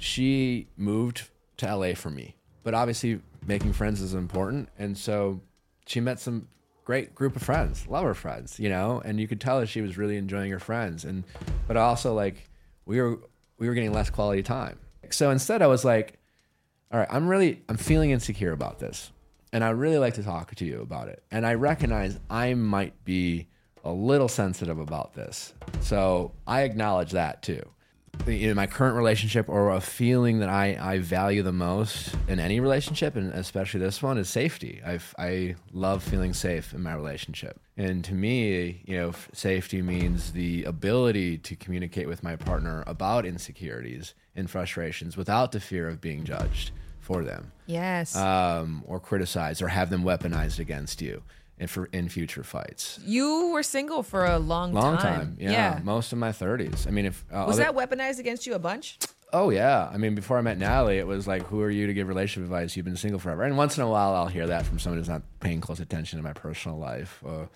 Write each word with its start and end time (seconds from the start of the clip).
she 0.00 0.66
moved 0.78 1.28
to 1.58 1.76
LA 1.76 1.92
for 1.94 2.10
me. 2.10 2.34
But 2.62 2.74
obviously, 2.74 3.20
making 3.46 3.74
friends 3.74 4.00
is 4.00 4.14
important. 4.14 4.70
And 4.78 4.96
so 4.96 5.40
she 5.86 6.00
met 6.00 6.18
some 6.18 6.48
great 6.84 7.14
group 7.14 7.36
of 7.36 7.42
friends, 7.42 7.86
love 7.86 8.04
her 8.04 8.14
friends, 8.14 8.58
you 8.58 8.70
know, 8.70 9.00
and 9.04 9.20
you 9.20 9.28
could 9.28 9.40
tell 9.40 9.60
that 9.60 9.68
she 9.68 9.82
was 9.82 9.98
really 9.98 10.16
enjoying 10.16 10.50
her 10.50 10.58
friends. 10.58 11.04
And, 11.04 11.24
but 11.68 11.76
also, 11.76 12.14
like, 12.14 12.48
we 12.86 13.00
were, 13.00 13.20
we 13.58 13.68
were 13.68 13.74
getting 13.74 13.92
less 13.92 14.08
quality 14.08 14.42
time. 14.42 14.78
So 15.10 15.30
instead, 15.30 15.60
I 15.60 15.66
was 15.66 15.84
like, 15.84 16.18
all 16.90 16.98
right, 16.98 17.08
I'm 17.10 17.28
really, 17.28 17.62
I'm 17.68 17.76
feeling 17.76 18.10
insecure 18.10 18.52
about 18.52 18.78
this. 18.78 19.12
And 19.52 19.62
I 19.62 19.70
really 19.70 19.98
like 19.98 20.14
to 20.14 20.22
talk 20.22 20.54
to 20.54 20.64
you 20.64 20.80
about 20.80 21.08
it. 21.08 21.22
And 21.30 21.46
I 21.46 21.54
recognize 21.54 22.18
I 22.30 22.54
might 22.54 23.04
be 23.04 23.48
a 23.84 23.92
little 23.92 24.28
sensitive 24.28 24.78
about 24.78 25.12
this. 25.14 25.52
So 25.80 26.32
I 26.46 26.62
acknowledge 26.62 27.10
that 27.12 27.42
too 27.42 27.62
in 28.26 28.56
my 28.56 28.66
current 28.66 28.96
relationship 28.96 29.48
or 29.48 29.70
a 29.70 29.80
feeling 29.80 30.40
that 30.40 30.48
I, 30.48 30.76
I 30.80 30.98
value 30.98 31.42
the 31.42 31.52
most 31.52 32.14
in 32.28 32.38
any 32.38 32.60
relationship 32.60 33.16
and 33.16 33.32
especially 33.32 33.80
this 33.80 34.02
one 34.02 34.18
is 34.18 34.28
safety. 34.28 34.80
I 34.84 35.00
I 35.18 35.56
love 35.72 36.02
feeling 36.02 36.32
safe 36.32 36.74
in 36.74 36.82
my 36.82 36.94
relationship. 36.94 37.60
And 37.76 38.04
to 38.04 38.14
me 38.14 38.82
you 38.84 38.96
know 38.96 39.12
safety 39.32 39.82
means 39.82 40.32
the 40.32 40.64
ability 40.64 41.38
to 41.38 41.56
communicate 41.56 42.08
with 42.08 42.22
my 42.22 42.36
partner 42.36 42.84
about 42.86 43.26
insecurities 43.26 44.14
and 44.36 44.48
frustrations 44.48 45.16
without 45.16 45.52
the 45.52 45.60
fear 45.60 45.88
of 45.88 46.00
being 46.00 46.24
judged 46.24 46.70
for 47.00 47.24
them. 47.24 47.52
Yes. 47.66 48.14
Um, 48.14 48.84
or 48.86 49.00
criticized 49.00 49.62
or 49.62 49.68
have 49.68 49.90
them 49.90 50.04
weaponized 50.04 50.58
against 50.58 51.02
you 51.02 51.22
in 51.60 51.66
for 51.66 51.84
in 51.92 52.08
future 52.08 52.42
fights. 52.42 52.98
You 53.04 53.50
were 53.52 53.62
single 53.62 54.02
for 54.02 54.24
a 54.24 54.38
long, 54.38 54.72
long 54.72 54.96
time. 54.96 55.20
time. 55.20 55.36
Yeah, 55.38 55.50
yeah, 55.50 55.80
most 55.84 56.12
of 56.12 56.18
my 56.18 56.32
thirties. 56.32 56.86
I 56.86 56.90
mean, 56.90 57.06
if 57.06 57.24
uh, 57.30 57.44
was 57.46 57.60
other, 57.60 57.72
that 57.72 57.76
weaponized 57.76 58.18
against 58.18 58.46
you 58.46 58.54
a 58.54 58.58
bunch? 58.58 58.98
Oh 59.32 59.50
yeah. 59.50 59.88
I 59.92 59.98
mean, 59.98 60.14
before 60.14 60.38
I 60.38 60.40
met 60.40 60.58
Natalie, 60.58 60.98
it 60.98 61.06
was 61.06 61.28
like, 61.28 61.42
"Who 61.44 61.60
are 61.60 61.70
you 61.70 61.86
to 61.86 61.94
give 61.94 62.08
relationship 62.08 62.44
advice? 62.44 62.74
You've 62.76 62.86
been 62.86 62.96
single 62.96 63.20
forever." 63.20 63.42
And 63.42 63.56
once 63.56 63.76
in 63.76 63.84
a 63.84 63.88
while, 63.88 64.14
I'll 64.14 64.26
hear 64.26 64.46
that 64.46 64.64
from 64.66 64.78
someone 64.78 64.98
who's 64.98 65.08
not 65.08 65.22
paying 65.40 65.60
close 65.60 65.80
attention 65.80 66.18
to 66.18 66.22
my 66.22 66.32
personal 66.32 66.78
life. 66.78 67.22
Uh, 67.24 67.46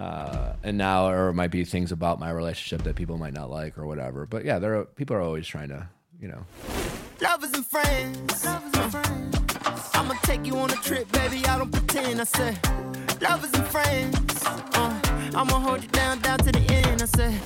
uh, 0.00 0.54
and 0.62 0.78
now, 0.78 1.08
or 1.08 1.30
it 1.30 1.34
might 1.34 1.50
be 1.50 1.64
things 1.64 1.92
about 1.92 2.20
my 2.20 2.30
relationship 2.30 2.84
that 2.84 2.94
people 2.94 3.18
might 3.18 3.34
not 3.34 3.50
like 3.50 3.76
or 3.76 3.86
whatever. 3.86 4.24
But 4.26 4.44
yeah, 4.44 4.58
there 4.58 4.78
are, 4.78 4.84
people 4.84 5.16
are 5.16 5.20
always 5.20 5.46
trying 5.46 5.68
to, 5.70 5.88
you 6.20 6.28
know. 6.28 6.44
Lovers 7.20 7.52
and 7.52 7.66
friends. 7.66 8.44
Lovers 8.44 8.72
and 8.74 8.92
friends. 8.92 9.36
I'ma 9.94 10.14
take 10.22 10.46
you 10.46 10.56
on 10.56 10.70
a 10.70 10.76
trip, 10.76 11.10
baby. 11.12 11.44
I 11.44 11.58
don't 11.58 11.72
pretend. 11.72 12.20
I 12.20 12.24
said 12.24 12.58
lovers 13.20 13.52
and 13.52 13.66
friends. 13.66 14.44
Uh, 14.46 15.00
I'ma 15.34 15.60
hold 15.60 15.82
you 15.82 15.88
down, 15.88 16.20
down 16.20 16.38
to 16.38 16.52
the 16.52 16.72
end. 16.72 17.02
I 17.02 17.04
said. 17.04 17.40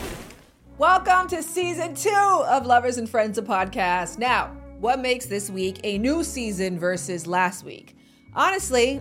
Welcome 0.78 1.28
to 1.28 1.42
season 1.42 1.94
two 1.94 2.10
of 2.10 2.66
Lovers 2.66 2.96
and 2.96 3.08
Friends, 3.08 3.38
a 3.38 3.42
podcast. 3.42 4.18
Now, 4.18 4.56
what 4.78 5.00
makes 5.00 5.26
this 5.26 5.50
week 5.50 5.80
a 5.82 5.98
new 5.98 6.22
season 6.22 6.78
versus 6.78 7.26
last 7.26 7.64
week? 7.64 7.96
Honestly, 8.34 9.00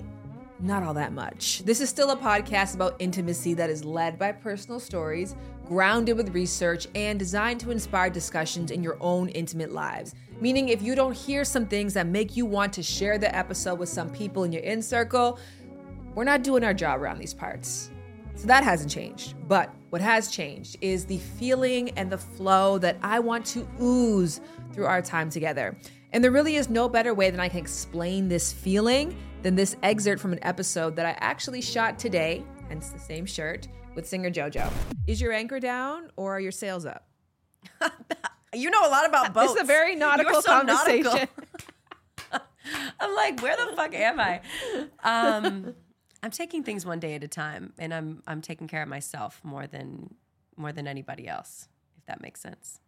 not 0.60 0.82
all 0.82 0.94
that 0.96 1.14
much. 1.14 1.64
This 1.64 1.80
is 1.82 1.90
still 1.90 2.12
a 2.12 2.18
podcast 2.18 2.74
about 2.76 2.96
intimacy 3.00 3.54
that 3.56 3.70
is 3.70 3.84
led 3.84 4.18
by 4.18 4.32
personal 4.32 4.80
stories, 4.80 5.36
grounded 5.68 6.18
with 6.18 6.34
research, 6.34 6.88
and 6.96 7.20
designed 7.20 7.60
to 7.60 7.72
inspire 7.72 8.10
discussions 8.10 8.72
in 8.72 8.84
your 8.84 8.98
own 9.00 9.30
intimate 9.30 9.72
lives. 9.72 10.16
Meaning, 10.42 10.70
if 10.70 10.82
you 10.82 10.96
don't 10.96 11.16
hear 11.16 11.46
some 11.46 11.68
things 11.68 11.94
that 11.94 12.08
make 12.08 12.36
you 12.36 12.46
want 12.46 12.74
to 12.74 12.84
share 12.84 13.18
the 13.18 13.34
episode 13.36 13.80
with 13.80 13.90
some 13.90 14.10
people 14.10 14.44
in 14.44 14.52
your 14.52 14.64
in 14.64 14.82
circle, 14.82 15.40
we're 16.16 16.24
not 16.24 16.44
doing 16.44 16.64
our 16.64 16.74
job 16.74 17.02
around 17.02 17.20
these 17.20 17.34
parts. 17.34 17.90
So 18.36 18.48
that 18.48 18.64
hasn't 18.64 18.92
changed. 18.92 19.36
But 19.48 19.74
what 19.90 20.02
has 20.02 20.28
changed 20.30 20.78
is 20.82 21.06
the 21.06 21.18
feeling 21.18 21.92
and 21.92 22.12
the 22.12 22.18
flow 22.18 22.78
that 22.80 22.98
I 23.02 23.20
want 23.20 23.46
to 23.48 23.68
ooze 23.82 24.42
through 24.74 24.86
our 24.86 25.02
time 25.02 25.30
together. 25.30 25.78
And 26.12 26.24
there 26.24 26.32
really 26.32 26.56
is 26.56 26.70
no 26.70 26.90
better 26.90 27.14
way 27.14 27.30
than 27.30 27.40
I 27.40 27.50
can 27.50 27.60
explain 27.60 28.28
this 28.28 28.52
feeling 28.52 29.16
than 29.42 29.56
this 29.56 29.76
excerpt 29.84 30.22
from 30.22 30.34
an 30.34 30.40
episode 30.44 30.96
that 30.96 31.06
I 31.06 31.18
actually 31.20 31.62
shot 31.62 32.00
today, 32.00 32.44
hence 32.70 32.90
the 32.90 33.00
same 33.00 33.26
shirt, 33.26 33.68
with 33.96 34.08
singer 34.08 34.32
JoJo. 34.32 34.72
Is 35.08 35.22
your 35.22 35.32
anchor 35.32 35.60
down 35.60 36.10
or 36.16 36.36
are 36.36 36.40
your 36.40 36.52
sails 36.52 36.86
up? 36.86 37.08
you 38.54 38.70
know 38.70 38.88
a 38.88 38.90
lot 38.90 39.08
about 39.08 39.34
boats. 39.34 39.52
It's 39.54 39.62
a 39.62 39.66
very 39.66 39.96
nautical 39.96 40.42
so 40.42 40.50
conversation. 40.50 41.04
Nautical. 41.04 41.28
I'm 43.00 43.16
like, 43.16 43.42
where 43.42 43.58
the 43.58 43.76
fuck 43.76 43.94
am 43.94 44.20
I? 44.20 44.42
Um, 45.04 45.76
I'm 46.24 46.32
taking 46.32 46.64
things 46.64 46.86
one 46.86 47.02
day 47.02 47.16
at 47.16 47.24
a 47.24 47.28
time, 47.28 47.74
and 47.78 47.94
I'm 47.94 48.24
I'm 48.26 48.42
taking 48.42 48.68
care 48.68 48.82
of 48.82 48.88
myself 48.88 49.42
more 49.44 49.68
than 49.68 50.16
more 50.56 50.72
than 50.72 50.88
anybody 50.88 51.28
else. 51.28 51.68
If 51.98 52.06
that 52.06 52.22
makes 52.22 52.40
sense. 52.40 52.80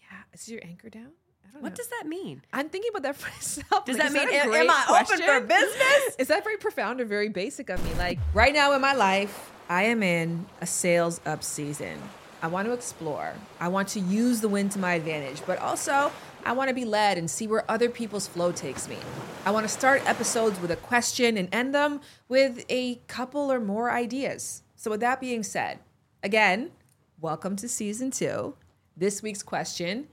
Yeah, 0.00 0.18
is 0.34 0.48
your 0.48 0.60
anchor 0.62 0.90
down? 0.90 1.12
what 1.60 1.70
know. 1.70 1.76
does 1.76 1.88
that 1.88 2.04
mean? 2.06 2.42
I'm 2.52 2.68
thinking 2.68 2.90
about 2.90 3.02
that 3.02 3.16
for 3.20 3.30
myself. 3.30 3.86
Does 3.86 3.98
like, 3.98 4.12
that 4.12 4.12
mean 4.12 4.30
that 4.30 4.46
am, 4.46 4.52
am 4.52 4.70
I 4.70 4.84
question? 4.86 5.22
open 5.22 5.40
for 5.40 5.46
business? 5.46 6.16
is 6.18 6.28
that 6.28 6.44
very 6.44 6.58
profound 6.58 7.00
or 7.00 7.06
very 7.06 7.30
basic 7.30 7.70
of 7.70 7.82
me? 7.84 7.94
Like 7.94 8.18
right 8.34 8.52
now 8.52 8.74
in 8.74 8.82
my 8.82 8.94
life, 8.94 9.50
I 9.70 9.84
am 9.84 10.02
in 10.02 10.44
a 10.60 10.66
sails 10.66 11.22
up 11.24 11.42
season. 11.42 11.98
I 12.42 12.48
want 12.48 12.66
to 12.66 12.72
explore. 12.72 13.32
I 13.60 13.68
want 13.68 13.88
to 13.88 14.00
use 14.00 14.40
the 14.40 14.48
wind 14.48 14.72
to 14.72 14.78
my 14.78 14.94
advantage, 14.94 15.42
but 15.46 15.58
also 15.58 16.12
I 16.44 16.52
want 16.52 16.68
to 16.68 16.74
be 16.74 16.84
led 16.84 17.18
and 17.18 17.30
see 17.30 17.46
where 17.46 17.70
other 17.70 17.88
people's 17.88 18.26
flow 18.26 18.50
takes 18.50 18.88
me. 18.88 18.96
I 19.44 19.52
want 19.52 19.64
to 19.64 19.72
start 19.72 20.02
episodes 20.08 20.60
with 20.60 20.70
a 20.72 20.76
question 20.76 21.36
and 21.36 21.48
end 21.54 21.74
them 21.74 22.00
with 22.28 22.64
a 22.68 22.96
couple 23.06 23.52
or 23.52 23.60
more 23.60 23.90
ideas. 23.90 24.62
So, 24.74 24.90
with 24.90 25.00
that 25.00 25.20
being 25.20 25.44
said, 25.44 25.78
again, 26.22 26.72
welcome 27.20 27.54
to 27.56 27.68
season 27.68 28.10
two. 28.10 28.54
This 28.96 29.22
week's 29.22 29.42
question 29.42 30.08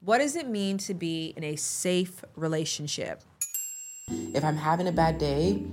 What 0.00 0.18
does 0.18 0.36
it 0.36 0.46
mean 0.46 0.76
to 0.78 0.92
be 0.92 1.32
in 1.36 1.44
a 1.44 1.56
safe 1.56 2.22
relationship? 2.36 3.22
If 4.08 4.44
I'm 4.44 4.56
having 4.56 4.88
a 4.88 4.92
bad 4.92 5.16
day, 5.16 5.64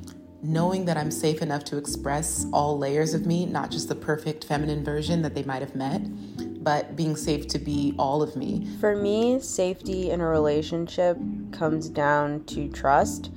knowing 0.42 0.86
that 0.86 0.96
I'm 0.96 1.12
safe 1.12 1.42
enough 1.42 1.66
to 1.66 1.78
express 1.78 2.46
all 2.54 2.78
layers 2.78 3.14
of 3.14 3.26
me, 3.26 3.46
not 3.46 3.70
just 3.70 3.90
the 3.90 3.96
perfect 3.96 4.46
feminine 4.46 4.84
version 4.84 5.22
that 5.24 5.36
they 5.36 5.44
might 5.44 5.62
have 5.62 5.76
met, 5.76 6.02
but 6.62 6.96
being 6.96 7.16
safe 7.16 7.48
to 7.48 7.60
be 7.60 7.94
all 7.98 8.22
of 8.22 8.36
me. 8.36 8.68
For 8.80 8.96
me, 8.96 9.40
safety 9.40 10.12
in 10.12 10.22
a 10.22 10.28
relationship 10.28 11.18
comes 11.52 11.90
down 11.90 12.44
to 12.46 12.70
trust 12.70 13.32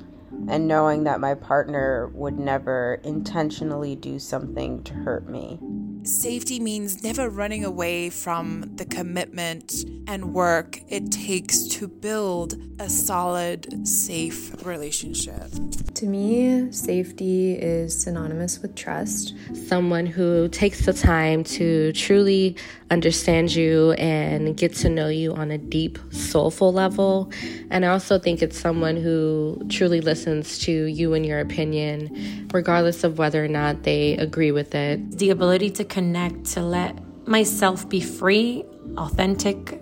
and 0.48 0.66
knowing 0.66 1.04
that 1.04 1.20
my 1.20 1.34
partner 1.34 2.08
would 2.14 2.38
never 2.38 3.00
intentionally 3.04 3.94
do 3.94 4.18
something 4.18 4.82
to 4.84 4.92
hurt 4.94 5.28
me. 5.28 5.58
Safety 6.04 6.58
means 6.58 7.04
never 7.04 7.30
running 7.30 7.64
away 7.64 8.10
from 8.10 8.72
the 8.74 8.84
commitment 8.84 9.84
and 10.08 10.34
work 10.34 10.80
it 10.88 11.12
takes 11.12 11.62
to 11.68 11.86
build 11.86 12.56
a 12.80 12.88
solid, 12.88 13.86
safe 13.86 14.66
relationship. 14.66 15.48
To 15.94 16.06
me, 16.06 16.72
safety 16.72 17.52
is 17.52 18.02
synonymous 18.02 18.60
with 18.60 18.74
trust. 18.74 19.34
Someone 19.68 20.04
who 20.04 20.48
takes 20.48 20.84
the 20.84 20.92
time 20.92 21.44
to 21.44 21.92
truly 21.92 22.56
understand 22.92 23.54
you 23.54 23.92
and 23.92 24.56
get 24.56 24.74
to 24.74 24.88
know 24.88 25.08
you 25.08 25.32
on 25.32 25.50
a 25.50 25.58
deep, 25.58 25.98
soulful 26.10 26.72
level. 26.72 27.32
And 27.70 27.84
I 27.84 27.88
also 27.88 28.18
think 28.18 28.42
it's 28.42 28.58
someone 28.58 28.96
who 28.96 29.60
truly 29.70 30.00
listens 30.00 30.58
to 30.60 30.72
you 30.72 31.14
and 31.14 31.24
your 31.24 31.40
opinion, 31.40 32.48
regardless 32.52 33.02
of 33.02 33.18
whether 33.18 33.42
or 33.42 33.48
not 33.48 33.82
they 33.84 34.16
agree 34.18 34.52
with 34.52 34.74
it. 34.74 35.18
The 35.18 35.30
ability 35.30 35.70
to 35.70 35.84
connect, 35.84 36.44
to 36.52 36.60
let 36.60 36.98
myself 37.26 37.88
be 37.88 38.00
free, 38.00 38.64
authentic, 38.98 39.80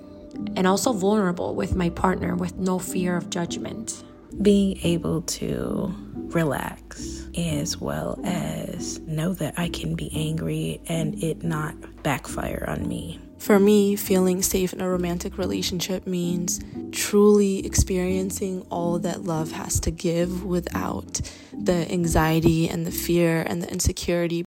and 0.55 0.67
also 0.67 0.93
vulnerable 0.93 1.55
with 1.55 1.75
my 1.75 1.91
partner 1.91 2.37
with 2.37 2.57
no 2.57 2.79
fear 2.79 3.17
of 3.17 3.29
judgment. 3.29 4.05
Being 4.41 4.79
able 4.85 5.23
to 5.23 5.93
relax 6.31 7.20
as 7.37 7.79
well 7.79 8.19
as 8.25 8.99
know 9.01 9.33
that 9.35 9.59
I 9.59 9.69
can 9.69 9.95
be 9.95 10.11
angry 10.15 10.81
and 10.87 11.23
it 11.23 11.43
not 11.43 11.75
backfire 12.03 12.65
on 12.69 12.89
me. 12.89 13.21
For 13.39 13.59
me, 13.59 13.97
feeling 13.97 14.43
safe 14.43 14.75
in 14.75 14.83
a 14.83 14.89
romantic 14.89 15.39
relationship 15.39 16.07
means 16.07 16.61
truly 16.93 17.65
experiencing 17.65 18.67
all 18.71 18.99
that 18.99 19.25
love 19.25 19.53
has 19.53 19.81
to 19.81 19.91
give 19.91 20.45
without 20.45 21.23
the 21.53 21.91
anxiety 21.91 22.69
and 22.69 22.87
the 22.87 22.91
fear 22.91 23.41
and 23.41 23.63
the 23.63 23.71
insecurity. 23.71 24.45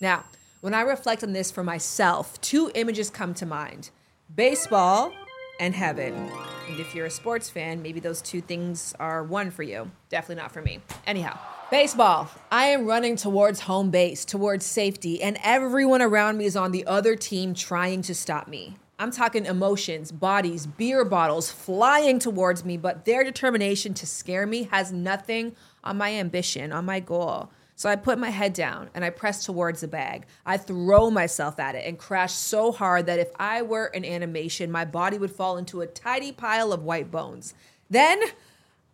Now, 0.00 0.24
when 0.60 0.74
I 0.74 0.80
reflect 0.80 1.22
on 1.22 1.32
this 1.34 1.52
for 1.52 1.62
myself, 1.62 2.40
two 2.40 2.70
images 2.74 3.10
come 3.10 3.32
to 3.34 3.46
mind 3.46 3.90
baseball 4.34 5.12
and 5.60 5.74
heaven. 5.74 6.12
And 6.68 6.80
if 6.80 6.96
you're 6.96 7.06
a 7.06 7.10
sports 7.10 7.48
fan, 7.48 7.80
maybe 7.80 8.00
those 8.00 8.20
two 8.20 8.40
things 8.40 8.92
are 8.98 9.22
one 9.22 9.52
for 9.52 9.62
you. 9.62 9.90
Definitely 10.08 10.42
not 10.42 10.52
for 10.52 10.62
me. 10.62 10.80
Anyhow, 11.06 11.38
baseball. 11.70 12.30
I 12.50 12.66
am 12.66 12.86
running 12.86 13.16
towards 13.16 13.60
home 13.60 13.90
base, 13.90 14.24
towards 14.24 14.64
safety, 14.64 15.20
and 15.20 15.36
everyone 15.42 16.00
around 16.00 16.38
me 16.38 16.44
is 16.44 16.56
on 16.56 16.70
the 16.70 16.86
other 16.86 17.16
team 17.16 17.54
trying 17.54 18.02
to 18.02 18.14
stop 18.14 18.46
me. 18.46 18.76
I'm 18.98 19.10
talking 19.10 19.44
emotions, 19.44 20.12
bodies, 20.12 20.66
beer 20.66 21.04
bottles 21.04 21.50
flying 21.50 22.18
towards 22.18 22.64
me, 22.64 22.76
but 22.76 23.04
their 23.04 23.24
determination 23.24 23.94
to 23.94 24.06
scare 24.06 24.46
me 24.46 24.68
has 24.70 24.92
nothing 24.92 25.56
on 25.82 25.98
my 25.98 26.14
ambition, 26.14 26.72
on 26.72 26.84
my 26.84 27.00
goal. 27.00 27.50
So 27.74 27.90
I 27.90 27.96
put 27.96 28.18
my 28.18 28.30
head 28.30 28.54
down 28.54 28.88
and 28.94 29.04
I 29.04 29.10
press 29.10 29.44
towards 29.44 29.82
the 29.82 29.88
bag. 29.88 30.24
I 30.46 30.56
throw 30.56 31.10
myself 31.10 31.58
at 31.58 31.74
it 31.74 31.84
and 31.84 31.98
crash 31.98 32.32
so 32.32 32.72
hard 32.72 33.04
that 33.06 33.18
if 33.18 33.28
I 33.38 33.60
were 33.60 33.86
an 33.86 34.04
animation, 34.04 34.70
my 34.70 34.86
body 34.86 35.18
would 35.18 35.32
fall 35.32 35.58
into 35.58 35.82
a 35.82 35.86
tidy 35.86 36.32
pile 36.32 36.72
of 36.72 36.84
white 36.84 37.10
bones. 37.10 37.52
Then 37.90 38.22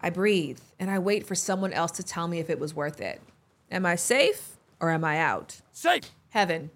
I 0.03 0.11
breathe 0.11 0.59
and 0.81 0.91
I 0.91 0.99
wait 0.99 1.27
for 1.27 1.35
someone 1.35 1.73
else 1.73 1.93
to 1.93 2.03
tell 2.03 2.27
me 2.27 2.41
if 2.41 2.51
it 2.51 2.59
was 2.59 2.75
worth 2.75 3.01
it. 3.01 3.23
Am 3.71 3.87
I 3.87 3.95
safe 3.95 4.57
or 4.81 4.91
am 4.91 5.05
I 5.05 5.19
out? 5.19 5.61
Safe. 5.73 6.11
Heaven. 6.31 6.71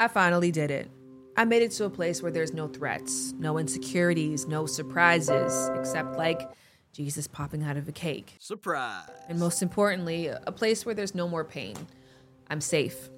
I 0.00 0.08
finally 0.08 0.50
did 0.50 0.70
it. 0.70 0.90
I 1.36 1.44
made 1.44 1.62
it 1.62 1.70
to 1.72 1.84
a 1.84 1.90
place 1.90 2.22
where 2.22 2.32
there's 2.32 2.52
no 2.52 2.68
threats, 2.68 3.32
no 3.38 3.58
insecurities, 3.58 4.46
no 4.46 4.66
surprises, 4.66 5.70
except 5.74 6.16
like 6.16 6.50
Jesus 6.92 7.26
popping 7.26 7.62
out 7.62 7.76
of 7.76 7.88
a 7.88 7.92
cake. 7.92 8.36
Surprise. 8.38 9.08
And 9.28 9.38
most 9.38 9.62
importantly, 9.62 10.26
a 10.26 10.52
place 10.52 10.84
where 10.84 10.94
there's 10.94 11.14
no 11.14 11.28
more 11.28 11.44
pain. 11.44 11.76
I'm 12.50 12.60
safe. 12.60 13.08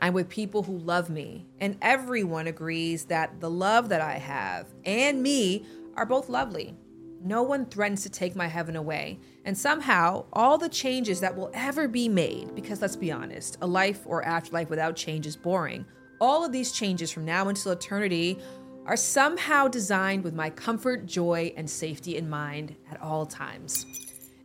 I'm 0.00 0.12
with 0.12 0.28
people 0.28 0.62
who 0.62 0.76
love 0.78 1.10
me. 1.10 1.46
And 1.60 1.76
everyone 1.82 2.46
agrees 2.46 3.06
that 3.06 3.40
the 3.40 3.50
love 3.50 3.88
that 3.88 4.00
I 4.00 4.18
have 4.18 4.66
and 4.84 5.22
me 5.22 5.64
are 5.96 6.06
both 6.06 6.28
lovely. 6.28 6.76
No 7.26 7.42
one 7.42 7.64
threatens 7.64 8.02
to 8.02 8.10
take 8.10 8.36
my 8.36 8.46
heaven 8.46 8.76
away. 8.76 9.18
And 9.46 9.56
somehow, 9.56 10.26
all 10.34 10.58
the 10.58 10.68
changes 10.68 11.20
that 11.20 11.34
will 11.34 11.50
ever 11.54 11.88
be 11.88 12.06
made, 12.06 12.54
because 12.54 12.82
let's 12.82 12.96
be 12.96 13.10
honest, 13.10 13.56
a 13.62 13.66
life 13.66 14.02
or 14.04 14.22
afterlife 14.22 14.68
without 14.68 14.94
change 14.94 15.26
is 15.26 15.34
boring. 15.34 15.86
All 16.20 16.44
of 16.44 16.52
these 16.52 16.70
changes 16.70 17.10
from 17.10 17.24
now 17.24 17.48
until 17.48 17.72
eternity 17.72 18.38
are 18.84 18.98
somehow 18.98 19.68
designed 19.68 20.22
with 20.22 20.34
my 20.34 20.50
comfort, 20.50 21.06
joy, 21.06 21.50
and 21.56 21.68
safety 21.68 22.18
in 22.18 22.28
mind 22.28 22.76
at 22.90 23.00
all 23.00 23.24
times. 23.24 23.86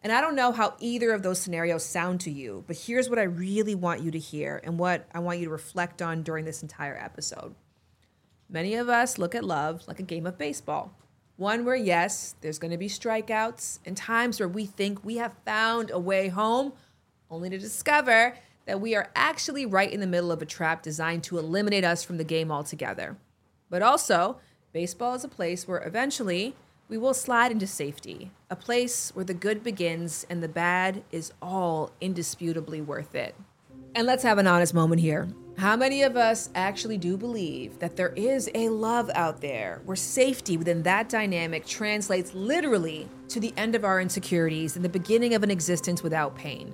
And 0.02 0.14
I 0.14 0.22
don't 0.22 0.38
know 0.38 0.54
how 0.54 0.76
either 0.80 1.12
of 1.12 1.22
those 1.22 1.42
scenarios 1.42 1.84
sound 1.84 2.22
to 2.22 2.32
you, 2.32 2.64
but 2.66 2.78
here's 2.78 3.10
what 3.10 3.20
I 3.20 3.24
really 3.24 3.76
want 3.76 4.02
you 4.02 4.12
to 4.12 4.20
hear 4.20 4.62
and 4.64 4.80
what 4.80 5.06
I 5.14 5.20
want 5.20 5.40
you 5.40 5.46
to 5.46 5.52
reflect 5.52 6.02
on 6.02 6.24
during 6.24 6.46
this 6.46 6.62
entire 6.62 6.96
episode. 6.96 7.56
Many 8.48 8.76
of 8.76 8.88
us 8.88 9.18
look 9.18 9.36
at 9.36 9.44
love 9.44 9.86
like 9.86 10.00
a 10.00 10.04
game 10.04 10.26
of 10.26 10.38
baseball. 10.38 10.96
One 11.40 11.64
where, 11.64 11.74
yes, 11.74 12.36
there's 12.42 12.60
going 12.60 12.72
to 12.72 12.78
be 12.78 12.90
strikeouts 12.90 13.80
and 13.86 13.96
times 13.96 14.42
where 14.42 14.50
we 14.50 14.66
think 14.66 15.06
we 15.06 15.16
have 15.18 15.32
found 15.46 15.90
a 15.90 15.98
way 15.98 16.28
home, 16.28 16.74
only 17.32 17.50
to 17.50 17.58
discover 17.58 18.36
that 18.66 18.82
we 18.82 18.94
are 18.94 19.10
actually 19.16 19.66
right 19.66 19.90
in 19.90 20.02
the 20.02 20.06
middle 20.06 20.34
of 20.34 20.42
a 20.42 20.46
trap 20.46 20.84
designed 20.84 21.24
to 21.24 21.38
eliminate 21.38 21.86
us 21.86 22.04
from 22.04 22.18
the 22.18 22.26
game 22.26 22.52
altogether. 22.52 23.16
But 23.70 23.82
also, 23.82 24.36
baseball 24.74 25.14
is 25.14 25.24
a 25.24 25.30
place 25.30 25.66
where 25.66 25.82
eventually 25.82 26.56
we 26.90 26.98
will 26.98 27.14
slide 27.14 27.54
into 27.54 27.68
safety, 27.68 28.32
a 28.50 28.58
place 28.58 29.12
where 29.16 29.24
the 29.24 29.34
good 29.34 29.64
begins 29.64 30.26
and 30.30 30.44
the 30.44 30.50
bad 30.50 31.04
is 31.10 31.32
all 31.42 31.92
indisputably 32.02 32.82
worth 32.82 33.16
it. 33.16 33.34
And 33.96 34.06
let's 34.06 34.24
have 34.24 34.40
an 34.40 34.48
honest 34.48 34.74
moment 34.74 35.00
here. 35.00 35.30
How 35.60 35.76
many 35.76 36.04
of 36.04 36.16
us 36.16 36.50
actually 36.56 36.98
do 36.98 37.18
believe 37.18 37.80
that 37.80 37.98
there 37.98 38.14
is 38.16 38.50
a 38.56 38.70
love 38.70 39.12
out 39.14 39.42
there 39.42 39.82
where 39.84 39.98
safety 39.98 40.56
within 40.56 40.84
that 40.84 41.10
dynamic 41.10 41.66
translates 41.66 42.34
literally 42.34 43.10
to 43.28 43.42
the 43.42 43.54
end 43.58 43.76
of 43.76 43.84
our 43.84 44.00
insecurities 44.00 44.78
and 44.78 44.86
the 44.86 44.90
beginning 44.90 45.34
of 45.34 45.44
an 45.44 45.52
existence 45.52 46.02
without 46.02 46.34
pain? 46.34 46.74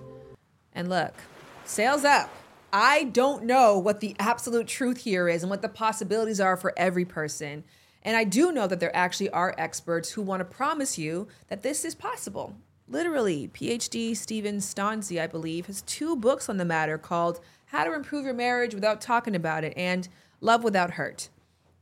And 0.74 0.88
look, 0.88 1.16
sails 1.64 2.06
up. 2.06 2.30
I 2.72 3.06
don't 3.06 3.46
know 3.46 3.80
what 3.80 4.02
the 4.02 4.16
absolute 4.20 4.68
truth 4.68 4.98
here 4.98 5.28
is 5.28 5.42
and 5.42 5.50
what 5.50 5.64
the 5.64 5.68
possibilities 5.68 6.40
are 6.40 6.56
for 6.56 6.72
every 6.78 7.06
person. 7.06 7.64
And 8.04 8.16
I 8.16 8.24
do 8.24 8.52
know 8.52 8.68
that 8.68 8.80
there 8.80 8.96
actually 8.96 9.32
are 9.32 9.56
experts 9.58 10.12
who 10.12 10.22
want 10.22 10.42
to 10.42 10.46
promise 10.46 10.96
you 10.96 11.28
that 11.48 11.64
this 11.64 11.86
is 11.86 11.96
possible. 11.96 12.56
Literally, 12.88 13.48
PhD 13.48 14.16
Steven 14.16 14.58
Stosny, 14.58 15.20
I 15.20 15.26
believe, 15.26 15.66
has 15.66 15.82
two 15.82 16.16
books 16.16 16.50
on 16.50 16.58
the 16.58 16.66
matter 16.66 17.00
called 17.00 17.40
How 17.76 17.84
to 17.84 17.94
Improve 17.94 18.24
Your 18.24 18.34
Marriage 18.34 18.74
Without 18.74 19.02
Talking 19.02 19.36
About 19.36 19.66
It 19.66 19.74
and 19.76 20.08
Love 20.40 20.64
Without 20.64 20.92
Hurt. 20.92 21.28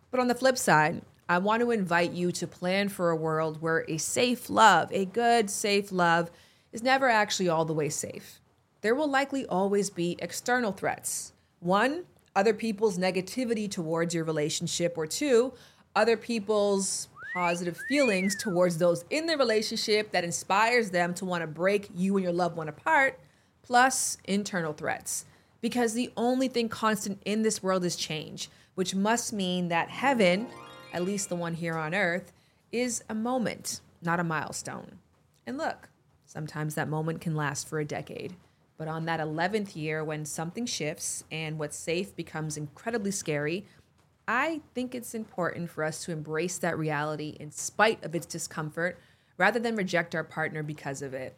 But 0.09 0.19
on 0.19 0.27
the 0.27 0.33
flip 0.33 0.57
side, 0.57 1.03
I 1.29 1.37
want 1.37 1.61
to 1.61 1.69
invite 1.69 2.13
you 2.13 2.31
to 2.31 2.47
plan 2.47 2.89
for 2.89 3.11
a 3.11 3.15
world 3.15 3.61
where 3.61 3.85
a 3.87 3.99
safe 3.99 4.49
love, 4.49 4.91
a 4.91 5.05
good, 5.05 5.51
safe 5.51 5.91
love, 5.91 6.31
is 6.71 6.81
never 6.81 7.07
actually 7.07 7.47
all 7.47 7.63
the 7.63 7.75
way 7.75 7.89
safe. 7.89 8.39
There 8.81 8.95
will 8.95 9.07
likely 9.07 9.45
always 9.45 9.91
be 9.91 10.17
external 10.17 10.71
threats. 10.71 11.33
One, 11.59 12.05
other 12.35 12.55
people's 12.55 12.97
negativity 12.97 13.69
towards 13.69 14.15
your 14.15 14.23
relationship, 14.23 14.97
or 14.97 15.05
two, 15.05 15.53
other 15.95 16.17
people's 16.17 17.07
positive 17.35 17.79
feelings 17.87 18.35
towards 18.41 18.79
those 18.79 19.05
in 19.11 19.27
the 19.27 19.37
relationship 19.37 20.11
that 20.11 20.23
inspires 20.23 20.89
them 20.89 21.13
to 21.13 21.25
want 21.25 21.43
to 21.43 21.47
break 21.47 21.89
you 21.93 22.15
and 22.17 22.23
your 22.23 22.33
loved 22.33 22.57
one 22.57 22.67
apart, 22.67 23.19
plus 23.61 24.17
internal 24.25 24.73
threats. 24.73 25.25
Because 25.63 25.94
the 25.94 26.12
only 26.18 26.50
thing 26.50 26.68
constant 26.68 27.21
in 27.24 27.42
this 27.42 27.63
world 27.63 27.86
is 27.86 27.95
change, 27.95 28.50
which 28.75 28.94
must 28.94 29.31
mean 29.31 29.69
that 29.69 29.88
heaven, 29.88 30.48
at 30.92 31.06
least 31.06 31.30
the 31.30 31.38
one 31.38 31.54
here 31.54 31.77
on 31.77 31.95
earth, 31.95 32.33
is 32.74 33.01
a 33.07 33.15
moment, 33.15 33.80
not 34.01 34.19
a 34.19 34.25
milestone. 34.25 35.00
And 35.48 35.57
look, 35.57 35.88
sometimes 36.25 36.75
that 36.75 36.89
moment 36.89 37.21
can 37.21 37.33
last 37.33 37.69
for 37.69 37.80
a 37.80 37.86
decade. 37.86 38.36
But 38.77 38.89
on 38.89 39.06
that 39.06 39.21
11th 39.21 39.74
year, 39.74 40.04
when 40.04 40.25
something 40.25 40.65
shifts 40.65 41.24
and 41.31 41.57
what's 41.57 41.77
safe 41.77 42.13
becomes 42.13 42.57
incredibly 42.57 43.12
scary, 43.12 43.65
I 44.27 44.60
think 44.75 44.94
it's 44.94 45.15
important 45.15 45.69
for 45.69 45.86
us 45.86 46.04
to 46.04 46.12
embrace 46.12 46.57
that 46.57 46.77
reality 46.77 47.38
in 47.39 47.51
spite 47.51 48.04
of 48.04 48.15
its 48.15 48.25
discomfort 48.25 49.00
rather 49.38 49.62
than 49.62 49.77
reject 49.77 50.13
our 50.13 50.25
partner 50.25 50.62
because 50.62 51.01
of 51.01 51.13
it. 51.13 51.38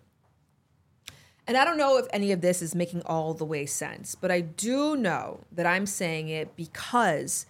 And 1.47 1.57
I 1.57 1.63
don't 1.63 1.77
know 1.77 1.97
if 1.97 2.07
any 2.11 2.31
of 2.31 2.41
this 2.41 2.61
is 2.61 2.73
making 2.73 3.03
all 3.05 3.33
the 3.33 3.45
way 3.45 3.65
sense, 3.65 4.15
but 4.15 4.31
I 4.31 4.41
do 4.41 4.95
know 4.95 5.41
that 5.51 5.67
I'm 5.67 5.85
saying 5.85 6.29
it 6.29 6.55
because 6.55 7.45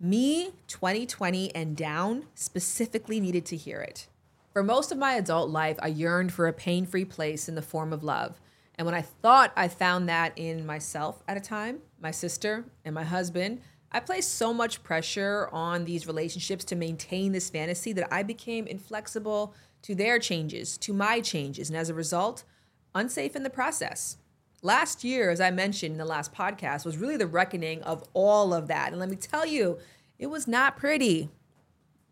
me, 0.00 0.52
2020 0.66 1.54
and 1.54 1.76
down, 1.76 2.24
specifically 2.34 3.20
needed 3.20 3.44
to 3.46 3.56
hear 3.56 3.80
it. 3.80 4.08
For 4.52 4.64
most 4.64 4.90
of 4.90 4.98
my 4.98 5.14
adult 5.14 5.50
life, 5.50 5.76
I 5.80 5.88
yearned 5.88 6.32
for 6.32 6.48
a 6.48 6.52
pain 6.52 6.84
free 6.84 7.04
place 7.04 7.48
in 7.48 7.54
the 7.54 7.62
form 7.62 7.92
of 7.92 8.02
love. 8.02 8.40
And 8.74 8.86
when 8.86 8.94
I 8.94 9.02
thought 9.02 9.52
I 9.54 9.68
found 9.68 10.08
that 10.08 10.32
in 10.36 10.66
myself 10.66 11.22
at 11.28 11.36
a 11.36 11.40
time, 11.40 11.80
my 12.00 12.10
sister, 12.10 12.64
and 12.84 12.94
my 12.94 13.04
husband, 13.04 13.60
I 13.92 14.00
placed 14.00 14.34
so 14.34 14.52
much 14.52 14.82
pressure 14.82 15.48
on 15.52 15.84
these 15.84 16.06
relationships 16.06 16.64
to 16.66 16.76
maintain 16.76 17.32
this 17.32 17.50
fantasy 17.50 17.92
that 17.92 18.12
I 18.12 18.22
became 18.22 18.66
inflexible 18.66 19.54
to 19.82 19.94
their 19.94 20.18
changes, 20.18 20.78
to 20.78 20.92
my 20.92 21.20
changes, 21.20 21.68
and 21.68 21.76
as 21.76 21.88
a 21.88 21.94
result, 21.94 22.44
unsafe 22.94 23.36
in 23.36 23.42
the 23.42 23.50
process. 23.50 24.16
Last 24.62 25.04
year, 25.04 25.30
as 25.30 25.40
I 25.40 25.50
mentioned 25.50 25.92
in 25.92 25.98
the 25.98 26.04
last 26.04 26.34
podcast, 26.34 26.84
was 26.84 26.98
really 26.98 27.16
the 27.16 27.26
reckoning 27.26 27.82
of 27.82 28.04
all 28.12 28.52
of 28.52 28.68
that. 28.68 28.90
And 28.90 29.00
let 29.00 29.08
me 29.08 29.16
tell 29.16 29.46
you, 29.46 29.78
it 30.18 30.26
was 30.26 30.46
not 30.46 30.76
pretty. 30.76 31.30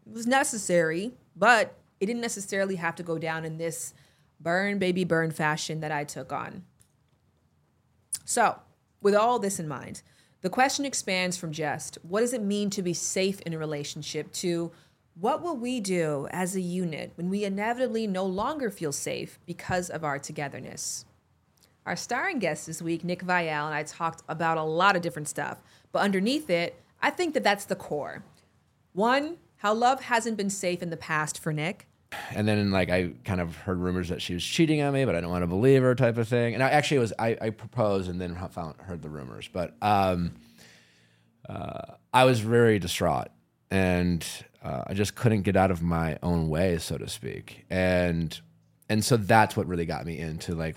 It 0.07 0.13
was 0.13 0.27
necessary, 0.27 1.13
but 1.37 1.75
it 2.01 2.07
didn't 2.07 2.23
necessarily 2.23 2.77
have 2.77 2.95
to 2.97 3.03
go 3.03 3.19
down 3.19 3.45
in 3.45 3.59
this 3.59 3.93
burn, 4.41 4.79
baby, 4.79 5.05
burn 5.05 5.31
fashion 5.31 5.81
that 5.81 5.93
I 5.93 6.05
took 6.05 6.33
on. 6.33 6.65
So, 8.25 8.61
with 9.03 9.15
all 9.15 9.39
this 9.39 9.59
in 9.59 9.69
mind, 9.69 10.03
the 10.41 10.51
question 10.51 10.85
expands 10.85 11.37
from 11.37 11.53
just 11.53 11.99
what 12.03 12.21
does 12.21 12.33
it 12.33 12.43
mean 12.43 12.71
to 12.71 12.83
be 12.83 12.95
safe 12.95 13.41
in 13.41 13.53
a 13.53 13.59
relationship 13.59 14.33
to 14.35 14.73
what 15.21 15.43
will 15.43 15.57
we 15.57 15.81
do 15.81 16.29
as 16.31 16.55
a 16.55 16.61
unit 16.61 17.13
when 17.17 17.29
we 17.29 17.45
inevitably 17.45 18.07
no 18.07 18.25
longer 18.25 18.71
feel 18.71 18.93
safe 18.93 19.39
because 19.47 19.91
of 19.91 20.05
our 20.05 20.19
togetherness? 20.19 21.05
Our 21.87 21.97
starring 21.97 22.39
guest 22.39 22.67
this 22.67 22.81
week, 22.81 23.03
Nick 23.03 23.25
Viall, 23.25 23.67
and 23.67 23.75
I 23.75 23.83
talked 23.83 24.23
about 24.29 24.59
a 24.59 24.63
lot 24.63 24.95
of 24.95 25.03
different 25.03 25.27
stuff, 25.27 25.59
but 25.91 26.01
underneath 26.01 26.51
it, 26.51 26.81
I 27.01 27.11
think 27.11 27.35
that 27.35 27.43
that's 27.43 27.65
the 27.65 27.75
core. 27.75 28.23
One, 28.93 29.39
how 29.57 29.75
love 29.75 30.03
hasn't 30.03 30.37
been 30.37 30.51
safe 30.51 30.83
in 30.83 30.91
the 30.91 30.97
past 30.97 31.41
for 31.41 31.53
Nick. 31.53 31.89
And 32.31 32.47
then 32.47 32.71
like 32.71 32.91
I 32.91 33.13
kind 33.25 33.41
of 33.41 33.57
heard 33.57 33.79
rumors 33.79 34.09
that 34.11 34.23
she 34.23 34.35
was 34.35 34.45
cheating 34.45 34.83
on 34.83 34.95
me, 34.95 35.05
but 35.05 35.15
I 35.15 35.21
don't 35.21 35.31
want 35.31 35.43
to 35.43 35.49
believe 35.49 35.83
her 35.83 35.95
type 35.95 36.17
of 36.17 36.29
thing. 36.29 36.55
And 36.55 36.63
I 36.63 36.71
actually 36.71 36.99
was 36.99 37.13
I, 37.19 37.37
I 37.41 37.51
proposed 37.51 38.09
and 38.09 38.21
then 38.21 38.37
found 38.51 38.77
heard 38.79 39.03
the 39.03 39.11
rumors, 39.11 39.49
but 39.53 39.75
um, 39.83 40.33
uh, 41.49 41.95
I 42.15 42.25
was 42.25 42.41
very 42.41 42.79
distraught 42.79 43.29
and 43.71 44.27
uh, 44.63 44.85
I 44.87 44.95
just 44.95 45.15
couldn't 45.15 45.43
get 45.43 45.57
out 45.57 45.71
of 45.71 45.83
my 45.83 46.19
own 46.23 46.49
way, 46.49 46.79
so 46.79 46.99
to 46.99 47.09
speak. 47.09 47.65
And 47.71 48.39
and 48.89 49.05
so 49.05 49.17
that's 49.17 49.57
what 49.57 49.67
really 49.67 49.87
got 49.87 50.07
me 50.07 50.19
into 50.19 50.55
like 50.55 50.77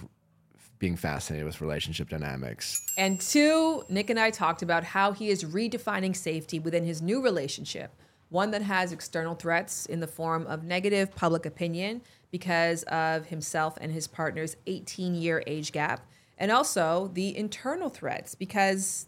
being 0.80 0.96
fascinated 0.96 1.46
with 1.46 1.62
relationship 1.62 2.10
dynamics. 2.10 2.78
And 2.98 3.22
two, 3.22 3.84
Nick 3.88 4.10
and 4.10 4.20
I 4.20 4.32
talked 4.32 4.62
about 4.62 4.84
how 4.84 5.14
he 5.14 5.30
is 5.30 5.44
redefining 5.44 6.16
safety 6.16 6.60
within 6.60 6.84
his 6.84 7.02
new 7.02 7.22
relationship, 7.22 7.92
one 8.30 8.52
that 8.52 8.64
has 8.64 8.92
external 8.92 9.36
threats 9.36 9.86
in 9.86 10.00
the 10.00 10.08
form 10.08 10.46
of 10.48 10.64
negative 10.64 11.16
public 11.16 11.46
opinion 11.46 12.02
because 12.32 12.84
of 12.84 13.28
himself 13.28 13.78
and 13.80 13.92
his 13.92 14.08
partner's 14.08 14.58
18 14.68 15.16
year 15.16 15.44
age 15.48 15.72
gap, 15.72 16.06
and 16.38 16.52
also 16.52 17.12
the 17.14 17.38
internal 17.38 17.90
threats 17.90 18.36
because 18.36 19.06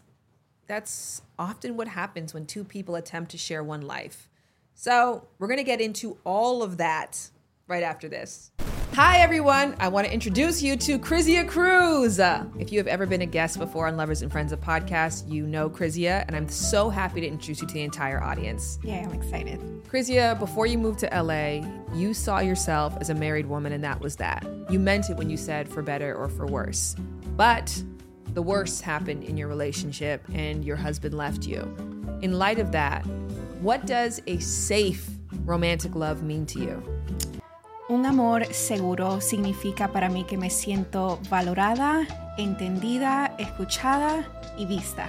that's 0.66 1.22
often 1.38 1.76
what 1.76 1.88
happens 1.88 2.32
when 2.32 2.46
two 2.46 2.64
people 2.64 2.94
attempt 2.94 3.30
to 3.32 3.38
share 3.38 3.62
one 3.62 3.82
life. 3.82 4.28
So, 4.74 5.28
we're 5.38 5.46
going 5.46 5.58
to 5.58 5.64
get 5.64 5.80
into 5.80 6.18
all 6.24 6.62
of 6.62 6.78
that 6.78 7.30
right 7.68 7.82
after 7.82 8.08
this. 8.08 8.50
Hi, 8.94 9.18
everyone. 9.18 9.74
I 9.80 9.88
want 9.88 10.06
to 10.06 10.12
introduce 10.12 10.62
you 10.62 10.76
to 10.76 11.00
Krizia 11.00 11.48
Cruz. 11.48 12.20
If 12.60 12.70
you 12.70 12.78
have 12.78 12.86
ever 12.86 13.06
been 13.06 13.22
a 13.22 13.26
guest 13.26 13.58
before 13.58 13.88
on 13.88 13.96
Lovers 13.96 14.22
and 14.22 14.30
Friends 14.30 14.52
of 14.52 14.60
Podcast, 14.60 15.28
you 15.28 15.48
know 15.48 15.68
Krizia, 15.68 16.24
and 16.28 16.36
I'm 16.36 16.48
so 16.48 16.90
happy 16.90 17.20
to 17.20 17.26
introduce 17.26 17.60
you 17.60 17.66
to 17.66 17.74
the 17.74 17.82
entire 17.82 18.22
audience. 18.22 18.78
Yeah, 18.84 19.00
I'm 19.04 19.12
excited. 19.12 19.58
Krizia, 19.84 20.38
before 20.38 20.66
you 20.66 20.78
moved 20.78 21.00
to 21.00 21.06
LA, 21.06 21.66
you 21.92 22.14
saw 22.14 22.38
yourself 22.38 22.96
as 23.00 23.10
a 23.10 23.14
married 23.14 23.46
woman, 23.46 23.72
and 23.72 23.82
that 23.82 24.00
was 24.00 24.14
that. 24.16 24.46
You 24.70 24.78
meant 24.78 25.10
it 25.10 25.16
when 25.16 25.28
you 25.28 25.36
said 25.36 25.68
for 25.68 25.82
better 25.82 26.14
or 26.14 26.28
for 26.28 26.46
worse. 26.46 26.94
But 27.36 27.82
the 28.34 28.42
worst 28.42 28.82
happened 28.82 29.24
in 29.24 29.36
your 29.36 29.48
relationship, 29.48 30.22
and 30.34 30.64
your 30.64 30.76
husband 30.76 31.14
left 31.16 31.46
you. 31.46 31.60
In 32.20 32.38
light 32.38 32.58
of 32.58 32.72
that, 32.72 33.06
what 33.60 33.86
does 33.86 34.20
a 34.26 34.38
safe 34.38 35.08
romantic 35.44 35.94
love 35.94 36.22
mean 36.22 36.44
to 36.46 36.58
you? 36.60 36.82
Un 37.88 38.06
amor 38.06 38.44
seguro 38.52 39.20
significa 39.20 39.92
para 39.92 40.08
mí 40.08 40.26
que 40.26 40.36
me 40.36 40.48
siento 40.48 41.18
valorada, 41.28 42.06
entendida, 42.38 43.36
escuchada 43.38 44.24
y 44.58 44.64
vista. 44.64 45.08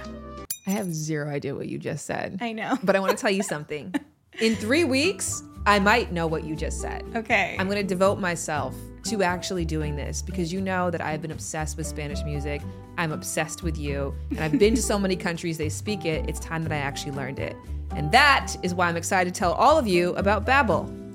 I 0.66 0.70
have 0.70 0.92
zero 0.92 1.28
idea 1.28 1.54
what 1.54 1.68
you 1.68 1.78
just 1.78 2.06
said. 2.06 2.38
I 2.40 2.52
know. 2.52 2.78
But 2.82 2.96
I 2.96 3.00
want 3.00 3.12
to 3.12 3.18
tell 3.18 3.30
you 3.30 3.42
something. 3.42 3.94
In 4.40 4.54
three 4.56 4.84
weeks, 4.84 5.42
I 5.64 5.78
might 5.78 6.12
know 6.12 6.26
what 6.26 6.44
you 6.44 6.54
just 6.54 6.80
said. 6.80 7.02
Okay. 7.14 7.56
I'm 7.58 7.66
going 7.66 7.80
to 7.80 7.86
devote 7.86 8.20
myself 8.20 8.74
to 9.06 9.22
actually 9.22 9.64
doing 9.64 9.96
this 9.96 10.22
because 10.22 10.52
you 10.52 10.60
know 10.60 10.90
that 10.90 11.00
I've 11.00 11.22
been 11.22 11.30
obsessed 11.30 11.76
with 11.76 11.86
Spanish 11.86 12.22
music. 12.24 12.62
I'm 12.98 13.12
obsessed 13.12 13.62
with 13.62 13.78
you. 13.78 14.14
And 14.30 14.40
I've 14.40 14.58
been 14.58 14.74
to 14.74 14.82
so 14.82 14.98
many 14.98 15.16
countries 15.16 15.58
they 15.58 15.68
speak 15.68 16.04
it. 16.04 16.28
It's 16.28 16.40
time 16.40 16.62
that 16.62 16.72
I 16.72 16.76
actually 16.76 17.12
learned 17.12 17.38
it. 17.38 17.56
And 17.90 18.10
that 18.12 18.56
is 18.62 18.74
why 18.74 18.88
I'm 18.88 18.96
excited 18.96 19.32
to 19.32 19.38
tell 19.38 19.52
all 19.52 19.78
of 19.78 19.86
you 19.86 20.14
about 20.16 20.44
Babbel. 20.44 21.05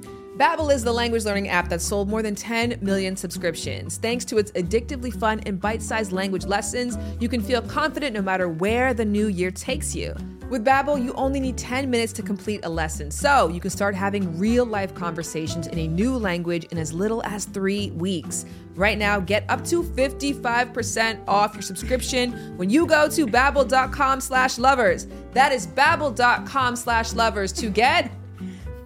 Babbel 0.41 0.74
is 0.74 0.83
the 0.83 0.91
language 0.91 1.24
learning 1.24 1.50
app 1.50 1.69
that 1.69 1.83
sold 1.83 2.10
more 2.10 2.24
than 2.24 2.33
10 2.33 2.79
million 2.81 3.15
subscriptions. 3.15 3.98
Thanks 3.98 4.25
to 4.25 4.39
its 4.39 4.51
addictively 4.53 5.13
fun 5.13 5.39
and 5.41 5.62
bite-sized 5.62 6.12
language 6.12 6.48
lessons, 6.48 6.98
you 7.19 7.29
can 7.29 7.43
feel 7.43 7.62
confident 7.62 8.15
no 8.15 8.24
matter 8.24 8.50
where 8.50 8.95
the 8.95 9.05
new 9.05 9.27
year 9.27 9.51
takes 9.51 9.95
you. 9.95 10.15
With 10.50 10.65
Babbel, 10.65 11.00
you 11.00 11.13
only 11.13 11.39
need 11.39 11.60
10 11.60 11.91
minutes 11.91 12.12
to 12.13 12.24
complete 12.24 12.62
a 12.65 12.69
lesson, 12.69 13.12
so 13.12 13.50
you 13.50 13.60
can 13.60 13.69
start 13.69 13.93
having 13.93 14.36
real-life 14.39 14.95
conversations 14.95 15.67
in 15.67 15.77
a 15.77 15.88
new 15.88 16.17
language 16.17 16.63
in 16.71 16.79
as 16.79 16.91
little 16.91 17.21
as 17.24 17.45
3 17.45 17.91
weeks. 17.91 18.48
Right 18.74 18.98
now, 18.98 19.19
get 19.19 19.45
up 19.48 19.63
to 19.65 19.83
55% 19.83 21.19
off 21.27 21.53
your 21.53 21.62
subscription 21.62 22.57
when 22.57 22.71
you 22.71 22.88
go 22.88 23.07
to 23.10 23.27
babbel.com 23.27 24.21
slash 24.21 24.57
lovers. 24.57 25.05
That 25.33 25.51
is 25.51 25.67
babbel.com 25.67 26.77
slash 26.77 27.13
lovers 27.13 27.51
to 27.51 27.69
get 27.69 28.10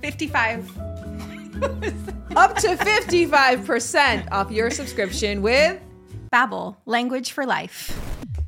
55 0.02 0.85
up 2.36 2.56
to 2.58 2.76
55% 2.76 4.32
off 4.32 4.52
your 4.52 4.70
subscription 4.70 5.42
with 5.42 5.80
Babbel, 6.32 6.76
language 6.86 7.32
for 7.32 7.46
life. 7.46 7.98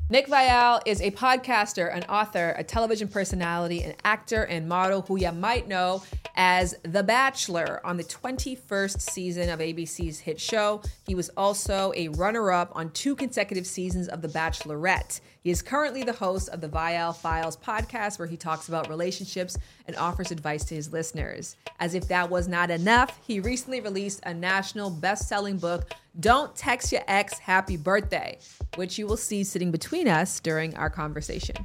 Nick 0.09 0.27
Viall 0.27 0.81
is 0.85 1.01
a 1.01 1.11
podcaster, 1.11 1.93
an 1.93 2.03
author, 2.03 2.55
a 2.57 2.63
television 2.63 3.09
personality, 3.09 3.83
an 3.83 3.93
actor, 4.05 4.43
and 4.43 4.65
model 4.65 5.01
who 5.01 5.17
you 5.19 5.33
might 5.33 5.67
know 5.67 6.01
as 6.37 6.75
The 6.83 7.03
Bachelor 7.03 7.81
on 7.83 7.97
the 7.97 8.05
21st 8.05 9.01
season 9.01 9.49
of 9.49 9.59
ABC's 9.59 10.19
hit 10.19 10.39
show. 10.39 10.81
He 11.05 11.13
was 11.13 11.29
also 11.35 11.91
a 11.97 12.07
runner 12.07 12.53
up 12.53 12.71
on 12.73 12.89
two 12.91 13.17
consecutive 13.17 13.67
seasons 13.67 14.07
of 14.07 14.21
The 14.21 14.29
Bachelorette. 14.29 15.19
He 15.41 15.51
is 15.51 15.61
currently 15.61 16.03
the 16.03 16.13
host 16.13 16.47
of 16.49 16.61
the 16.61 16.69
Viall 16.69 17.13
Files 17.13 17.57
podcast, 17.57 18.17
where 18.17 18.29
he 18.29 18.37
talks 18.37 18.69
about 18.69 18.87
relationships 18.87 19.57
and 19.87 19.95
offers 19.97 20.31
advice 20.31 20.63
to 20.65 20.75
his 20.75 20.93
listeners. 20.93 21.57
As 21.81 21.95
if 21.95 22.07
that 22.07 22.29
was 22.29 22.47
not 22.47 22.69
enough, 22.69 23.19
he 23.27 23.41
recently 23.41 23.81
released 23.81 24.21
a 24.23 24.33
national 24.33 24.89
best 24.89 25.27
selling 25.27 25.57
book, 25.57 25.91
Don't 26.19 26.55
Text 26.55 26.91
Your 26.91 27.01
Ex 27.07 27.37
Happy 27.39 27.77
Birthday, 27.77 28.39
which 28.75 28.97
you 28.97 29.05
will 29.05 29.17
see 29.17 29.43
sitting 29.43 29.69
between 29.69 30.07
us 30.07 30.39
during 30.39 30.75
our 30.75 30.89
conversation. 30.89 31.55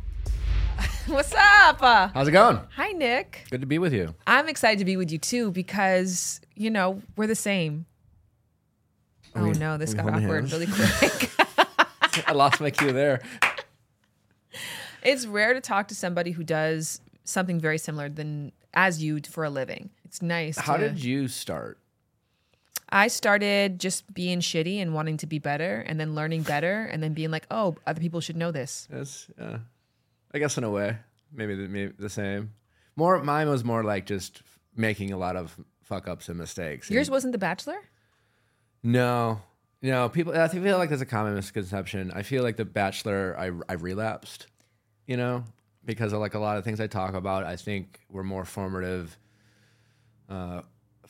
What's 1.07 1.33
up? 1.35 1.81
How's 1.81 2.29
it 2.29 2.33
going? 2.33 2.61
Hi, 2.77 2.93
Nick. 2.93 3.47
Good 3.51 3.63
to 3.63 3.67
be 3.67 3.79
with 3.79 3.95
you. 3.95 4.15
I'm 4.27 4.49
excited 4.49 4.79
to 4.81 4.85
be 4.85 4.97
with 4.97 5.11
you 5.11 5.19
too 5.19 5.51
because, 5.53 6.41
you 6.55 6.71
know, 6.71 7.01
we're 7.17 7.27
the 7.27 7.35
same. 7.35 7.87
Are 9.35 9.43
oh 9.43 9.51
we- 9.51 9.53
no, 9.59 9.79
this 9.79 9.95
are 9.95 10.05
we 10.05 10.11
got 10.11 10.23
holding 10.23 10.25
awkward 10.27 10.51
hands? 10.51 10.53
really 10.53 10.67
quick. 10.99 11.31
I 12.29 12.33
lost 12.33 12.61
my 12.61 12.71
cue 12.71 12.93
there. 12.93 13.23
it's 15.03 15.25
rare 15.27 15.55
to 15.55 15.63
talk 15.63 15.89
to 15.89 15.95
somebody 15.95 16.31
who 16.33 16.45
does 16.45 17.01
something 17.25 17.59
very 17.59 17.79
similar 17.79 18.11
than 18.11 18.53
as 18.75 19.03
you 19.03 19.19
for 19.31 19.45
a 19.45 19.51
living. 19.51 19.89
It's 20.05 20.21
nice. 20.21 20.59
How 20.59 20.77
to- 20.77 20.91
did 20.91 21.03
you 21.03 21.27
start? 21.29 21.79
I 22.93 23.09
started 23.09 23.81
just 23.81 24.13
being 24.13 24.41
shitty 24.41 24.77
and 24.83 24.93
wanting 24.95 25.17
to 25.19 25.27
be 25.27 25.39
better 25.39 25.81
and 25.81 25.99
then 25.99 26.15
learning 26.15 26.43
better 26.43 26.83
and 26.85 27.03
then 27.03 27.15
being 27.15 27.31
like, 27.31 27.47
oh, 27.51 27.77
other 27.87 28.01
people 28.01 28.21
should 28.21 28.37
know 28.37 28.53
this. 28.53 28.87
Yes, 28.93 29.29
uh, 29.41 29.59
I 30.35 30.39
guess 30.39 30.59
in 30.59 30.65
a 30.65 30.71
way, 30.71 30.99
maybe 31.33 31.55
the, 31.55 31.69
maybe 31.69 31.93
the 31.99 32.11
same. 32.11 32.53
More, 32.95 33.23
mine 33.23 33.49
was 33.49 33.65
more 33.65 33.83
like 33.83 34.05
just 34.05 34.43
making 34.77 35.11
a 35.13 35.17
lot 35.17 35.37
of 35.37 35.59
fuck 35.83 36.07
ups 36.07 36.29
and 36.29 36.37
mistakes. 36.39 36.91
Yours 36.91 37.09
And- 37.09 37.13
wasn't 37.13 37.33
The 37.33 37.39
Bachelor? 37.39 37.79
No, 38.83 39.41
no. 39.81 40.09
People, 40.09 40.39
I 40.39 40.49
feel 40.49 40.77
like 40.77 40.89
there's 40.91 41.01
a 41.01 41.07
common 41.07 41.35
misconception. 41.35 42.11
I 42.15 42.23
feel 42.23 42.43
like 42.43 42.57
the 42.57 42.65
Bachelor, 42.65 43.35
I 43.39 43.53
I 43.69 43.75
relapsed, 43.75 44.49
you 45.07 45.17
know, 45.17 45.45
because 45.85 46.13
of 46.13 46.21
like 46.21 46.35
a 46.35 46.39
lot 46.39 46.59
of 46.59 46.65
things 46.65 46.81
I 46.81 46.89
talk 46.89 47.15
about. 47.15 47.45
I 47.45 47.57
think 47.57 48.01
were 48.11 48.25
more 48.25 48.45
formative 48.45 49.17
uh, 50.29 50.63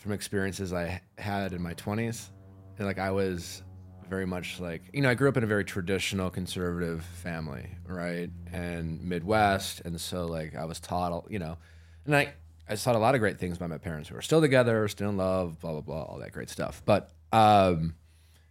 from 0.02 0.12
experiences 0.12 0.72
I 0.72 1.00
had 1.16 1.52
in 1.52 1.62
my 1.62 1.74
20s. 1.74 2.30
And 2.76 2.86
like 2.86 2.98
I 2.98 3.12
was 3.12 3.62
very 4.08 4.26
much 4.26 4.60
like 4.60 4.82
you 4.92 5.00
know 5.00 5.08
I 5.08 5.14
grew 5.14 5.28
up 5.28 5.36
in 5.36 5.44
a 5.44 5.46
very 5.46 5.64
traditional 5.64 6.28
conservative 6.28 7.04
family, 7.04 7.68
right, 7.86 8.28
and 8.52 9.00
Midwest, 9.02 9.80
and 9.84 9.98
so 10.00 10.26
like 10.26 10.56
I 10.56 10.64
was 10.64 10.80
taught, 10.80 11.30
you 11.30 11.38
know, 11.38 11.56
and 12.04 12.16
I 12.16 12.34
I 12.68 12.74
taught 12.74 12.96
a 12.96 12.98
lot 12.98 13.14
of 13.14 13.20
great 13.20 13.38
things 13.38 13.58
by 13.58 13.68
my 13.68 13.78
parents 13.78 14.08
who 14.08 14.16
are 14.16 14.22
still 14.22 14.40
together, 14.40 14.88
still 14.88 15.08
in 15.08 15.16
love, 15.16 15.60
blah 15.60 15.72
blah 15.72 15.80
blah, 15.80 16.02
all 16.02 16.18
that 16.18 16.32
great 16.32 16.50
stuff. 16.50 16.82
But 16.84 17.10
um, 17.32 17.94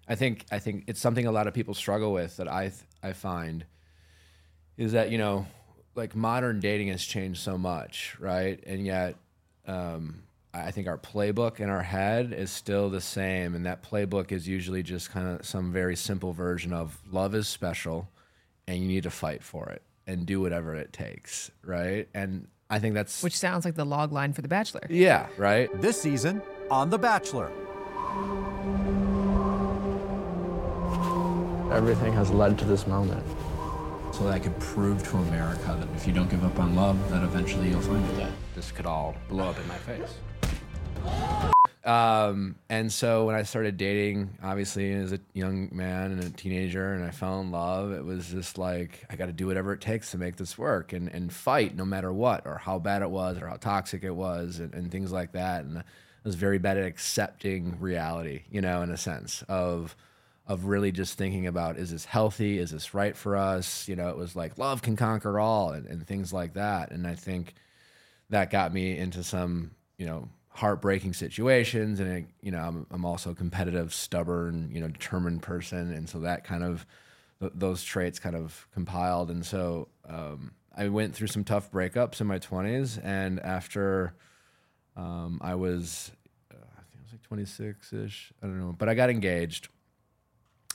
I 0.08 0.16
think 0.16 0.46
I 0.52 0.60
think 0.60 0.86
it's 0.88 1.02
something 1.02 1.26
a 1.28 1.32
lot 1.32 1.48
of 1.48 1.54
people 1.54 1.74
struggle 1.74 2.14
with 2.14 2.38
that 2.38 2.48
I 2.48 2.70
th- 2.70 2.82
I 3.04 3.14
find 3.14 3.66
is 4.78 4.94
that 4.94 5.12
you 5.12 5.18
know 5.18 5.46
like 5.96 6.16
modern 6.16 6.60
dating 6.60 6.88
has 6.88 7.04
changed 7.04 7.42
so 7.42 7.58
much, 7.58 8.16
right, 8.20 8.64
and 8.66 8.86
yet. 8.86 9.16
Um, 9.68 10.24
I 10.54 10.72
think 10.72 10.88
our 10.88 10.98
playbook 10.98 11.60
in 11.60 11.70
our 11.70 11.82
head 11.84 12.34
is 12.34 12.52
still 12.52 12.90
the 12.90 13.00
same, 13.02 13.56
and 13.56 13.66
that 13.66 13.84
playbook 13.84 14.32
is 14.34 14.48
usually 14.48 14.84
just 14.84 15.10
kind 15.10 15.28
of 15.40 15.46
some 15.46 15.72
very 15.72 15.96
simple 15.96 16.34
version 16.34 16.74
of 16.74 16.98
love 17.10 17.34
is 17.36 17.48
special, 17.48 18.10
and 18.68 18.80
you 18.80 18.88
need 18.88 19.04
to 19.04 19.10
fight 19.10 19.44
for 19.44 19.70
it 19.70 19.82
and 20.08 20.26
do 20.26 20.42
whatever 20.42 20.76
it 20.76 20.92
takes, 20.92 21.52
right? 21.64 22.10
And 22.14 22.48
I 22.70 22.80
think 22.80 22.96
that's 22.96 23.24
Which 23.24 23.38
sounds 23.38 23.64
like 23.64 23.76
the 23.76 23.86
log 23.86 24.12
line 24.12 24.34
for 24.34 24.42
The 24.42 24.50
Bachelor. 24.50 24.82
yeah, 24.90 25.28
right. 25.38 25.70
This 25.82 26.02
season 26.02 26.42
on 26.70 26.90
The 26.90 26.98
Bachelor. 26.98 27.50
Everything 31.72 32.12
has 32.12 32.30
led 32.30 32.60
to 32.60 32.66
this 32.66 32.86
moment. 32.86 33.26
So 34.14 34.26
that 34.26 34.34
I 34.34 34.40
could 34.40 34.60
prove 34.60 35.02
to 35.10 35.18
America 35.18 35.78
that 35.80 35.88
if 35.96 36.06
you 36.06 36.12
don't 36.12 36.30
give 36.30 36.44
up 36.44 36.60
on 36.60 36.76
love, 36.76 37.10
that 37.10 37.24
eventually 37.24 37.70
you'll 37.70 37.80
find 37.80 38.06
it. 38.12 38.18
That 38.18 38.32
this 38.56 38.70
could 38.70 38.86
all 38.86 39.16
blow 39.30 39.46
up 39.50 39.58
in 39.58 39.66
my 39.70 39.78
face. 39.78 40.16
Um, 41.84 42.56
and 42.70 42.92
so 42.92 43.26
when 43.26 43.36
I 43.36 43.42
started 43.42 43.76
dating, 43.76 44.38
obviously 44.44 44.94
as 44.94 45.14
a 45.14 45.20
young 45.34 45.70
man 45.72 46.12
and 46.12 46.24
a 46.24 46.30
teenager, 46.30 46.94
and 46.94 47.04
I 47.04 47.10
fell 47.10 47.42
in 47.42 47.52
love, 47.52 47.92
it 47.92 48.06
was 48.06 48.30
just 48.30 48.58
like 48.60 49.04
I 49.10 49.16
got 49.16 49.26
to 49.26 49.34
do 49.34 49.48
whatever 49.48 49.74
it 49.74 49.82
takes 49.82 50.12
to 50.12 50.18
make 50.18 50.36
this 50.36 50.58
work 50.58 50.94
and 50.94 51.10
and 51.10 51.34
fight 51.34 51.76
no 51.76 51.84
matter 51.84 52.14
what, 52.14 52.46
or 52.46 52.58
how 52.58 52.78
bad 52.78 53.02
it 53.02 53.10
was, 53.10 53.42
or 53.42 53.48
how 53.48 53.56
toxic 53.56 54.04
it 54.04 54.16
was, 54.16 54.60
and, 54.60 54.74
and 54.76 54.92
things 54.92 55.12
like 55.12 55.32
that. 55.32 55.66
And 55.66 55.80
I 55.80 55.84
was 56.24 56.36
very 56.36 56.60
bad 56.60 56.78
at 56.78 56.86
accepting 56.86 57.80
reality, 57.80 58.44
you 58.52 58.62
know, 58.62 58.84
in 58.84 58.92
a 58.92 58.98
sense 58.98 59.44
of 59.50 59.96
of 60.48 60.66
really 60.66 60.92
just 60.92 61.18
thinking 61.18 61.48
about 61.48 61.78
is 61.78 61.92
this 61.92 62.06
healthy, 62.06 62.60
is 62.60 62.72
this 62.72 62.94
right 62.94 63.16
for 63.18 63.36
us? 63.36 63.88
You 63.88 63.96
know, 63.96 64.10
it 64.10 64.18
was 64.18 64.36
like 64.36 64.60
love 64.60 64.84
can 64.84 64.96
conquer 64.96 65.40
all, 65.40 65.72
and, 65.72 65.88
and 65.88 66.06
things 66.06 66.32
like 66.32 66.54
that. 66.54 66.92
And 66.92 67.08
I 67.08 67.16
think 67.16 67.56
that 68.30 68.52
got 68.52 68.72
me 68.72 68.98
into 68.98 69.24
some, 69.24 69.72
you 69.98 70.06
know, 70.06 70.30
heartbreaking 70.54 71.14
situations. 71.14 72.00
And, 72.00 72.10
it, 72.12 72.26
you 72.42 72.52
know, 72.52 72.60
I'm, 72.60 72.86
I'm 72.92 73.06
also 73.06 73.32
a 73.32 73.36
competitive, 73.36 73.94
stubborn, 73.94 74.70
you 74.72 74.82
know, 74.82 74.88
determined 74.88 75.42
person. 75.42 75.94
And 75.94 76.10
so 76.10 76.20
that 76.20 76.44
kind 76.44 76.64
of, 76.64 76.86
th- 77.40 77.54
those 77.56 77.84
traits 77.84 78.20
kind 78.20 78.36
of 78.36 78.68
compiled. 78.74 79.32
And 79.32 79.46
so 79.46 79.88
um, 80.08 80.52
I 80.76 80.90
went 80.90 81.16
through 81.16 81.28
some 81.28 81.44
tough 81.44 81.72
breakups 81.72 82.22
in 82.22 82.28
my 82.28 82.40
20s. 82.40 83.00
And 83.04 83.40
after 83.40 84.14
um, 84.96 85.40
I 85.42 85.56
was, 85.56 86.12
uh, 86.52 86.58
I 86.58 86.82
think 86.92 87.00
I 87.00 87.04
was 87.04 87.12
like 87.14 87.24
26 87.24 87.94
ish, 87.94 88.34
I 88.44 88.48
don't 88.48 88.60
know, 88.60 88.76
but 88.78 88.90
I 88.90 88.94
got 88.94 89.10
engaged. 89.10 89.70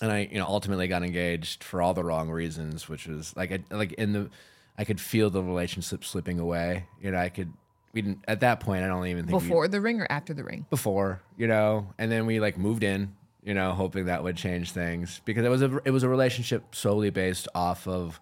And 0.00 0.12
I, 0.12 0.28
you 0.30 0.38
know, 0.38 0.46
ultimately 0.46 0.88
got 0.88 1.02
engaged 1.02 1.64
for 1.64 1.80
all 1.80 1.94
the 1.94 2.04
wrong 2.04 2.28
reasons, 2.28 2.88
which 2.88 3.06
was 3.06 3.34
like, 3.36 3.52
I, 3.52 3.60
like 3.70 3.92
in 3.94 4.12
the, 4.12 4.30
I 4.76 4.84
could 4.84 5.00
feel 5.00 5.30
the 5.30 5.42
relationship 5.42 6.04
slipping 6.04 6.38
away. 6.38 6.86
You 7.00 7.12
know, 7.12 7.18
I 7.18 7.30
could, 7.30 7.52
we 7.96 8.02
didn't, 8.02 8.24
at 8.28 8.40
that 8.40 8.60
point, 8.60 8.84
I 8.84 8.86
don't 8.86 9.06
even 9.08 9.26
think 9.26 9.40
Before 9.42 9.66
the 9.66 9.80
ring 9.80 10.00
or 10.00 10.06
after 10.08 10.32
the 10.32 10.44
ring? 10.44 10.66
before, 10.70 11.20
you 11.36 11.48
know, 11.48 11.92
and 11.98 12.12
then 12.12 12.26
we 12.26 12.38
like 12.38 12.56
moved 12.56 12.84
in 12.84 13.14
you 13.46 13.54
know, 13.54 13.72
hoping 13.74 14.06
that 14.06 14.24
would 14.24 14.36
change 14.36 14.72
things 14.72 15.20
because 15.24 15.44
it 15.44 15.48
was 15.48 15.62
a 15.62 15.78
it 15.84 15.92
was 15.92 16.02
a 16.02 16.08
relationship 16.08 16.74
solely 16.74 17.10
based 17.10 17.46
off 17.54 17.86
of 17.86 18.20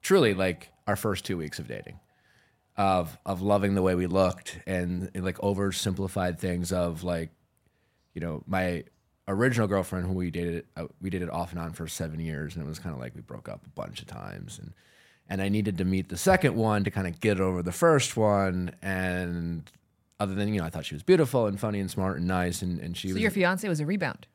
truly 0.00 0.32
like 0.32 0.72
our 0.86 0.96
first 0.96 1.26
two 1.26 1.36
weeks 1.36 1.58
of 1.58 1.68
dating, 1.68 2.00
of 2.74 3.18
of 3.26 3.42
loving 3.42 3.74
the 3.74 3.82
way 3.82 3.94
we 3.94 4.06
looked 4.06 4.58
and, 4.66 5.10
and 5.14 5.24
like 5.26 5.36
oversimplified 5.38 6.38
things 6.38 6.72
of 6.72 7.04
like, 7.04 7.28
you 8.14 8.22
know, 8.22 8.42
my 8.46 8.84
original 9.28 9.68
girlfriend 9.68 10.06
who 10.06 10.14
we 10.14 10.30
dated 10.30 10.64
uh, 10.74 10.86
we 11.02 11.10
dated 11.10 11.28
off 11.28 11.52
and 11.52 11.60
on 11.60 11.74
for 11.74 11.86
seven 11.86 12.18
years 12.18 12.54
and 12.54 12.64
it 12.64 12.66
was 12.66 12.78
kind 12.78 12.94
of 12.94 13.00
like 13.00 13.14
we 13.14 13.20
broke 13.20 13.50
up 13.50 13.60
a 13.66 13.70
bunch 13.70 14.00
of 14.00 14.06
times 14.06 14.58
and 14.58 14.72
and 15.28 15.42
I 15.42 15.48
needed 15.48 15.78
to 15.78 15.84
meet 15.84 16.08
the 16.08 16.16
second 16.16 16.54
one 16.56 16.84
to 16.84 16.90
kind 16.90 17.06
of 17.06 17.20
get 17.20 17.40
over 17.40 17.62
the 17.62 17.72
first 17.72 18.16
one 18.16 18.74
and 18.82 19.70
other 20.18 20.34
than 20.34 20.52
you 20.52 20.60
know 20.60 20.66
I 20.66 20.70
thought 20.70 20.86
she 20.86 20.94
was 20.94 21.02
beautiful 21.02 21.46
and 21.46 21.58
funny 21.60 21.80
and 21.80 21.90
smart 21.90 22.18
and 22.18 22.26
nice 22.26 22.62
and 22.62 22.80
and 22.80 22.96
she 22.96 23.08
So 23.08 23.14
was 23.14 23.22
your 23.22 23.30
fiance 23.30 23.68
was 23.68 23.80
a 23.80 23.86
rebound. 23.86 24.26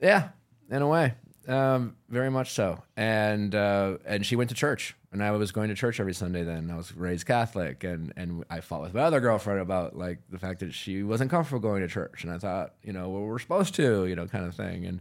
yeah, 0.00 0.28
in 0.70 0.82
a 0.82 0.86
way, 0.88 1.14
um, 1.48 1.96
very 2.08 2.30
much 2.30 2.52
so. 2.52 2.82
And 2.96 3.54
uh, 3.54 3.98
and 4.04 4.24
she 4.26 4.36
went 4.36 4.50
to 4.50 4.54
church, 4.56 4.94
and 5.12 5.22
I 5.22 5.30
was 5.32 5.50
going 5.52 5.68
to 5.70 5.74
church 5.74 5.98
every 5.98 6.14
Sunday. 6.14 6.42
Then 6.44 6.70
I 6.70 6.76
was 6.76 6.94
raised 6.94 7.26
Catholic, 7.26 7.82
and 7.84 8.12
and 8.16 8.44
I 8.50 8.60
fought 8.60 8.82
with 8.82 8.92
my 8.94 9.00
other 9.00 9.20
girlfriend 9.20 9.60
about 9.60 9.96
like 9.96 10.18
the 10.30 10.38
fact 10.38 10.60
that 10.60 10.74
she 10.74 11.02
wasn't 11.02 11.30
comfortable 11.30 11.60
going 11.60 11.80
to 11.82 11.88
church, 11.88 12.22
and 12.24 12.32
I 12.32 12.38
thought, 12.38 12.74
you 12.82 12.92
know, 12.92 13.08
well, 13.08 13.22
we're 13.22 13.38
supposed 13.38 13.74
to, 13.76 14.06
you 14.06 14.14
know, 14.16 14.26
kind 14.26 14.44
of 14.44 14.54
thing, 14.54 14.84
and 14.84 15.00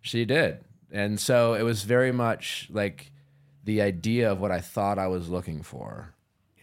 she 0.00 0.24
did, 0.24 0.58
and 0.92 1.18
so 1.20 1.54
it 1.54 1.62
was 1.62 1.82
very 1.82 2.12
much 2.12 2.68
like 2.70 3.10
the 3.64 3.82
idea 3.82 4.30
of 4.30 4.40
what 4.40 4.50
I 4.50 4.60
thought 4.60 4.98
I 4.98 5.08
was 5.08 5.28
looking 5.28 5.62
for. 5.62 6.14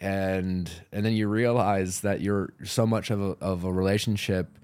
And 0.01 0.71
and 0.91 1.05
then 1.05 1.13
you 1.13 1.27
realize 1.27 2.01
that 2.01 2.21
you're 2.21 2.53
so 2.63 2.87
much 2.87 3.09
of 3.09 3.21
a, 3.21 3.35
of 3.41 3.63
a 3.65 3.71
relationship 3.71 4.57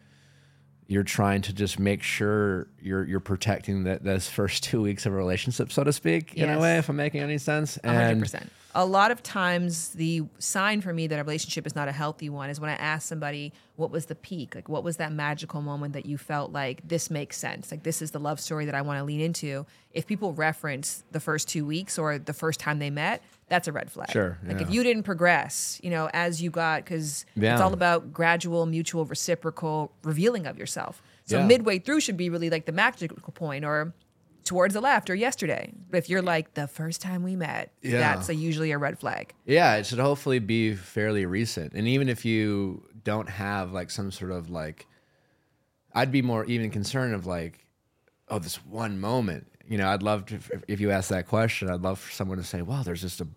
you're 0.88 1.04
trying 1.04 1.42
to 1.42 1.54
just 1.54 1.80
make 1.80 2.04
sure 2.04 2.68
you're 2.80 3.06
you're 3.06 3.20
protecting 3.20 3.84
that 3.84 4.04
those 4.04 4.28
first 4.40 4.64
two 4.64 4.82
weeks 4.82 5.06
of 5.06 5.14
a 5.14 5.16
relationship, 5.16 5.72
so 5.72 5.84
to 5.84 5.94
speak, 5.94 6.36
in 6.36 6.50
a 6.50 6.60
way, 6.60 6.78
if 6.78 6.90
I'm 6.90 6.96
making 6.96 7.22
any 7.22 7.38
sense. 7.38 7.78
And 7.78 8.22
percent. 8.22 8.52
A 8.78 8.86
lot 8.86 9.10
of 9.10 9.24
times, 9.24 9.92
the 9.92 10.24
sign 10.38 10.82
for 10.82 10.92
me 10.94 11.08
that 11.08 11.18
a 11.18 11.24
relationship 11.24 11.66
is 11.66 11.76
not 11.76 11.88
a 11.88 11.94
healthy 11.94 12.30
one 12.30 12.50
is 12.50 12.60
when 12.60 12.70
I 12.70 12.74
ask 12.74 13.08
somebody, 13.08 13.54
"What 13.78 13.90
was 13.90 14.08
the 14.08 14.16
peak? 14.16 14.54
Like, 14.54 14.68
what 14.68 14.84
was 14.84 14.98
that 14.98 15.14
magical 15.14 15.62
moment 15.62 15.94
that 15.94 16.06
you 16.06 16.18
felt 16.18 16.52
like 16.52 16.86
this 16.86 17.10
makes 17.10 17.38
sense? 17.38 17.72
Like, 17.72 17.84
this 17.84 18.02
is 18.02 18.12
the 18.12 18.20
love 18.20 18.38
story 18.42 18.66
that 18.66 18.76
I 18.76 18.82
want 18.82 19.00
to 19.00 19.06
lean 19.06 19.22
into." 19.22 19.66
If 19.94 20.06
people 20.06 20.34
reference 20.34 21.06
the 21.10 21.22
first 21.22 21.48
two 21.48 21.66
weeks 21.66 21.98
or 21.98 22.20
the 22.20 22.34
first 22.34 22.60
time 22.60 22.80
they 22.80 22.90
met, 22.90 23.24
that's 23.48 23.70
a 23.70 23.72
red 23.72 23.90
flag. 23.90 24.12
Sure, 24.12 24.38
Like, 24.46 24.60
if 24.60 24.70
you 24.70 24.84
didn't 24.84 25.04
progress, 25.04 25.80
you 25.82 25.90
know, 25.90 26.10
as 26.12 26.42
you 26.42 26.50
got, 26.50 26.84
because 26.84 27.26
it's 27.38 27.62
all 27.62 27.72
about 27.74 28.12
gradual, 28.12 28.66
mutual, 28.66 29.06
reciprocal 29.06 29.94
revealing 30.04 30.46
of 30.46 30.58
yourself. 30.58 31.02
So 31.24 31.38
Yeah. 31.38 31.46
midway 31.46 31.80
through 31.80 32.02
should 32.02 32.18
be 32.18 32.30
really 32.30 32.50
like 32.50 32.66
the 32.66 32.74
magical 32.74 33.32
point, 33.32 33.64
or 33.64 33.94
towards 34.46 34.74
the 34.74 34.82
left 34.82 35.10
or 35.10 35.16
yesterday. 35.16 35.74
But 35.90 35.98
if 35.98 36.10
you're 36.10 36.22
like 36.22 36.54
the 36.54 36.68
first 36.68 37.02
time 37.02 37.24
we 37.24 37.36
met, 37.36 37.72
Yeah. 37.82 38.00
that's 38.00 38.30
a, 38.30 38.36
usually 38.36 38.72
a 38.72 38.78
red 38.78 38.98
flag. 39.00 39.34
Yeah, 39.46 39.76
it 39.76 39.86
should 39.86 40.00
hopefully 40.00 40.40
be 40.40 40.76
fairly 40.76 41.26
recent. 41.26 41.74
And 41.74 41.88
even 41.88 42.08
if 42.08 42.24
you 42.24 42.88
don't 43.04 43.28
have 43.30 43.72
like 43.74 43.92
some 43.92 44.12
sort 44.12 44.32
of 44.32 44.50
like, 44.50 44.86
I'd 45.94 46.12
be 46.12 46.22
more 46.22 46.46
even 46.46 46.70
concerned 46.72 47.14
of 47.14 47.26
like, 47.26 47.66
oh, 48.30 48.40
this 48.40 48.56
one 48.66 49.00
moment. 49.00 49.48
You 49.68 49.78
know, 49.78 49.90
I'd 49.90 50.04
love 50.04 50.26
to, 50.28 50.36
if, 50.36 50.52
if 50.68 50.80
you 50.80 50.92
ask 50.92 51.10
that 51.10 51.28
question, 51.28 51.70
I'd 51.70 51.82
love 51.82 52.00
for 52.00 52.12
someone 52.12 52.38
to 52.38 52.44
say, 52.44 52.62
well, 52.62 52.84
there's 52.84 53.02
just 53.02 53.22
a, 53.22 53.28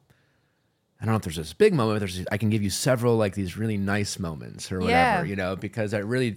I 1.01 1.05
don't 1.05 1.13
know 1.13 1.17
if 1.17 1.23
there's 1.23 1.37
this 1.37 1.53
big 1.55 1.73
moment, 1.73 1.97
but 1.97 2.01
there's, 2.01 2.27
I 2.31 2.37
can 2.37 2.51
give 2.51 2.63
you 2.63 2.71
several 2.71 3.17
like 3.17 3.35
these 3.35 3.57
really 3.57 3.77
nice 3.79 4.19
moments 4.19 4.71
or 4.71 4.81
whatever, 4.81 5.25
Yeah. 5.25 5.31
you 5.31 5.37
know, 5.37 5.57
because 5.57 5.95
I 5.95 5.99
really, 5.99 6.37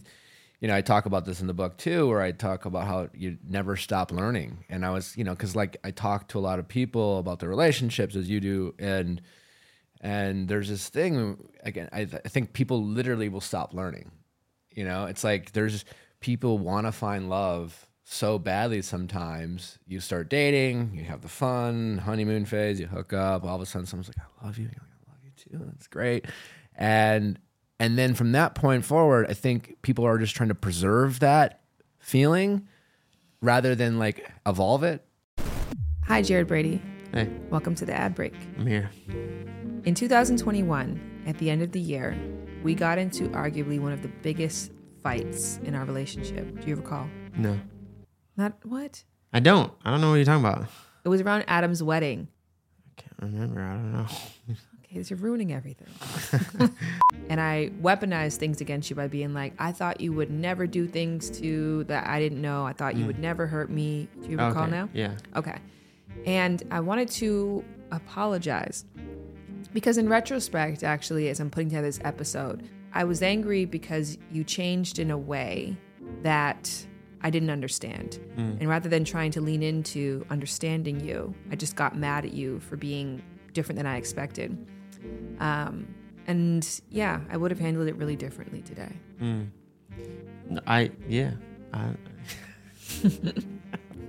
you 0.62 0.68
know, 0.68 0.76
I 0.76 0.82
talk 0.82 1.08
about 1.08 1.26
this 1.26 1.42
in 1.42 1.48
the 1.48 1.56
book 1.56 1.78
too, 1.78 2.08
where 2.08 2.22
I 2.22 2.32
talk 2.32 2.66
about 2.66 2.86
how 2.86 3.10
you 3.16 3.40
never 3.46 3.76
stop 3.76 4.12
learning. 4.12 4.64
And 4.70 4.86
I 4.86 4.92
was, 4.92 5.18
you 5.18 5.24
know, 5.24 5.32
because 5.32 5.56
like 5.56 5.78
I 5.84 5.90
talk 5.90 6.28
to 6.30 6.40
a 6.40 6.40
lot 6.40 6.60
of 6.60 6.68
people 6.68 7.18
about 7.18 7.40
their 7.40 7.50
relationships 7.50 8.16
as 8.16 8.30
you 8.30 8.40
do, 8.40 8.76
and 8.78 9.22
and 10.02 10.48
there's 10.48 10.70
this 10.70 10.88
thing 10.88 11.50
again. 11.64 11.90
I, 11.92 12.02
I 12.02 12.30
think 12.30 12.54
people 12.54 12.84
literally 12.86 13.28
will 13.28 13.42
stop 13.42 13.74
learning. 13.74 14.12
You 14.70 14.86
know, 14.86 15.06
it's 15.06 15.24
like 15.24 15.52
there's 15.54 15.84
people 16.20 16.60
want 16.60 16.86
to 16.86 16.92
find 16.92 17.28
love 17.28 17.88
so 18.04 18.38
badly. 18.38 18.84
Sometimes 18.84 19.80
you 19.88 20.00
start 20.00 20.30
dating, 20.30 20.92
you 20.94 21.06
have 21.06 21.22
the 21.22 21.28
fun 21.28 21.98
honeymoon 21.98 22.46
phase, 22.46 22.80
you 22.80 22.86
hook 22.86 23.14
up. 23.14 23.44
All 23.46 23.56
of 23.56 23.62
a 23.62 23.66
sudden, 23.66 23.88
someone's 23.88 24.10
like, 24.10 24.20
"I 24.20 24.46
love 24.46 24.60
you." 24.60 24.66
You're 24.66 24.74
like, 24.74 25.08
"I 25.08 25.12
love 25.12 25.24
you 25.24 25.32
too." 25.36 25.66
That's 25.72 25.88
great, 25.88 26.28
and 26.76 27.40
and 27.82 27.98
then 27.98 28.14
from 28.14 28.34
that 28.34 28.54
point 28.54 28.86
forward, 28.86 29.26
I 29.28 29.34
think 29.34 29.78
people 29.82 30.06
are 30.06 30.20
just 30.20 30.36
trying 30.36 30.50
to 30.50 30.56
preserve 30.56 31.20
that 31.22 31.62
feeling 31.98 32.68
rather 33.42 33.74
than 33.74 33.98
like 33.98 34.30
evolve 34.46 34.84
it. 34.84 35.04
Hi, 36.04 36.22
Jared 36.22 36.46
Brady. 36.48 36.80
Hey, 37.12 37.28
Welcome 37.50 37.74
to 37.76 37.86
the 37.88 37.94
ad 37.94 38.14
break. 38.14 38.36
I'm 38.60 38.68
here. 38.68 38.92
In 39.84 39.96
2021, 39.96 41.24
at 41.26 41.40
the 41.40 41.50
end 41.50 41.64
of 41.64 41.72
the 41.72 41.80
year, 41.80 42.16
we 42.62 42.76
got 42.76 43.00
into 43.00 43.30
arguably 43.30 43.80
one 43.80 43.94
of 43.94 44.04
the 44.04 44.12
biggest 44.22 44.72
fights 45.02 45.60
in 45.64 45.74
our 45.74 45.84
relationship. 45.86 46.62
Do 46.62 46.68
you 46.68 46.76
recall? 46.76 47.10
No, 47.36 47.60
Not 48.38 48.54
what? 48.64 49.04
I 49.34 49.40
don't. 49.40 49.74
I 49.84 49.90
don't 49.90 50.02
know 50.02 50.10
what 50.12 50.18
you're 50.18 50.26
talking 50.26 50.46
about. 50.46 50.68
It 51.04 51.10
was 51.10 51.22
around 51.22 51.46
Adam's 51.48 51.82
wedding. 51.82 52.28
I 52.86 53.02
can't 53.02 53.34
remember. 53.34 53.60
I 53.60 53.74
don't 53.74 53.92
know. 53.92 54.06
Okay, 54.94 55.04
you're 55.10 55.20
ruining 55.20 55.54
everything. 55.54 55.88
and 57.30 57.40
I 57.40 57.72
weaponized 57.82 58.38
things 58.38 58.60
against 58.60 58.90
you 58.90 58.96
by 58.96 59.08
being 59.08 59.34
like, 59.34 59.54
I 59.58 59.72
thought 59.72 60.02
you 60.02 60.12
would 60.14 60.30
never 60.30 60.68
do 60.68 60.86
things 60.88 61.30
to 61.40 61.86
that 61.86 62.08
I 62.08 62.20
didn't 62.20 62.42
know. 62.42 62.66
I 62.66 62.74
thought 62.74 62.96
you 62.96 63.04
Mm. 63.06 63.08
would 63.08 63.20
never 63.20 63.48
hurt 63.48 63.70
me. 63.70 64.08
Do 64.22 64.30
you 64.32 64.38
recall 64.38 64.64
Okay, 64.64 64.72
now? 64.72 64.90
yeah. 64.94 65.16
Okay. 65.36 65.58
And 66.26 66.62
I 66.72 66.82
wanted 66.82 67.08
to 67.12 67.64
apologize 67.92 68.84
because, 69.74 69.98
in 69.98 70.10
retrospect, 70.10 70.84
actually, 70.84 71.30
as 71.30 71.40
I'm 71.40 71.50
putting 71.50 71.70
together 71.70 71.88
this 71.88 72.02
episode, 72.04 72.68
I 72.94 73.06
was 73.06 73.22
angry 73.22 73.64
because 73.64 74.18
you 74.32 74.44
changed 74.44 75.00
in 75.00 75.10
a 75.12 75.18
way 75.18 75.78
that 76.24 76.70
I 77.22 77.30
didn't 77.30 77.50
understand. 77.52 78.20
Mm. 78.36 78.60
And 78.60 78.68
rather 78.70 78.90
than 78.90 79.06
trying 79.06 79.32
to 79.32 79.42
lean 79.42 79.64
into 79.64 80.26
understanding 80.30 81.00
you, 81.00 81.34
I 81.50 81.56
just 81.56 81.78
got 81.78 81.96
mad 81.96 82.26
at 82.26 82.34
you 82.34 82.60
for 82.60 82.76
being 82.76 83.22
different 83.54 83.78
than 83.78 83.86
I 83.86 83.96
expected. 83.98 84.58
Um, 85.40 85.88
and 86.28 86.68
yeah, 86.90 87.22
I 87.30 87.38
would 87.38 87.52
have 87.52 87.60
handled 87.60 87.88
it 87.88 87.96
really 87.96 88.16
differently 88.16 88.62
today. 88.62 88.92
Mm. 89.22 89.50
No, 90.50 90.62
I 90.68 90.92
yeah. 91.08 91.32
I 91.74 91.94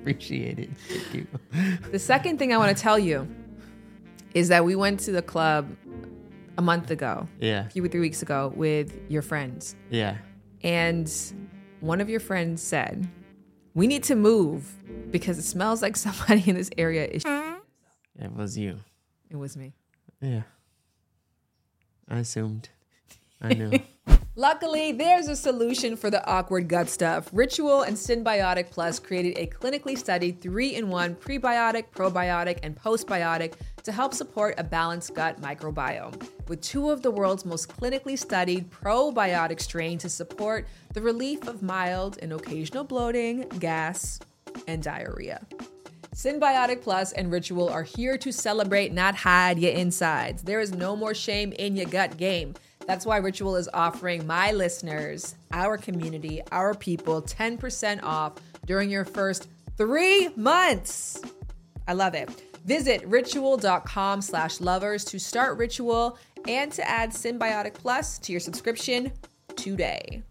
appreciate 0.00 0.58
it. 0.58 0.70
Thank 0.88 1.14
you. 1.14 1.26
The 1.90 1.98
second 1.98 2.38
thing 2.38 2.52
I 2.52 2.58
want 2.58 2.76
to 2.76 2.82
tell 2.82 2.98
you 2.98 3.26
is 4.34 4.48
that 4.48 4.64
we 4.64 4.74
went 4.74 5.00
to 5.00 5.12
the 5.12 5.22
club 5.22 5.68
a 6.58 6.62
month 6.62 6.90
ago, 6.90 7.28
Yeah. 7.40 7.66
a 7.66 7.70
few 7.70 7.84
or 7.84 7.88
three 7.88 8.00
weeks 8.00 8.22
ago, 8.22 8.52
with 8.56 8.92
your 9.08 9.22
friends. 9.22 9.74
Yeah. 9.90 10.16
And 10.62 11.10
one 11.80 12.00
of 12.00 12.08
your 12.08 12.20
friends 12.20 12.62
said, 12.62 13.08
We 13.74 13.86
need 13.86 14.02
to 14.04 14.14
move 14.16 14.74
because 15.10 15.38
it 15.38 15.42
smells 15.42 15.82
like 15.82 15.96
somebody 16.06 16.42
in 16.48 16.56
this 16.56 16.70
area 16.76 17.06
is. 17.06 17.24
It 17.24 18.32
was 18.34 18.58
you. 18.58 18.78
It 19.30 19.36
was 19.36 19.56
me. 19.56 19.72
Yeah. 20.20 20.42
I 22.12 22.18
assumed. 22.18 22.68
I 23.40 23.54
knew. 23.54 23.72
Luckily, 24.36 24.92
there's 24.92 25.28
a 25.28 25.36
solution 25.36 25.96
for 25.96 26.10
the 26.10 26.24
awkward 26.26 26.68
gut 26.68 26.88
stuff. 26.88 27.28
Ritual 27.32 27.82
and 27.82 27.96
Synbiotic 27.96 28.70
Plus 28.70 28.98
created 28.98 29.38
a 29.38 29.46
clinically 29.46 29.96
studied 29.96 30.40
three 30.40 30.74
in 30.74 30.88
one 30.88 31.14
prebiotic, 31.14 31.86
probiotic, 31.94 32.58
and 32.62 32.76
postbiotic 32.76 33.54
to 33.84 33.92
help 33.92 34.12
support 34.12 34.54
a 34.58 34.64
balanced 34.64 35.14
gut 35.14 35.40
microbiome. 35.40 36.28
With 36.48 36.60
two 36.60 36.90
of 36.90 37.02
the 37.02 37.10
world's 37.10 37.46
most 37.46 37.68
clinically 37.68 38.18
studied 38.18 38.70
probiotic 38.70 39.60
strains 39.60 40.02
to 40.02 40.10
support 40.10 40.66
the 40.92 41.00
relief 41.00 41.46
of 41.48 41.62
mild 41.62 42.18
and 42.22 42.32
occasional 42.32 42.84
bloating, 42.84 43.48
gas, 43.58 44.20
and 44.66 44.82
diarrhea. 44.82 45.46
Synbiotic 46.14 46.82
Plus 46.82 47.12
and 47.12 47.32
Ritual 47.32 47.70
are 47.70 47.84
here 47.84 48.18
to 48.18 48.32
celebrate, 48.32 48.92
not 48.92 49.14
hide 49.14 49.58
your 49.58 49.72
insides. 49.72 50.42
There 50.42 50.60
is 50.60 50.72
no 50.72 50.94
more 50.94 51.14
shame 51.14 51.52
in 51.52 51.74
your 51.74 51.86
gut 51.86 52.18
game. 52.18 52.54
That's 52.86 53.06
why 53.06 53.16
Ritual 53.16 53.56
is 53.56 53.68
offering 53.72 54.26
my 54.26 54.52
listeners, 54.52 55.36
our 55.52 55.78
community, 55.78 56.42
our 56.52 56.74
people 56.74 57.22
10% 57.22 58.02
off 58.02 58.34
during 58.66 58.90
your 58.90 59.06
first 59.06 59.48
three 59.78 60.28
months. 60.36 61.22
I 61.88 61.94
love 61.94 62.14
it. 62.14 62.28
Visit 62.66 63.06
ritual.com 63.06 64.20
slash 64.20 64.60
lovers 64.60 65.04
to 65.06 65.18
start 65.18 65.56
Ritual 65.56 66.18
and 66.46 66.70
to 66.72 66.88
add 66.88 67.10
Synbiotic 67.10 67.74
Plus 67.74 68.18
to 68.18 68.32
your 68.32 68.40
subscription 68.40 69.12
today. 69.56 70.22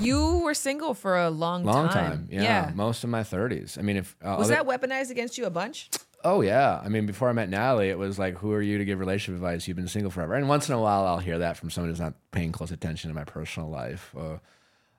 You 0.00 0.38
were 0.38 0.54
single 0.54 0.92
for 0.94 1.16
a 1.16 1.30
long, 1.30 1.64
Long 1.64 1.88
time. 1.88 1.94
time, 2.26 2.28
yeah, 2.30 2.72
Most 2.74 3.04
of 3.04 3.10
my 3.10 3.22
30s. 3.22 3.78
I 3.78 3.82
mean, 3.82 3.96
if 3.96 4.16
uh, 4.22 4.36
Was 4.38 4.50
other- 4.50 4.62
that 4.62 4.66
weaponized 4.80 5.10
against 5.10 5.38
you 5.38 5.46
a 5.46 5.50
bunch? 5.50 5.88
Oh 6.22 6.40
yeah. 6.40 6.80
I 6.82 6.88
mean, 6.88 7.04
before 7.06 7.28
I 7.28 7.32
met 7.32 7.48
Natalie, 7.50 7.90
it 7.90 7.98
was 7.98 8.18
like, 8.18 8.38
"Who 8.38 8.52
are 8.52 8.62
you 8.62 8.78
to 8.78 8.84
give 8.86 8.98
relationship 8.98 9.34
advice? 9.36 9.68
You've 9.68 9.76
been 9.76 9.88
single 9.88 10.10
forever." 10.10 10.34
And 10.34 10.48
once 10.48 10.68
in 10.70 10.74
a 10.74 10.80
while, 10.80 11.04
I'll 11.06 11.18
hear 11.18 11.38
that 11.40 11.58
from 11.58 11.68
someone 11.70 11.90
who's 11.90 12.00
not 12.00 12.14
paying 12.32 12.50
close 12.50 12.70
attention 12.70 13.10
to 13.10 13.14
my 13.14 13.24
personal 13.24 13.68
life. 13.68 14.14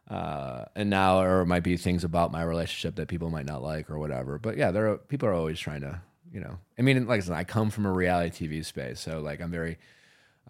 Uh, 0.08 0.66
and 0.76 0.90
now 0.92 1.22
or 1.22 1.42
it 1.42 1.46
might 1.48 1.64
be 1.64 1.78
things 1.78 2.04
about 2.04 2.32
my 2.32 2.44
relationship 2.44 2.96
that 2.98 3.08
people 3.08 3.32
might 3.32 3.48
not 3.48 3.64
like 3.64 3.90
or 3.90 3.98
whatever. 3.98 4.38
But 4.38 4.56
yeah, 4.56 4.70
there 4.70 4.88
are 4.92 4.98
people 5.00 5.28
are 5.28 5.34
always 5.34 5.60
trying 5.60 5.82
to, 5.82 6.00
you 6.32 6.40
know. 6.42 6.60
I 6.78 6.84
mean, 6.84 7.08
like 7.08 7.22
I 7.22 7.24
said, 7.24 7.34
I 7.36 7.44
come 7.44 7.72
from 7.72 7.88
a 7.88 7.92
reality 7.92 8.48
TV 8.48 8.64
space, 8.64 9.00
so 9.00 9.20
like 9.20 9.42
I'm 9.42 9.50
very 9.50 9.80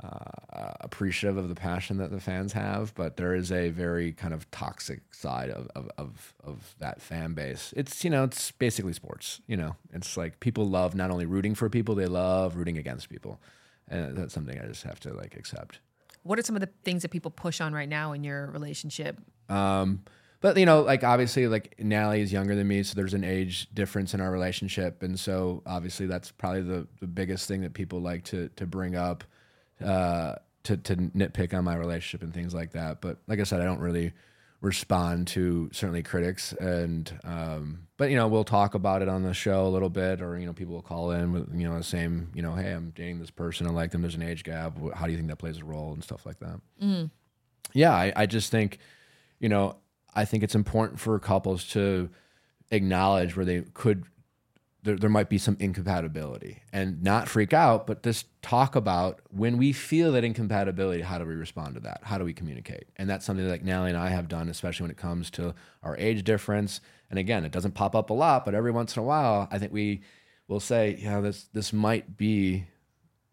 uh, 0.04 0.72
appreciative 0.82 1.38
of 1.38 1.50
the 1.50 1.56
passion 1.56 1.98
that 1.98 2.12
the 2.12 2.20
fans 2.20 2.54
have, 2.54 2.94
but 2.96 3.18
there 3.18 3.34
is 3.34 3.52
a 3.52 3.70
very 3.70 4.12
kind 4.12 4.34
of 4.34 4.50
toxic 4.52 5.14
side 5.14 5.50
of, 5.50 5.68
of, 5.76 5.90
of, 5.98 6.34
of 6.44 6.76
that 6.80 7.02
fan 7.02 7.34
base. 7.34 7.74
It's, 7.78 8.04
you 8.04 8.10
know, 8.10 8.24
it's 8.24 8.52
basically 8.52 8.94
sports, 8.94 9.42
you 9.48 9.56
know, 9.56 9.76
it's 9.94 10.18
like 10.18 10.40
people 10.40 10.68
love 10.68 10.96
not 10.96 11.12
only 11.12 11.26
rooting 11.26 11.56
for 11.56 11.70
people, 11.70 11.96
they 11.96 12.08
love 12.08 12.56
rooting 12.56 12.78
against 12.78 13.10
people. 13.10 13.40
And 13.88 14.18
that's 14.18 14.34
something 14.34 14.60
I 14.60 14.66
just 14.66 14.84
have 14.84 15.00
to 15.02 15.14
like 15.14 15.36
accept. 15.36 15.80
What 16.24 16.40
are 16.40 16.42
some 16.42 16.56
of 16.56 16.60
the 16.60 16.70
things 16.84 17.04
that 17.04 17.10
people 17.10 17.30
push 17.32 17.62
on 17.62 17.74
right 17.74 17.88
now 17.88 18.14
in 18.14 18.24
your 18.24 18.48
relationship? 18.48 19.20
Um, 19.48 20.04
but 20.42 20.58
you 20.58 20.66
know, 20.66 20.82
like 20.82 21.04
obviously, 21.04 21.48
like 21.48 21.76
Natalie 21.80 22.22
is 22.22 22.34
younger 22.34 22.56
than 22.56 22.68
me, 22.68 22.84
so 22.84 22.96
there's 22.96 23.14
an 23.14 23.24
age 23.24 23.68
difference 23.74 24.14
in 24.14 24.22
our 24.22 24.32
relationship, 24.32 25.02
and 25.02 25.20
so 25.20 25.64
obviously 25.66 26.06
that's 26.06 26.32
probably 26.32 26.62
the, 26.62 26.88
the 27.00 27.08
biggest 27.08 27.48
thing 27.48 27.62
that 27.62 27.74
people 27.74 28.00
like 28.00 28.24
to 28.26 28.50
to 28.56 28.66
bring 28.66 28.96
up, 28.96 29.24
uh, 29.84 30.36
to 30.64 30.78
to 30.78 30.96
nitpick 30.96 31.54
on 31.54 31.64
my 31.64 31.76
relationship 31.76 32.24
and 32.24 32.34
things 32.34 32.54
like 32.54 32.72
that. 32.72 33.02
But 33.02 33.20
like 33.28 33.40
I 33.40 33.44
said, 33.44 33.62
I 33.62 33.66
don't 33.66 33.80
really 33.80 34.14
respond 34.62 35.28
to 35.28 35.70
certainly 35.74 36.02
critics, 36.04 36.54
and 36.54 37.12
um, 37.24 37.88
but 37.98 38.10
you 38.10 38.16
know 38.16 38.28
we'll 38.28 38.44
talk 38.44 38.74
about 38.74 39.02
it 39.02 39.10
on 39.10 39.24
the 39.24 39.34
show 39.34 39.66
a 39.66 39.70
little 39.70 39.90
bit, 39.90 40.22
or 40.22 40.38
you 40.40 40.46
know 40.46 40.54
people 40.54 40.74
will 40.74 40.82
call 40.82 41.12
in 41.12 41.32
with 41.32 41.54
you 41.54 41.68
know 41.68 41.78
the 41.78 41.84
same 41.84 42.30
you 42.34 42.42
know 42.42 42.54
hey 42.54 42.72
I'm 42.72 42.92
dating 42.96 43.20
this 43.20 43.32
person 43.32 43.68
I 43.68 43.72
like 43.72 43.92
them 43.92 44.02
there's 44.02 44.16
an 44.16 44.24
age 44.24 44.44
gap 44.44 44.78
how 44.94 45.06
do 45.06 45.12
you 45.12 45.18
think 45.18 45.30
that 45.30 45.38
plays 45.38 45.60
a 45.60 45.66
role 45.66 45.94
and 45.94 46.04
stuff 46.04 46.26
like 46.26 46.40
that. 46.40 46.60
Mm. 46.82 47.12
Yeah, 47.76 47.94
I, 47.94 48.14
I 48.16 48.26
just 48.26 48.52
think, 48.52 48.80
you 49.40 49.50
know, 49.50 49.76
I 50.16 50.26
think 50.26 50.44
it's 50.44 50.56
important 50.56 51.00
for 51.00 51.20
couples 51.20 51.66
to 51.70 52.10
acknowledge 52.72 53.36
where 53.36 53.46
they 53.46 53.62
could, 53.74 54.06
there, 54.86 54.96
there 54.96 55.10
might 55.10 55.30
be 55.30 55.40
some 55.40 55.58
incompatibility 55.60 56.62
and 56.72 57.02
not 57.04 57.28
freak 57.28 57.54
out, 57.54 57.88
but 57.88 58.04
just 58.04 58.28
talk 58.42 58.76
about 58.76 59.20
when 59.32 59.58
we 59.58 59.74
feel 59.74 60.12
that 60.12 60.24
incompatibility, 60.24 61.02
how 61.02 61.18
do 61.18 61.26
we 61.26 61.34
respond 61.34 61.74
to 61.74 61.82
that? 61.82 62.02
How 62.04 62.18
do 62.20 62.24
we 62.24 62.34
communicate? 62.34 62.86
And 62.96 63.10
that's 63.10 63.26
something 63.26 63.44
that 63.44 63.52
like 63.52 63.64
Nally 63.64 63.90
and 63.90 63.98
I 63.98 64.10
have 64.10 64.28
done, 64.28 64.48
especially 64.48 64.84
when 64.84 64.92
it 64.92 64.98
comes 64.98 65.32
to 65.32 65.56
our 65.84 65.98
age 65.98 66.24
difference. 66.24 66.82
And 67.10 67.18
again, 67.18 67.44
it 67.44 67.52
doesn't 67.52 67.74
pop 67.74 67.96
up 67.96 68.12
a 68.12 68.14
lot, 68.14 68.46
but 68.46 68.54
every 68.54 68.72
once 68.72 68.96
in 68.96 69.02
a 69.02 69.06
while, 69.06 69.48
I 69.52 69.58
think 69.58 69.74
we 69.74 70.02
will 70.48 70.60
say, 70.60 70.98
yeah, 71.02 71.20
this, 71.20 71.50
this 71.52 71.74
might 71.74 72.16
be 72.16 72.66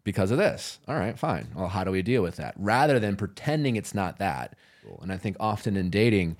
because 0.03 0.31
of 0.31 0.39
this. 0.39 0.79
All 0.87 0.95
right, 0.95 1.17
fine. 1.17 1.49
Well, 1.55 1.67
how 1.67 1.83
do 1.83 1.91
we 1.91 2.01
deal 2.01 2.23
with 2.23 2.37
that? 2.37 2.55
Rather 2.57 2.99
than 2.99 3.15
pretending 3.15 3.75
it's 3.75 3.93
not 3.93 4.17
that. 4.17 4.55
And 5.01 5.13
I 5.13 5.17
think 5.17 5.37
often 5.39 5.77
in 5.77 5.89
dating, 5.89 6.35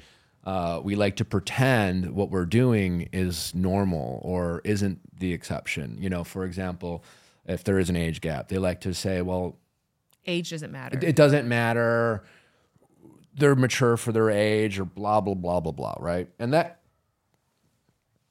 uh, 0.46 0.82
we 0.84 0.96
like 0.96 1.16
to 1.18 1.26
pretend 1.26 2.12
what 2.14 2.30
we're 2.30 2.46
doing 2.46 3.10
is 3.14 3.54
normal 3.56 4.20
or 4.24 4.62
isn't 4.66 5.00
the 5.20 5.32
exception. 5.34 5.98
You 6.00 6.10
know, 6.10 6.24
for 6.24 6.44
example, 6.46 7.04
if 7.46 7.64
there 7.64 7.80
is 7.80 7.90
an 7.90 7.96
age 7.96 8.22
gap, 8.22 8.50
they 8.50 8.58
like 8.58 8.82
to 8.82 8.94
say, 8.94 9.22
well, 9.22 9.58
Age 10.26 10.50
doesn't 10.52 10.72
matter. 10.72 10.98
it, 10.98 11.04
it 11.04 11.16
doesn't 11.18 11.48
matter. 11.48 12.24
They're 13.36 13.56
mature 13.56 13.98
for 13.98 14.12
their 14.12 14.30
age 14.30 14.80
or 14.80 14.86
blah, 14.86 15.20
blah, 15.22 15.34
blah, 15.34 15.60
blah, 15.60 15.72
blah, 15.72 15.96
right? 16.00 16.30
And 16.40 16.54
that 16.54 16.80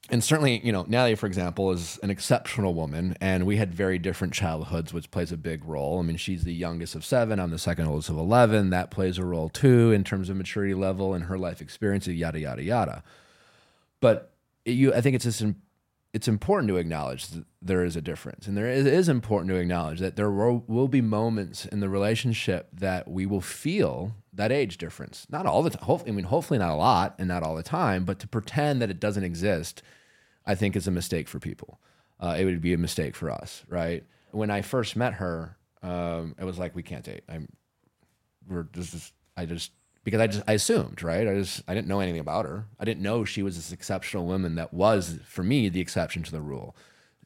and 0.09 0.21
certainly, 0.23 0.59
you 0.65 0.71
know, 0.71 0.85
Natalie, 0.87 1.15
for 1.15 1.27
example, 1.27 1.71
is 1.71 1.97
an 2.03 2.09
exceptional 2.09 2.73
woman, 2.73 3.15
and 3.21 3.45
we 3.45 3.55
had 3.55 3.73
very 3.73 3.97
different 3.97 4.33
childhoods, 4.33 4.93
which 4.93 5.09
plays 5.11 5.31
a 5.31 5.37
big 5.37 5.63
role. 5.63 5.99
I 5.99 6.01
mean, 6.01 6.17
she's 6.17 6.43
the 6.43 6.53
youngest 6.53 6.93
of 6.93 7.05
seven. 7.05 7.39
I'm 7.39 7.51
the 7.51 7.57
second 7.57 7.87
oldest 7.87 8.09
of 8.09 8.17
11. 8.17 8.69
That 8.69 8.91
plays 8.91 9.17
a 9.17 9.23
role 9.23 9.47
too 9.47 9.91
in 9.91 10.03
terms 10.03 10.29
of 10.29 10.35
maturity 10.35 10.73
level 10.73 11.13
and 11.13 11.25
her 11.25 11.37
life 11.37 11.61
experiences, 11.61 12.15
yada, 12.15 12.39
yada, 12.39 12.61
yada. 12.61 13.03
But 14.01 14.31
you, 14.65 14.93
I 14.93 14.99
think 14.99 15.15
it's 15.15 15.23
just, 15.23 15.43
it's 16.13 16.27
important 16.27 16.67
to 16.69 16.77
acknowledge 16.77 17.27
that 17.29 17.43
there 17.59 17.83
is 17.83 17.95
a 17.95 18.01
difference. 18.01 18.45
And 18.47 18.55
there 18.55 18.69
is, 18.69 18.85
it 18.85 18.93
is 18.93 19.09
important 19.09 19.49
to 19.49 19.57
acknowledge 19.57 19.99
that 19.99 20.15
there 20.15 20.29
will, 20.29 20.63
will 20.67 20.87
be 20.87 21.01
moments 21.01 21.65
in 21.65 21.79
the 21.79 21.89
relationship 21.89 22.69
that 22.71 23.09
we 23.09 23.25
will 23.25 23.41
feel 23.41 24.15
that 24.31 24.51
age 24.51 24.77
difference. 24.77 25.25
Not 25.29 25.47
all 25.47 25.63
the 25.63 25.71
time. 25.71 25.83
Hopefully, 25.83 26.11
I 26.11 26.13
mean, 26.13 26.25
hopefully 26.25 26.59
not 26.59 26.69
a 26.69 26.75
lot 26.75 27.15
and 27.17 27.27
not 27.27 27.41
all 27.41 27.55
the 27.55 27.63
time, 27.63 28.05
but 28.05 28.19
to 28.19 28.27
pretend 28.27 28.79
that 28.81 28.91
it 28.91 28.99
doesn't 28.99 29.23
exist, 29.23 29.81
I 30.45 30.53
think 30.53 30.75
is 30.75 30.87
a 30.87 30.91
mistake 30.91 31.27
for 31.27 31.39
people. 31.39 31.79
Uh, 32.19 32.35
it 32.39 32.45
would 32.45 32.61
be 32.61 32.73
a 32.73 32.77
mistake 32.77 33.15
for 33.15 33.31
us, 33.31 33.63
right? 33.67 34.03
When 34.31 34.51
I 34.51 34.61
first 34.61 34.95
met 34.95 35.13
her, 35.13 35.57
um, 35.81 36.35
it 36.39 36.45
was 36.45 36.59
like, 36.59 36.75
we 36.75 36.83
can't 36.83 37.03
date. 37.03 37.23
I'm, 37.27 37.49
we're 38.47 38.67
is, 38.75 39.11
I 39.35 39.47
just, 39.47 39.71
because 40.03 40.19
I 40.19 40.27
just, 40.27 40.43
I 40.47 40.53
assumed, 40.53 41.01
right? 41.01 41.27
I 41.27 41.35
just, 41.35 41.63
I 41.67 41.73
didn't 41.73 41.87
know 41.87 41.99
anything 41.99 42.19
about 42.19 42.45
her. 42.45 42.65
I 42.79 42.85
didn't 42.85 43.03
know 43.03 43.23
she 43.23 43.43
was 43.43 43.55
this 43.55 43.71
exceptional 43.71 44.25
woman 44.25 44.55
that 44.55 44.73
was, 44.73 45.19
for 45.25 45.43
me, 45.43 45.69
the 45.69 45.79
exception 45.81 46.23
to 46.23 46.31
the 46.31 46.41
rule. 46.41 46.75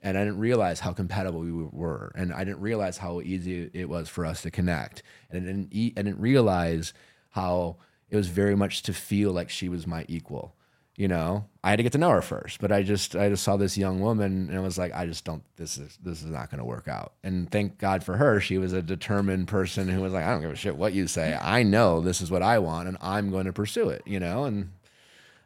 And 0.04 0.18
I 0.18 0.24
didn't 0.24 0.40
realize 0.40 0.82
how 0.82 0.94
compatible 0.94 1.40
we 1.40 1.52
were. 1.52 2.12
And 2.16 2.32
I 2.32 2.44
didn't 2.44 2.62
realize 2.62 3.00
how 3.00 3.20
easy 3.22 3.72
it 3.74 3.90
was 3.90 4.10
for 4.10 4.26
us 4.26 4.44
to 4.44 4.52
connect. 4.52 5.02
And 5.32 5.42
I 5.42 5.46
didn't, 5.46 5.74
I 5.74 6.02
didn't 6.04 6.20
realize 6.20 6.94
how 7.32 7.78
it 8.10 8.16
was 8.16 8.28
very 8.28 8.56
much 8.56 8.84
to 8.84 8.94
feel 8.94 9.32
like 9.32 9.50
she 9.50 9.70
was 9.70 9.88
my 9.88 10.06
equal. 10.08 10.56
You 10.98 11.08
know, 11.08 11.46
I 11.64 11.70
had 11.70 11.76
to 11.76 11.84
get 11.84 11.92
to 11.92 12.00
know 12.00 12.10
her 12.10 12.24
first, 12.24 12.60
but 12.60 12.72
I 12.72 12.82
just, 12.82 13.16
I 13.16 13.30
just 13.30 13.44
saw 13.44 13.56
this 13.56 13.78
young 13.78 14.00
woman 14.00 14.50
and 14.50 14.58
I 14.58 14.62
was 14.62 14.80
like, 14.80 14.96
I 14.96 15.06
just 15.06 15.24
don't, 15.24 15.44
this 15.56 15.78
is, 15.78 15.96
this 16.04 16.24
is 16.24 16.32
not 16.32 16.50
going 16.50 16.58
to 16.58 16.66
work 16.66 16.88
out. 16.88 17.14
And 17.24 17.50
thank 17.52 17.78
God 17.78 18.04
for 18.04 18.18
her. 18.18 18.42
She 18.42 18.58
was 18.58 18.74
a 18.74 18.82
determined 18.82 19.48
person 19.48 19.88
who 19.88 20.02
was 20.02 20.12
like, 20.12 20.26
I 20.26 20.32
don't 20.32 20.42
give 20.42 20.50
a 20.50 20.56
shit 20.56 20.76
what 20.76 20.94
you 20.94 21.06
say. 21.06 21.38
I 21.40 21.62
know 21.62 22.02
this 22.02 22.20
is 22.20 22.32
what 22.32 22.42
I 22.42 22.58
want 22.58 22.88
and 22.88 22.98
I'm 23.00 23.30
going 23.30 23.46
to 23.46 23.54
pursue 23.54 23.90
it, 23.90 24.02
you 24.08 24.20
know? 24.20 24.46
And 24.46 24.72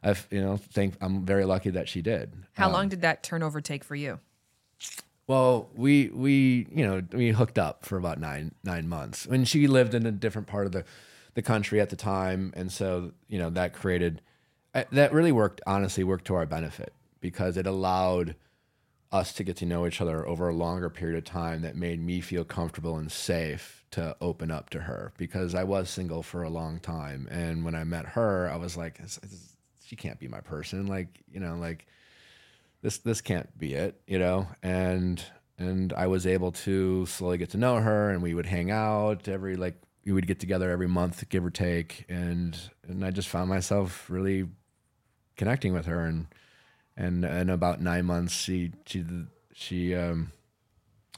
I've, 0.02 0.26
you 0.32 0.42
know, 0.42 0.56
think 0.56 0.94
I'm 1.02 1.26
very 1.26 1.44
lucky 1.44 1.70
that 1.72 1.90
she 1.90 2.02
did. 2.02 2.32
How 2.54 2.68
Um, 2.68 2.74
long 2.74 2.88
did 2.88 3.02
that 3.02 3.22
turnover 3.22 3.60
take 3.60 3.84
for 3.84 3.96
you? 3.96 4.20
well, 5.28 5.70
we 5.76 6.10
we 6.14 6.68
you 6.74 6.86
know 6.86 7.02
we 7.14 7.30
hooked 7.30 7.58
up 7.60 7.86
for 7.86 7.98
about 7.98 8.20
nine 8.20 8.54
nine 8.64 8.88
months. 8.90 9.28
When 9.28 9.46
she 9.46 9.68
lived 9.68 9.94
in 9.94 10.06
a 10.06 10.12
different 10.12 10.48
part 10.48 10.66
of 10.66 10.72
the 10.72 10.84
the 11.36 11.42
country 11.42 11.80
at 11.80 11.90
the 11.90 11.96
time, 11.96 12.52
and 12.56 12.72
so 12.72 13.12
you 13.28 13.38
know 13.38 13.50
that 13.52 13.74
created 13.74 14.22
that 14.74 15.14
really 15.14 15.32
worked. 15.32 15.62
Honestly, 15.68 16.04
worked 16.04 16.26
to 16.26 16.36
our 16.36 16.46
benefit 16.46 16.94
because 17.20 17.58
it 17.58 17.68
allowed 17.68 18.36
us 19.12 19.34
to 19.34 19.44
get 19.44 19.58
to 19.58 19.66
know 19.66 19.86
each 19.86 20.00
other 20.00 20.26
over 20.26 20.48
a 20.48 20.54
longer 20.54 20.90
period 20.90 21.18
of 21.18 21.26
time. 21.26 21.62
That 21.62 21.76
made 21.76 22.00
me 22.02 22.22
feel 22.22 22.44
comfortable 22.46 22.98
and 22.98 23.12
safe 23.12 23.84
to 23.92 24.16
open 24.22 24.52
up 24.52 24.70
to 24.70 24.80
her 24.82 25.12
because 25.18 25.54
I 25.54 25.66
was 25.66 25.90
single 25.90 26.24
for 26.24 26.44
a 26.44 26.50
long 26.50 26.80
time, 26.80 27.28
and 27.30 27.66
when 27.66 27.76
I 27.76 27.84
met 27.84 28.06
her, 28.08 28.50
I 28.50 28.56
was 28.56 28.78
like, 28.78 28.98
"This- 28.98 29.18
this- 29.18 29.56
she 29.84 29.96
can't 29.98 30.20
be 30.20 30.30
my 30.30 30.40
person. 30.40 30.88
Like 30.88 31.22
you 31.30 31.42
know, 31.42 31.56
like 31.58 31.86
this 32.82 32.98
this 33.00 33.22
can't 33.22 33.56
be 33.58 33.74
it, 33.74 34.00
you 34.08 34.20
know. 34.20 34.48
And 34.64 35.24
and 35.58 35.94
I 35.94 36.08
was 36.08 36.26
able 36.26 36.52
to 36.54 37.06
slowly 37.06 37.38
get 37.38 37.50
to 37.52 37.58
know 37.58 37.78
her, 37.82 38.10
and 38.10 38.22
we 38.24 38.34
would 38.34 38.46
hang 38.46 38.72
out 38.72 39.28
every 39.28 39.56
like 39.58 39.76
we 40.06 40.14
would 40.14 40.28
get 40.28 40.40
together 40.40 40.72
every 40.72 40.88
month, 40.88 41.28
give 41.30 41.46
or 41.46 41.50
take, 41.52 42.06
and 42.10 42.58
and 42.88 43.04
I 43.06 43.12
just 43.12 43.28
found 43.30 43.50
myself 43.50 44.10
really 44.10 44.48
connecting 45.42 45.74
with 45.74 45.88
her, 45.88 46.06
and 46.06 46.28
and 46.96 47.26
in 47.26 47.50
about 47.50 47.82
nine 47.82 48.06
months, 48.06 48.32
she 48.32 48.72
she 48.86 49.04
she 49.54 49.96
um, 49.96 50.32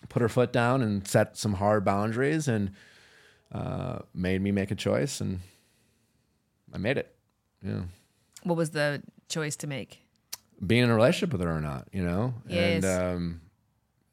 put 0.07 0.21
her 0.21 0.29
foot 0.29 0.53
down 0.53 0.81
and 0.81 1.05
set 1.05 1.35
some 1.35 1.55
hard 1.55 1.83
boundaries, 1.83 2.47
and 2.47 2.71
uh, 3.51 3.99
made 4.13 4.41
me 4.41 4.51
make 4.51 4.71
a 4.71 4.75
choice, 4.75 5.19
and 5.19 5.41
I 6.73 6.77
made 6.77 6.97
it. 6.97 7.13
Yeah 7.61 7.83
What 8.43 8.55
was 8.55 8.69
the 8.71 9.03
choice 9.27 9.57
to 9.57 9.67
make? 9.67 9.99
being 10.65 10.83
in 10.83 10.89
a 10.89 10.95
relationship 10.95 11.33
with 11.33 11.41
her 11.41 11.53
or 11.57 11.59
not, 11.59 11.89
you 11.91 12.01
know? 12.01 12.33
Yes. 12.47 12.83
And 12.83 12.85
um 12.85 13.41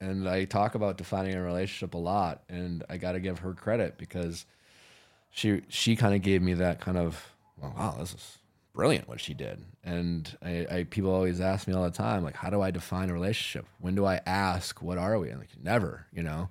and 0.01 0.29
I 0.29 0.46
talk 0.46 0.75
about 0.75 0.96
defining 0.99 1.35
a 1.37 1.42
relationship 1.42 1.94
a 1.94 1.99
lot 1.99 2.42
and 2.49 2.83
I 2.88 2.96
got 2.96 3.12
to 3.12 3.20
give 3.20 3.38
her 3.40 3.53
credit 3.55 3.99
because 3.99 4.46
she 5.31 5.62
she 5.68 5.94
kind 5.94 6.12
of 6.14 6.23
gave 6.23 6.42
me 6.42 6.55
that 6.55 6.81
kind 6.81 6.99
of 6.99 7.25
well, 7.61 7.73
wow, 7.77 7.94
this 8.01 8.14
is 8.14 8.38
brilliant 8.73 9.09
what 9.09 9.21
she 9.21 9.35
did. 9.35 9.63
And 9.85 10.37
I, 10.43 10.67
I 10.71 10.85
people 10.85 11.13
always 11.13 11.41
ask 11.41 11.67
me 11.67 11.75
all 11.75 11.85
the 11.85 11.91
time 11.91 12.23
like 12.23 12.37
how 12.37 12.51
do 12.51 12.61
I 12.61 12.71
define 12.71 13.11
a 13.11 13.13
relationship? 13.13 13.67
When 13.81 13.95
do 13.95 14.05
I 14.05 14.21
ask 14.27 14.81
what 14.83 14.99
are 14.99 15.19
we? 15.19 15.31
I'm 15.31 15.39
like 15.39 15.49
never, 15.63 16.07
you 16.13 16.23
know. 16.23 16.49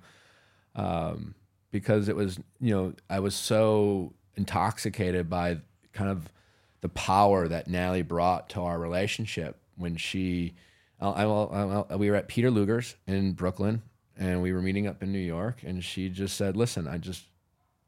Um 0.74 1.34
because 1.70 2.08
it 2.08 2.16
was, 2.16 2.38
you 2.60 2.74
know, 2.74 2.92
I 3.08 3.20
was 3.20 3.34
so 3.34 4.12
intoxicated 4.36 5.30
by 5.30 5.58
kind 5.92 6.10
of 6.10 6.28
the 6.80 6.88
power 6.88 7.46
that 7.48 7.68
Natalie 7.68 8.02
brought 8.02 8.48
to 8.50 8.62
our 8.62 8.78
relationship 8.78 9.56
when 9.76 9.96
she, 9.96 10.54
I, 11.00 11.24
I, 11.24 11.96
we 11.96 12.10
were 12.10 12.16
at 12.16 12.28
Peter 12.28 12.50
Luger's 12.50 12.96
in 13.06 13.32
Brooklyn 13.32 13.82
and 14.18 14.42
we 14.42 14.52
were 14.52 14.62
meeting 14.62 14.86
up 14.86 15.02
in 15.02 15.12
New 15.12 15.18
York 15.18 15.62
and 15.64 15.84
she 15.84 16.08
just 16.08 16.36
said, 16.36 16.56
listen, 16.56 16.88
I 16.88 16.98
just, 16.98 17.24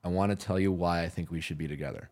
I 0.05 0.09
want 0.09 0.31
to 0.31 0.47
tell 0.47 0.59
you 0.59 0.73
why 0.73 1.03
I 1.03 1.09
think 1.09 1.31
we 1.31 1.41
should 1.41 1.59
be 1.59 1.69
together. 1.69 2.09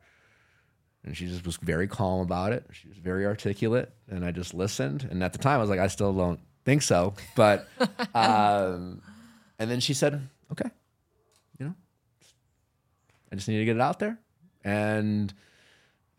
And 1.05 1.17
she 1.17 1.27
just 1.27 1.47
was 1.47 1.57
very 1.57 1.87
calm 1.87 2.21
about 2.21 2.53
it. 2.53 2.65
She 2.73 2.89
was 2.89 2.99
very 2.99 3.25
articulate 3.25 3.93
and 4.09 4.25
I 4.25 4.33
just 4.33 4.53
listened. 4.53 5.07
And 5.11 5.23
at 5.23 5.33
the 5.33 5.39
time 5.39 5.59
I 5.59 5.61
was 5.63 5.71
like, 5.71 5.81
I 5.81 5.87
still 5.87 6.13
don't 6.13 6.41
think 6.65 6.83
so. 6.83 7.15
But, 7.35 7.69
um, 8.15 9.01
and 9.59 9.71
then 9.71 9.81
she 9.81 9.95
said, 9.95 10.29
okay, 10.53 10.71
you 11.59 11.67
know, 11.67 11.75
I 13.33 13.37
just 13.37 13.49
need 13.49 13.59
to 13.59 13.65
get 13.65 13.77
it 13.77 13.83
out 13.83 13.99
there. 13.99 14.19
And, 14.63 15.33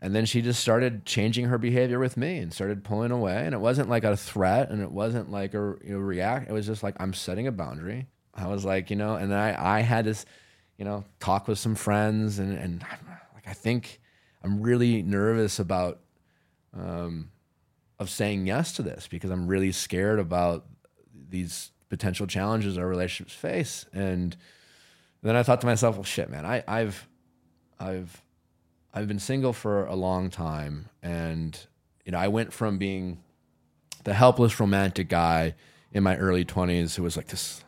and 0.01 0.15
then 0.15 0.25
she 0.25 0.41
just 0.41 0.59
started 0.59 1.05
changing 1.05 1.45
her 1.45 1.59
behavior 1.59 1.99
with 1.99 2.17
me 2.17 2.39
and 2.39 2.51
started 2.51 2.83
pulling 2.83 3.11
away. 3.11 3.45
And 3.45 3.53
it 3.53 3.59
wasn't 3.59 3.87
like 3.87 4.03
a 4.03 4.17
threat 4.17 4.71
and 4.71 4.81
it 4.81 4.91
wasn't 4.91 5.31
like 5.31 5.53
a 5.53 5.75
you 5.83 5.93
know, 5.93 5.99
react. 5.99 6.49
It 6.49 6.53
was 6.53 6.65
just 6.65 6.81
like, 6.81 6.95
I'm 6.99 7.13
setting 7.13 7.45
a 7.45 7.51
boundary. 7.51 8.07
I 8.33 8.47
was 8.47 8.65
like, 8.65 8.89
you 8.89 8.95
know, 8.95 9.15
and 9.15 9.31
then 9.31 9.37
I, 9.37 9.77
I 9.77 9.81
had 9.81 10.05
this, 10.05 10.25
you 10.77 10.85
know, 10.85 11.03
talk 11.19 11.47
with 11.47 11.59
some 11.59 11.75
friends 11.75 12.39
and, 12.39 12.57
and 12.57 12.83
like, 13.35 13.47
I 13.47 13.53
think 13.53 14.01
I'm 14.43 14.61
really 14.61 15.03
nervous 15.03 15.59
about, 15.59 15.99
um, 16.73 17.31
of 17.99 18.09
saying 18.09 18.47
yes 18.47 18.73
to 18.73 18.81
this 18.81 19.07
because 19.07 19.29
I'm 19.29 19.47
really 19.47 19.71
scared 19.71 20.19
about 20.19 20.65
these 21.29 21.71
potential 21.89 22.27
challenges 22.27 22.77
our 22.77 22.87
relationships 22.87 23.33
face. 23.33 23.85
And 23.93 24.35
then 25.21 25.35
I 25.35 25.43
thought 25.43 25.61
to 25.61 25.67
myself, 25.67 25.95
well, 25.95 26.03
shit, 26.03 26.29
man, 26.29 26.45
I, 26.45 26.63
I've, 26.67 27.07
I've, 27.79 28.21
I've 28.93 29.07
been 29.07 29.19
single 29.19 29.53
for 29.53 29.85
a 29.85 29.95
long 29.95 30.29
time, 30.29 30.89
and 31.01 31.57
you 32.05 32.11
know, 32.11 32.17
I 32.17 32.27
went 32.27 32.51
from 32.51 32.77
being 32.77 33.23
the 34.03 34.13
helpless 34.13 34.59
romantic 34.59 35.07
guy 35.07 35.55
in 35.93 36.03
my 36.03 36.17
early 36.17 36.43
twenties 36.43 36.97
who 36.97 37.03
was 37.03 37.15
like 37.15 37.27
this. 37.27 37.63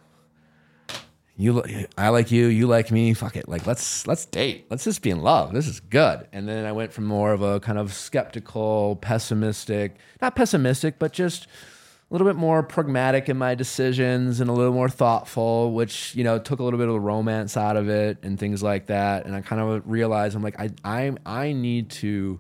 You, 1.36 1.64
I 1.98 2.10
like 2.10 2.30
you, 2.30 2.46
you 2.46 2.68
like 2.68 2.92
me. 2.92 3.14
Fuck 3.16 3.36
it, 3.36 3.50
like 3.50 3.66
let's 3.66 4.06
let's 4.06 4.26
date. 4.26 4.68
Let's 4.70 4.84
just 4.84 5.02
be 5.02 5.10
in 5.10 5.22
love. 5.22 5.52
This 5.52 5.68
is 5.68 5.80
good. 5.80 6.28
And 6.32 6.48
then 6.48 6.66
I 6.66 6.72
went 6.72 6.94
from 6.94 7.06
more 7.06 7.34
of 7.34 7.42
a 7.42 7.60
kind 7.60 7.80
of 7.80 7.92
skeptical, 7.92 8.98
pessimistic, 8.98 9.96
not 10.22 10.36
pessimistic, 10.36 11.00
but 11.00 11.12
just 11.12 11.46
a 11.46 12.14
little 12.14 12.28
bit 12.28 12.36
more 12.36 12.62
pragmatic 12.62 13.30
in 13.30 13.38
my 13.38 13.56
decisions 13.56 14.40
and 14.40 14.50
a 14.50 14.54
little 14.54 14.74
more 14.74 14.90
thoughtful, 14.90 15.74
which 15.74 16.14
you 16.14 16.24
know 16.24 16.38
took 16.38 16.60
a 16.60 16.64
little 16.64 16.78
bit 16.78 16.88
of 16.88 16.94
the 16.94 17.00
romance 17.00 17.58
out 17.58 17.78
of 17.78 17.90
it 17.90 18.20
and 18.22 18.38
things 18.38 18.62
like 18.62 18.86
that. 18.88 19.26
And 19.26 19.36
I 19.36 19.42
kind 19.42 19.60
of 19.60 19.90
realized 19.90 20.36
I'm 20.36 20.44
like 20.44 20.60
I 20.60 20.70
I 20.86 21.14
I 21.26 21.54
need 21.54 21.90
to 21.92 22.40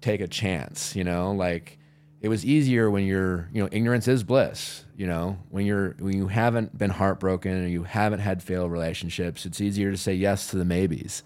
take 0.00 0.22
a 0.22 0.28
chance. 0.28 0.96
You 0.96 1.04
know, 1.04 1.32
like 1.32 1.78
it 2.20 2.28
was 2.28 2.44
easier 2.44 2.90
when 2.90 3.04
you're 3.04 3.48
you 3.52 3.62
know 3.62 3.68
ignorance 3.70 4.08
is 4.08 4.24
bliss. 4.24 4.84
You 4.96 5.06
know, 5.06 5.38
when 5.50 5.66
you're 5.66 5.96
when 5.98 6.16
you 6.16 6.28
haven't 6.28 6.76
been 6.76 6.90
heartbroken 6.90 7.52
and 7.52 7.70
you 7.70 7.82
haven't 7.84 8.20
had 8.20 8.42
failed 8.42 8.72
relationships, 8.72 9.44
it's 9.46 9.60
easier 9.60 9.90
to 9.90 9.96
say 9.96 10.14
yes 10.14 10.48
to 10.48 10.56
the 10.56 10.64
maybes. 10.64 11.22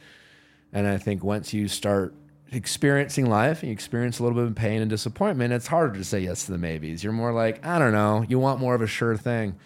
And 0.73 0.87
I 0.87 0.99
think 0.99 1.25
once 1.25 1.53
you 1.53 1.69
start 1.69 2.15
experiencing 2.53 3.27
life 3.27 3.63
and 3.63 3.69
you 3.69 3.73
experience 3.73 4.19
a 4.19 4.23
little 4.25 4.37
bit 4.37 4.47
of 4.47 4.55
pain 4.55 4.81
and 4.81 4.91
disappointment, 4.91 5.53
it's 5.53 5.69
harder 5.69 5.97
to 5.97 6.05
say 6.05 6.21
yes 6.21 6.47
to 6.47 6.53
the 6.53 6.59
maybes. 6.59 7.03
You're 7.05 7.13
more 7.13 7.33
like, 7.33 7.65
I 7.65 7.79
don't 7.79 7.93
know, 7.93 8.25
you 8.29 8.39
want 8.39 8.61
more 8.61 8.75
of 8.75 8.83
a 8.83 8.87
sure 8.87 9.17
thing. 9.17 9.57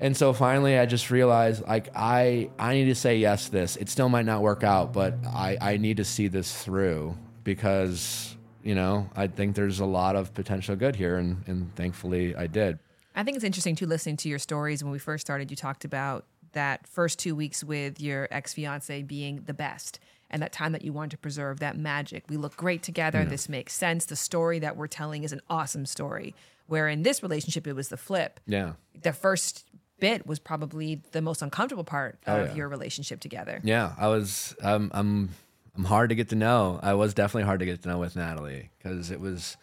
And 0.00 0.16
so 0.16 0.32
finally 0.32 0.78
I 0.78 0.86
just 0.86 1.10
realized 1.10 1.66
like 1.66 1.88
I 1.94 2.50
I 2.58 2.74
need 2.74 2.86
to 2.86 2.94
say 2.94 3.18
yes 3.18 3.46
to 3.46 3.52
this. 3.52 3.76
It 3.76 3.88
still 3.88 4.08
might 4.08 4.26
not 4.26 4.42
work 4.42 4.64
out, 4.64 4.92
but 4.92 5.14
I, 5.26 5.56
I 5.60 5.76
need 5.76 5.98
to 5.98 6.04
see 6.04 6.26
this 6.28 6.52
through 6.62 7.16
because, 7.44 8.31
you 8.62 8.74
know, 8.74 9.08
I 9.16 9.26
think 9.26 9.54
there's 9.56 9.80
a 9.80 9.84
lot 9.86 10.16
of 10.16 10.32
potential 10.34 10.76
good 10.76 10.96
here 10.96 11.16
and, 11.16 11.42
and 11.46 11.74
thankfully 11.76 12.34
I 12.36 12.46
did. 12.46 12.78
I 13.14 13.22
think 13.24 13.36
it's 13.36 13.44
interesting 13.44 13.76
too 13.76 13.86
listening 13.86 14.16
to 14.18 14.28
your 14.28 14.38
stories. 14.38 14.82
When 14.82 14.92
we 14.92 14.98
first 14.98 15.26
started, 15.26 15.50
you 15.50 15.56
talked 15.56 15.84
about 15.84 16.24
that 16.52 16.86
first 16.86 17.18
two 17.18 17.34
weeks 17.34 17.62
with 17.64 18.00
your 18.00 18.28
ex 18.30 18.54
fiance 18.54 19.02
being 19.02 19.42
the 19.46 19.54
best 19.54 19.98
and 20.30 20.40
that 20.42 20.52
time 20.52 20.72
that 20.72 20.82
you 20.82 20.92
wanted 20.92 21.10
to 21.10 21.18
preserve 21.18 21.60
that 21.60 21.76
magic. 21.76 22.24
We 22.28 22.36
look 22.38 22.56
great 22.56 22.82
together. 22.82 23.18
Yeah. 23.20 23.28
This 23.28 23.48
makes 23.48 23.74
sense. 23.74 24.06
The 24.06 24.16
story 24.16 24.58
that 24.60 24.76
we're 24.76 24.86
telling 24.86 25.24
is 25.24 25.32
an 25.32 25.40
awesome 25.50 25.84
story. 25.86 26.34
Where 26.68 26.88
in 26.88 27.02
this 27.02 27.22
relationship, 27.22 27.66
it 27.66 27.74
was 27.74 27.88
the 27.88 27.96
flip. 27.98 28.40
Yeah. 28.46 28.72
The 29.02 29.12
first 29.12 29.66
bit 30.00 30.26
was 30.26 30.38
probably 30.38 31.02
the 31.12 31.20
most 31.20 31.42
uncomfortable 31.42 31.84
part 31.84 32.18
Oh, 32.26 32.40
of 32.42 32.48
yeah. 32.50 32.54
your 32.54 32.68
relationship 32.68 33.20
together. 33.20 33.60
Yeah, 33.62 33.92
I 33.98 34.08
was. 34.08 34.56
Um, 34.62 34.90
I'm. 34.94 35.30
I'm 35.76 35.84
hard 35.84 36.10
to 36.10 36.14
get 36.14 36.28
to 36.30 36.36
know. 36.36 36.78
I 36.82 36.94
was 36.94 37.14
definitely 37.14 37.44
hard 37.44 37.60
to 37.60 37.66
get 37.66 37.82
to 37.82 37.88
know 37.88 37.98
with 37.98 38.16
Natalie 38.16 38.70
because 38.78 39.10
it 39.10 39.20
was, 39.20 39.56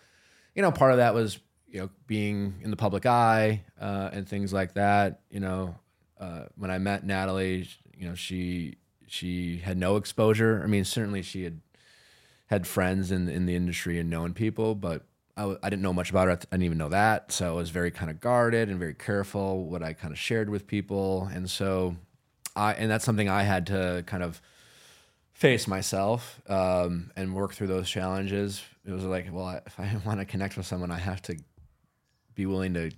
you 0.55 0.61
know, 0.61 0.71
part 0.71 0.91
of 0.91 0.97
that 0.97 1.13
was 1.13 1.39
you 1.67 1.81
know 1.81 1.89
being 2.07 2.55
in 2.63 2.71
the 2.71 2.77
public 2.77 3.05
eye 3.05 3.63
uh, 3.79 4.09
and 4.11 4.27
things 4.27 4.51
like 4.51 4.73
that. 4.73 5.21
You 5.29 5.39
know, 5.39 5.75
uh, 6.19 6.45
when 6.55 6.71
I 6.71 6.79
met 6.79 7.05
Natalie, 7.05 7.67
you 7.95 8.07
know, 8.07 8.15
she 8.15 8.77
she 9.07 9.57
had 9.57 9.77
no 9.77 9.97
exposure. 9.97 10.61
I 10.63 10.67
mean, 10.67 10.83
certainly 10.83 11.21
she 11.21 11.43
had 11.43 11.59
had 12.47 12.65
friends 12.65 13.11
in 13.11 13.29
in 13.29 13.45
the 13.45 13.55
industry 13.55 13.99
and 13.99 14.09
known 14.09 14.33
people, 14.33 14.73
but 14.73 15.03
I, 15.37 15.41
w- 15.41 15.59
I 15.61 15.69
didn't 15.69 15.83
know 15.83 15.93
much 15.93 16.09
about 16.09 16.25
her. 16.27 16.31
I 16.31 16.35
didn't 16.35 16.63
even 16.63 16.79
know 16.79 16.89
that, 16.89 17.31
so 17.31 17.49
I 17.49 17.55
was 17.55 17.69
very 17.69 17.91
kind 17.91 18.09
of 18.09 18.19
guarded 18.19 18.67
and 18.67 18.79
very 18.79 18.95
careful 18.95 19.65
what 19.65 19.83
I 19.83 19.93
kind 19.93 20.11
of 20.11 20.17
shared 20.17 20.49
with 20.49 20.65
people, 20.65 21.29
and 21.31 21.47
so 21.49 21.95
I 22.55 22.73
and 22.73 22.89
that's 22.89 23.05
something 23.05 23.29
I 23.29 23.43
had 23.43 23.67
to 23.67 24.03
kind 24.07 24.23
of 24.23 24.41
face 25.39 25.67
myself 25.69 26.41
um, 26.49 27.11
and 27.15 27.33
work 27.33 27.53
through 27.53 27.67
those 27.67 27.89
challenges. 27.89 28.61
It 28.85 28.91
was 28.91 29.05
like, 29.05 29.27
well, 29.31 29.45
I- 29.45 29.61
if 29.65 29.79
I 29.79 29.95
want 30.05 30.19
to 30.19 30.25
connect 30.25 30.57
with 30.57 30.65
someone, 30.65 30.91
I 30.91 30.97
have 30.99 31.21
to 31.23 31.37
be 32.35 32.45
willing 32.45 32.73
to 32.73 32.91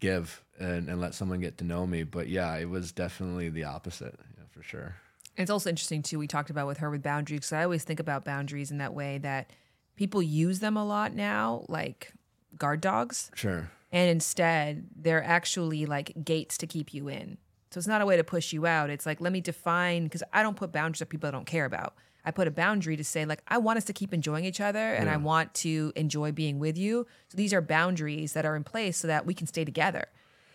give 0.00 0.42
and, 0.60 0.88
and 0.88 1.00
let 1.00 1.14
someone 1.14 1.40
get 1.40 1.56
to 1.58 1.64
know 1.64 1.86
me. 1.86 2.02
But 2.02 2.28
yeah, 2.28 2.54
it 2.56 2.68
was 2.68 2.92
definitely 2.92 3.48
the 3.48 3.64
opposite, 3.64 4.14
yeah, 4.36 4.44
for 4.50 4.62
sure. 4.62 4.96
And 5.36 5.42
it's 5.44 5.50
also 5.50 5.70
interesting 5.70 6.02
too. 6.02 6.18
We 6.18 6.26
talked 6.26 6.50
about 6.50 6.66
with 6.66 6.78
her 6.78 6.90
with 6.90 7.02
boundaries 7.02 7.40
because 7.40 7.52
I 7.54 7.62
always 7.64 7.84
think 7.84 8.00
about 8.00 8.24
boundaries 8.24 8.70
in 8.70 8.78
that 8.78 8.92
way 8.92 9.18
that 9.18 9.50
people 9.96 10.20
use 10.22 10.60
them 10.60 10.76
a 10.76 10.84
lot 10.84 11.14
now, 11.14 11.64
like 11.68 12.12
guard 12.58 12.80
dogs, 12.82 13.30
Sure. 13.34 13.70
and 13.92 14.10
instead 14.10 14.88
they're 14.94 15.24
actually 15.24 15.86
like 15.86 16.12
gates 16.24 16.58
to 16.58 16.66
keep 16.66 16.92
you 16.92 17.08
in. 17.08 17.38
So 17.70 17.78
it's 17.78 17.86
not 17.86 18.00
a 18.00 18.06
way 18.06 18.16
to 18.16 18.24
push 18.24 18.52
you 18.52 18.66
out. 18.66 18.90
It's 18.90 19.04
like 19.06 19.20
let 19.20 19.32
me 19.32 19.40
define 19.40 20.04
because 20.04 20.22
I 20.32 20.42
don't 20.42 20.56
put 20.56 20.72
boundaries 20.72 21.00
that 21.00 21.08
people 21.08 21.28
I 21.28 21.32
don't 21.32 21.46
care 21.46 21.64
about. 21.64 21.94
I 22.24 22.30
put 22.30 22.46
a 22.48 22.50
boundary 22.50 22.96
to 22.96 23.04
say 23.04 23.24
like 23.24 23.42
I 23.48 23.58
want 23.58 23.76
us 23.78 23.84
to 23.84 23.92
keep 23.92 24.12
enjoying 24.12 24.44
each 24.44 24.60
other 24.60 24.78
and 24.94 25.08
I 25.08 25.16
want 25.16 25.54
to 25.54 25.92
enjoy 25.96 26.32
being 26.32 26.58
with 26.58 26.76
you. 26.76 27.06
So 27.28 27.36
these 27.36 27.52
are 27.54 27.60
boundaries 27.60 28.32
that 28.34 28.44
are 28.44 28.56
in 28.56 28.64
place 28.64 28.96
so 28.98 29.06
that 29.08 29.24
we 29.26 29.34
can 29.34 29.46
stay 29.46 29.64
together. 29.64 30.06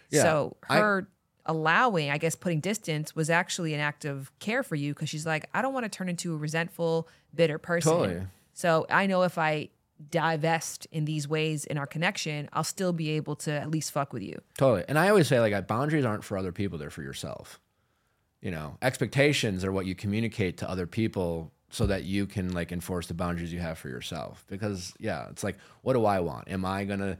Yeah, 0.09 0.21
So 0.23 0.57
I- 0.69 0.77
her 0.79 1.07
allowing, 1.45 2.09
I 2.09 2.17
guess, 2.17 2.35
putting 2.35 2.59
distance 2.61 3.15
was 3.15 3.29
actually 3.29 3.73
an 3.73 3.79
act 3.79 4.05
of 4.05 4.31
care 4.39 4.63
for 4.63 4.75
you 4.75 4.93
because 4.93 5.09
she's 5.09 5.25
like, 5.25 5.49
I 5.53 5.61
don't 5.61 5.73
want 5.73 5.83
to 5.85 5.89
turn 5.89 6.07
into 6.09 6.33
a 6.33 6.37
resentful, 6.37 7.07
bitter 7.35 7.57
person. 7.57 7.91
Totally. 7.91 8.21
So 8.53 8.85
I 8.89 9.07
know 9.07 9.23
if 9.23 9.37
I 9.37 9.69
divest 10.09 10.87
in 10.91 11.05
these 11.05 11.27
ways 11.27 11.65
in 11.65 11.77
our 11.77 11.87
connection, 11.87 12.49
I'll 12.53 12.63
still 12.63 12.93
be 12.93 13.11
able 13.11 13.35
to 13.37 13.51
at 13.51 13.69
least 13.69 13.91
fuck 13.91 14.13
with 14.13 14.23
you. 14.23 14.41
Totally. 14.57 14.83
And 14.87 14.97
I 14.97 15.09
always 15.09 15.27
say 15.27 15.39
like 15.39 15.67
boundaries 15.67 16.05
aren't 16.05 16.23
for 16.23 16.37
other 16.37 16.51
people, 16.51 16.77
they're 16.77 16.89
for 16.89 17.03
yourself. 17.03 17.59
You 18.41 18.51
know, 18.51 18.77
expectations 18.81 19.63
are 19.63 19.71
what 19.71 19.85
you 19.85 19.95
communicate 19.95 20.57
to 20.57 20.69
other 20.69 20.85
people 20.85 21.51
so 21.69 21.87
that 21.87 22.03
you 22.03 22.27
can 22.27 22.53
like 22.53 22.71
enforce 22.71 23.07
the 23.07 23.13
boundaries 23.13 23.53
you 23.53 23.59
have 23.59 23.77
for 23.77 23.89
yourself. 23.89 24.45
Because 24.49 24.93
yeah, 24.99 25.27
it's 25.29 25.43
like 25.43 25.57
what 25.81 25.93
do 25.93 26.05
I 26.05 26.19
want? 26.19 26.49
Am 26.49 26.65
I 26.65 26.83
going 26.83 26.99
to 26.99 27.17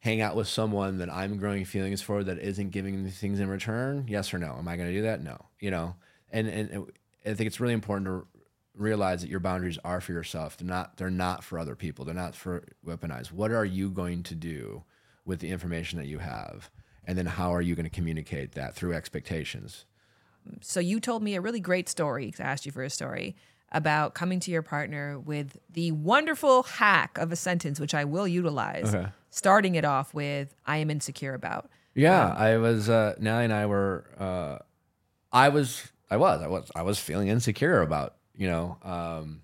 hang 0.00 0.20
out 0.20 0.36
with 0.36 0.48
someone 0.48 0.98
that 0.98 1.12
I'm 1.12 1.38
growing 1.38 1.64
feelings 1.64 2.02
for 2.02 2.22
that 2.22 2.38
isn't 2.38 2.70
giving 2.70 3.02
me 3.02 3.10
things 3.10 3.40
in 3.40 3.48
return? 3.48 4.06
Yes 4.08 4.32
or 4.32 4.38
no? 4.38 4.54
Am 4.58 4.68
I 4.68 4.76
going 4.76 4.88
to 4.88 4.94
do 4.94 5.02
that? 5.02 5.22
No. 5.22 5.46
You 5.60 5.70
know. 5.70 5.96
And 6.30 6.48
and 6.48 6.86
I 7.24 7.34
think 7.34 7.46
it's 7.46 7.60
really 7.60 7.74
important 7.74 8.06
to 8.06 8.26
realize 8.76 9.22
that 9.22 9.30
your 9.30 9.40
boundaries 9.40 9.78
are 9.84 10.00
for 10.00 10.12
yourself. 10.12 10.56
They're 10.56 10.66
not 10.66 10.96
they're 10.96 11.10
not 11.10 11.42
for 11.42 11.58
other 11.58 11.74
people. 11.74 12.04
They're 12.04 12.14
not 12.14 12.34
for 12.34 12.64
weaponized. 12.86 13.32
What 13.32 13.50
are 13.50 13.64
you 13.64 13.90
going 13.90 14.22
to 14.24 14.34
do 14.34 14.84
with 15.24 15.40
the 15.40 15.50
information 15.50 15.98
that 15.98 16.06
you 16.06 16.18
have? 16.18 16.70
And 17.04 17.16
then 17.16 17.26
how 17.26 17.54
are 17.54 17.62
you 17.62 17.74
going 17.74 17.84
to 17.84 17.90
communicate 17.90 18.52
that 18.52 18.74
through 18.74 18.94
expectations? 18.94 19.84
So 20.60 20.80
you 20.80 21.00
told 21.00 21.22
me 21.22 21.34
a 21.34 21.40
really 21.40 21.60
great 21.60 21.88
story. 21.88 22.32
I 22.38 22.42
asked 22.42 22.66
you 22.66 22.72
for 22.72 22.82
a 22.82 22.90
story 22.90 23.36
about 23.72 24.14
coming 24.14 24.38
to 24.40 24.50
your 24.50 24.62
partner 24.62 25.18
with 25.18 25.56
the 25.70 25.90
wonderful 25.92 26.62
hack 26.62 27.18
of 27.18 27.32
a 27.32 27.36
sentence, 27.36 27.80
which 27.80 27.94
I 27.94 28.04
will 28.04 28.28
utilize. 28.28 28.94
Okay. 28.94 29.08
Starting 29.30 29.74
it 29.74 29.84
off 29.84 30.14
with 30.14 30.54
"I 30.66 30.78
am 30.78 30.90
insecure 30.90 31.34
about." 31.34 31.68
Yeah, 31.94 32.32
I 32.32 32.56
was. 32.58 32.88
Uh, 32.88 33.14
Nellie 33.18 33.44
and 33.44 33.52
I 33.52 33.66
were. 33.66 34.04
Uh, 34.18 34.58
I 35.32 35.48
was. 35.48 35.90
I 36.10 36.16
was. 36.16 36.42
I 36.42 36.46
was. 36.46 36.70
I 36.76 36.82
was 36.82 36.98
feeling 36.98 37.28
insecure 37.28 37.82
about. 37.82 38.14
You 38.36 38.48
know, 38.48 38.78
um, 38.82 39.42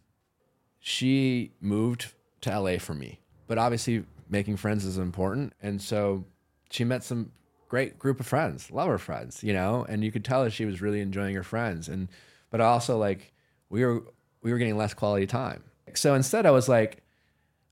she 0.81 1.53
moved 1.61 2.13
to 2.43 2.59
LA 2.59 2.79
for 2.79 2.95
me, 2.95 3.21
but 3.47 3.59
obviously 3.59 4.05
making 4.29 4.57
friends 4.57 4.85
is 4.85 4.99
important, 4.99 5.53
and 5.63 5.81
so 5.81 6.25
she 6.71 6.85
met 6.85 7.05
some 7.05 7.33
great 7.69 7.99
group 7.99 8.21
of 8.21 8.27
friends, 8.27 8.71
love 8.71 8.89
her 8.89 8.99
friends. 8.99 9.43
You 9.43 9.53
know, 9.53 9.87
and 9.89 10.05
you 10.05 10.13
could 10.13 10.25
tell 10.25 10.45
that 10.45 10.53
she 10.53 10.65
was 10.65 10.81
really 10.83 11.01
enjoying 11.01 11.35
her 11.35 11.43
friends, 11.43 11.89
and 11.89 12.09
but 12.51 12.61
also 12.61 12.99
like 12.99 13.33
we 13.69 13.85
were 13.85 14.03
we 14.43 14.53
were 14.53 14.59
getting 14.59 14.77
less 14.77 14.95
quality 14.95 15.27
time. 15.27 15.65
So 15.95 16.15
instead, 16.15 16.47
I 16.47 16.51
was 16.51 16.69
like, 16.69 17.03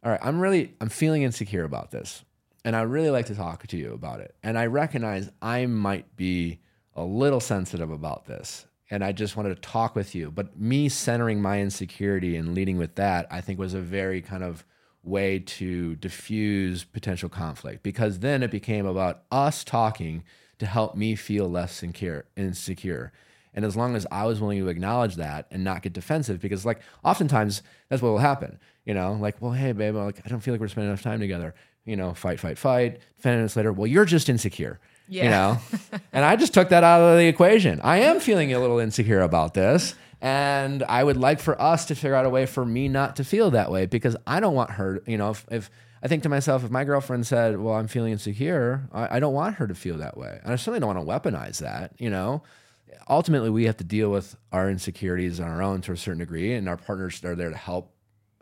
all 0.03 0.11
right, 0.11 0.21
I'm 0.23 0.41
really 0.41 0.75
I'm 0.81 0.89
feeling 0.89 1.23
insecure 1.23 1.65
about 1.65 1.91
this. 1.91 2.25
And 2.65 2.77
I 2.77 2.83
really 2.83 3.11
like 3.11 3.27
to 3.27 3.35
talk 3.35 3.67
to 3.69 3.77
you 3.77 3.93
about 3.93 4.21
it. 4.21 4.35
And 4.43 4.59
I 4.59 4.67
recognize 4.67 5.31
I 5.41 5.67
might 5.67 6.17
be 6.17 6.61
a 6.95 7.03
little 7.03 7.41
sensitive 7.41 7.91
about 7.91 8.27
this. 8.27 8.67
And 8.91 9.05
I 9.05 9.13
just 9.13 9.37
wanted 9.37 9.55
to 9.55 9.61
talk 9.61 9.95
with 9.95 10.15
you. 10.15 10.31
But 10.31 10.59
me 10.59 10.89
centering 10.89 11.41
my 11.41 11.61
insecurity 11.61 12.37
and 12.37 12.55
leading 12.55 12.77
with 12.77 12.97
that, 12.97 13.27
I 13.31 13.41
think 13.41 13.59
was 13.59 13.75
a 13.75 13.81
very 13.81 14.21
kind 14.21 14.43
of 14.43 14.65
way 15.03 15.39
to 15.39 15.97
diffuse 15.97 16.85
potential 16.85 17.29
conflict 17.29 17.83
because 17.83 18.19
then 18.19 18.43
it 18.43 18.51
became 18.51 18.85
about 18.87 19.23
us 19.31 19.65
talking 19.65 20.25
to 20.59 20.67
help 20.67 20.95
me 20.95 21.15
feel 21.15 21.49
less 21.49 21.83
insecure 21.83 22.27
insecure. 22.37 23.13
And 23.55 23.65
as 23.65 23.77
long 23.77 23.97
as 23.97 24.07
I 24.13 24.27
was 24.27 24.41
willing 24.41 24.61
to 24.61 24.69
acknowledge 24.69 25.17
that 25.17 25.47
and 25.51 25.65
not 25.65 25.83
get 25.83 25.93
defensive, 25.93 26.41
because 26.41 26.65
like 26.65 26.81
oftentimes 27.03 27.63
that's 27.89 28.03
what 28.03 28.11
will 28.11 28.19
happen. 28.19 28.59
You 28.85 28.95
know, 28.95 29.13
like, 29.15 29.41
well, 29.41 29.53
hey, 29.53 29.73
babe, 29.73 29.95
like 29.97 30.21
I 30.25 30.29
don't 30.29 30.41
feel 30.41 30.55
like 30.55 30.61
we're 30.61 30.69
spending 30.69 30.91
enough 30.91 31.03
time 31.03 31.21
together. 31.21 31.55
You 31.85 31.97
know, 31.97 32.15
fight, 32.15 32.39
fight, 32.39 32.59
fight. 32.59 33.01
Ten 33.23 33.37
minutes 33.37 33.57
later, 33.57 33.73
well, 33.73 33.87
you're 33.87 34.05
just 34.05 34.29
insecure. 34.29 34.79
You 35.25 35.31
know, 35.31 35.59
and 36.13 36.25
I 36.25 36.37
just 36.37 36.55
took 36.55 36.69
that 36.71 36.85
out 36.85 37.01
of 37.01 37.19
the 37.19 37.27
equation. 37.27 37.81
I 37.83 37.99
am 37.99 38.21
feeling 38.21 38.53
a 38.55 38.59
little 38.59 38.79
insecure 38.79 39.21
about 39.21 39.55
this. 39.55 39.95
And 40.23 40.83
I 40.83 41.03
would 41.03 41.17
like 41.17 41.41
for 41.41 41.61
us 41.61 41.87
to 41.87 41.95
figure 41.95 42.15
out 42.15 42.27
a 42.27 42.31
way 42.31 42.45
for 42.45 42.65
me 42.65 42.89
not 42.89 43.17
to 43.17 43.25
feel 43.25 43.53
that 43.53 43.71
way 43.71 43.87
because 43.87 44.17
I 44.27 44.39
don't 44.41 44.55
want 44.55 44.73
her, 44.73 45.03
you 45.07 45.17
know, 45.17 45.31
if, 45.31 45.47
if 45.51 45.71
I 46.03 46.09
think 46.09 46.23
to 46.25 46.29
myself, 46.29 46.63
if 46.65 46.71
my 46.71 46.85
girlfriend 46.85 47.27
said, 47.27 47.59
well, 47.59 47.75
I'm 47.75 47.89
feeling 47.89 48.13
insecure, 48.13 48.89
I, 48.93 49.17
I 49.17 49.21
don't 49.21 49.35
want 49.35 49.57
her 49.57 49.67
to 49.67 49.75
feel 49.75 49.97
that 49.99 50.17
way. 50.17 50.39
And 50.43 50.53
I 50.53 50.57
certainly 50.57 50.81
don't 50.81 50.95
want 50.95 50.99
to 50.99 51.31
weaponize 51.31 51.59
that, 51.59 51.93
you 51.99 52.11
know. 52.11 52.43
Ultimately, 53.09 53.51
we 53.51 53.65
have 53.65 53.77
to 53.79 53.85
deal 53.85 54.11
with 54.11 54.37
our 54.53 54.71
insecurities 54.71 55.41
on 55.41 55.49
our 55.49 55.63
own 55.63 55.81
to 55.83 55.93
a 55.93 55.97
certain 55.97 56.21
degree, 56.21 56.55
and 56.55 56.69
our 56.69 56.77
partners 56.77 57.25
are 57.25 57.35
there 57.35 57.51
to 57.51 57.57
help 57.57 57.93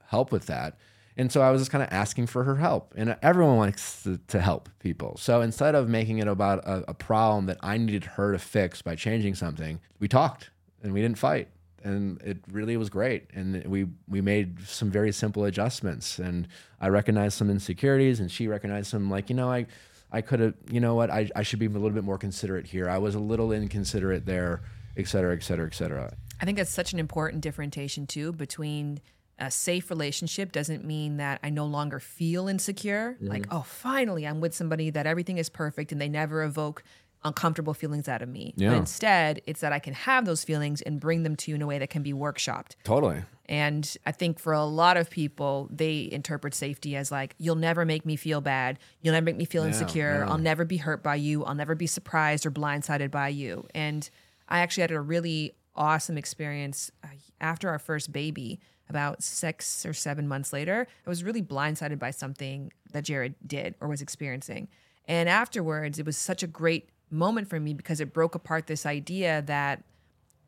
help 0.07 0.33
with 0.33 0.46
that. 0.46 0.78
And 1.18 1.31
so 1.33 1.42
I 1.42 1.50
was 1.50 1.61
just 1.61 1.70
kind 1.72 1.83
of 1.83 1.88
asking 1.90 2.28
for 2.28 2.44
her 2.44 2.57
help. 2.57 2.94
And 2.96 3.16
everyone 3.22 3.57
wants 3.57 4.04
to, 4.04 4.18
to 4.28 4.40
help 4.40 4.68
people. 4.78 5.16
So 5.18 5.40
instead 5.42 5.74
of 5.74 5.88
making 5.88 6.18
it 6.18 6.28
about 6.28 6.61
a, 6.64 6.85
a 6.88 6.94
problem 6.94 7.46
that 7.46 7.59
I 7.61 7.76
needed 7.76 8.04
her 8.04 8.33
to 8.33 8.38
fix 8.38 8.81
by 8.83 8.94
changing 8.94 9.35
something, 9.35 9.81
we 9.98 10.07
talked 10.07 10.50
and 10.83 10.94
we 10.94 11.02
didn't 11.02 11.18
fight. 11.18 11.48
And 11.83 12.22
it 12.22 12.38
really 12.50 12.76
was 12.76 12.88
great. 12.88 13.31
And 13.35 13.64
we, 13.64 13.88
we 14.09 14.20
made 14.20 14.61
some 14.66 14.90
very 14.90 15.12
simple 15.12 15.44
adjustments. 15.44 16.18
And 16.18 16.46
I 16.81 16.88
recognized 16.88 17.37
some 17.37 17.50
insecurities, 17.50 18.20
and 18.20 18.31
she 18.31 18.48
recognized 18.48 18.88
some, 18.88 19.11
like, 19.11 19.28
you 19.28 19.37
know, 19.37 19.50
I, 19.50 19.66
I 20.11 20.20
could 20.22 20.40
have, 20.40 20.54
you 20.70 20.81
know 20.81 20.94
what, 20.94 21.11
I, 21.11 21.31
I 21.37 21.42
should 21.42 21.59
be 21.59 21.66
a 21.66 21.70
little 21.70 21.90
bit 21.90 22.04
more 22.04 22.18
considerate 22.18 22.66
here. 22.66 22.88
I 22.88 22.98
was 22.98 23.14
a 23.14 23.20
little 23.20 23.52
inconsiderate 23.52 24.26
there, 24.26 24.62
et 24.96 25.07
cetera, 25.07 25.35
et 25.37 25.42
cetera, 25.42 25.66
et 25.66 25.74
cetera. 25.74 26.12
I 26.40 26.44
think 26.44 26.59
that's 26.59 26.70
such 26.70 26.92
an 26.92 26.98
important 26.98 27.42
differentiation 27.42 28.07
too 28.07 28.33
between 28.33 29.00
a 29.38 29.51
safe 29.51 29.88
relationship 29.90 30.53
doesn't 30.53 30.85
mean 30.85 31.16
that 31.18 31.38
I 31.42 31.51
no 31.51 31.64
longer 31.66 32.01
feel 32.01 32.48
insecure. 32.48 33.16
Like, 33.20 33.42
Mhm. 33.46 33.48
oh, 33.59 33.62
finally, 33.62 34.27
I'm 34.27 34.40
with 34.40 34.55
somebody 34.55 34.90
that 34.90 35.07
everything 35.07 35.38
is 35.38 35.48
perfect 35.48 35.92
and 35.92 36.01
they 36.01 36.09
never 36.09 36.42
evoke 36.42 36.83
uncomfortable 37.24 37.74
feelings 37.74 38.09
out 38.09 38.22
of 38.22 38.29
me. 38.29 38.55
But 38.57 38.62
Yeah. 38.64 38.77
instead, 38.77 39.40
it's 39.46 39.61
that 39.61 39.72
I 39.72 39.81
can 39.81 39.92
have 39.92 40.24
those 40.24 40.44
feelings 40.44 40.83
and 40.83 41.01
bring 41.01 41.24
them 41.24 41.35
to 41.37 41.51
you 41.51 41.57
in 41.57 41.62
a 41.62 41.66
way 41.66 41.79
that 41.79 41.90
can 41.90 42.03
be 42.03 42.12
workshopped. 42.12 42.77
Totally. 42.85 43.22
And 43.46 43.96
I 44.07 44.12
think 44.12 44.38
for 44.38 44.53
a 44.53 44.64
lot 44.64 44.96
of 44.96 45.11
people, 45.11 45.68
they 45.70 46.09
interpret 46.12 46.55
safety 46.55 46.94
as 46.94 47.11
like, 47.11 47.35
you'll 47.38 47.57
never 47.57 47.85
make 47.85 48.05
me 48.07 48.14
feel 48.14 48.40
bad. 48.40 48.79
You'll 49.01 49.14
never 49.14 49.24
make 49.24 49.37
me 49.37 49.46
feel 49.46 49.62
Yeah, 49.62 49.68
insecure. 49.68 50.18
yeah. 50.24 50.31
I'll 50.31 50.38
never 50.38 50.64
be 50.64 50.77
hurt 50.77 51.03
by 51.03 51.16
you. 51.16 51.44
I'll 51.44 51.55
never 51.57 51.74
be 51.74 51.87
surprised 51.88 52.44
or 52.46 52.51
blindsided 52.53 53.11
by 53.11 53.29
you. 53.29 53.66
And 53.74 54.09
I 54.48 54.61
actually 54.61 54.83
had 54.83 54.92
a 54.92 55.01
really 55.01 55.55
awesome 55.74 56.18
experience 56.18 56.90
uh, 57.03 57.09
after 57.40 57.68
our 57.68 57.79
first 57.79 58.12
baby. 58.12 58.61
About 58.88 59.22
six 59.22 59.85
or 59.85 59.92
seven 59.92 60.27
months 60.27 60.53
later, 60.53 60.87
I 61.07 61.11
was 61.11 61.22
really 61.22 61.42
blindsided 61.42 61.98
by 61.98 62.11
something 62.11 62.72
that 62.92 63.05
Jared 63.05 63.35
did 63.46 63.74
or 63.81 63.88
was 63.88 64.01
experiencing. 64.01 64.68
And 65.07 65.29
afterwards, 65.29 65.98
it 65.98 66.07
was 66.07 66.16
such 66.16 66.42
a 66.42 66.46
great 66.46 66.88
moment 67.11 67.48
for 67.48 67.59
me 67.61 67.74
because 67.74 68.01
it 68.01 68.12
broke 68.12 68.35
apart 68.35 68.66
this 68.66 68.87
idea 68.87 69.42
that 69.42 69.83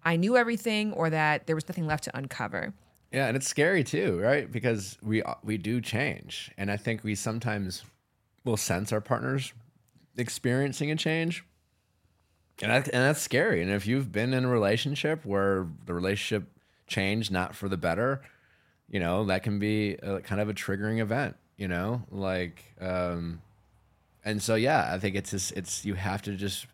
I 0.04 0.16
knew 0.16 0.36
everything 0.36 0.92
or 0.92 1.10
that 1.10 1.46
there 1.46 1.54
was 1.54 1.68
nothing 1.68 1.86
left 1.86 2.04
to 2.04 2.16
uncover. 2.16 2.72
Yeah, 3.12 3.26
and 3.26 3.36
it's 3.36 3.48
scary 3.48 3.82
too, 3.82 4.20
right? 4.20 4.50
Because 4.50 4.96
we 5.02 5.22
uh, 5.22 5.34
we 5.42 5.58
do 5.58 5.80
change, 5.80 6.52
and 6.56 6.70
I 6.70 6.76
think 6.76 7.02
we 7.02 7.16
sometimes 7.16 7.82
will 8.44 8.56
sense 8.56 8.92
our 8.92 9.00
partners 9.00 9.52
experiencing 10.16 10.92
a 10.92 10.96
change, 10.96 11.44
and 12.62 12.70
I, 12.70 12.76
and 12.76 12.86
that's 12.86 13.20
scary. 13.20 13.62
And 13.62 13.70
if 13.70 13.86
you've 13.86 14.12
been 14.12 14.32
in 14.32 14.44
a 14.44 14.48
relationship 14.48 15.24
where 15.24 15.66
the 15.86 15.92
relationship 15.92 16.48
changed 16.90 17.32
not 17.32 17.54
for 17.54 17.68
the 17.68 17.78
better, 17.78 18.20
you 18.88 19.00
know 19.00 19.24
that 19.26 19.42
can 19.42 19.58
be 19.58 19.94
a, 19.94 20.20
kind 20.20 20.40
of 20.40 20.50
a 20.50 20.54
triggering 20.54 20.98
event. 21.00 21.36
You 21.56 21.68
know, 21.68 22.02
like, 22.10 22.62
um, 22.80 23.40
and 24.24 24.42
so 24.42 24.54
yeah, 24.54 24.90
I 24.92 24.98
think 24.98 25.16
it's 25.16 25.30
just 25.30 25.52
it's 25.52 25.84
you 25.84 25.94
have 25.94 26.20
to 26.22 26.34
just 26.34 26.66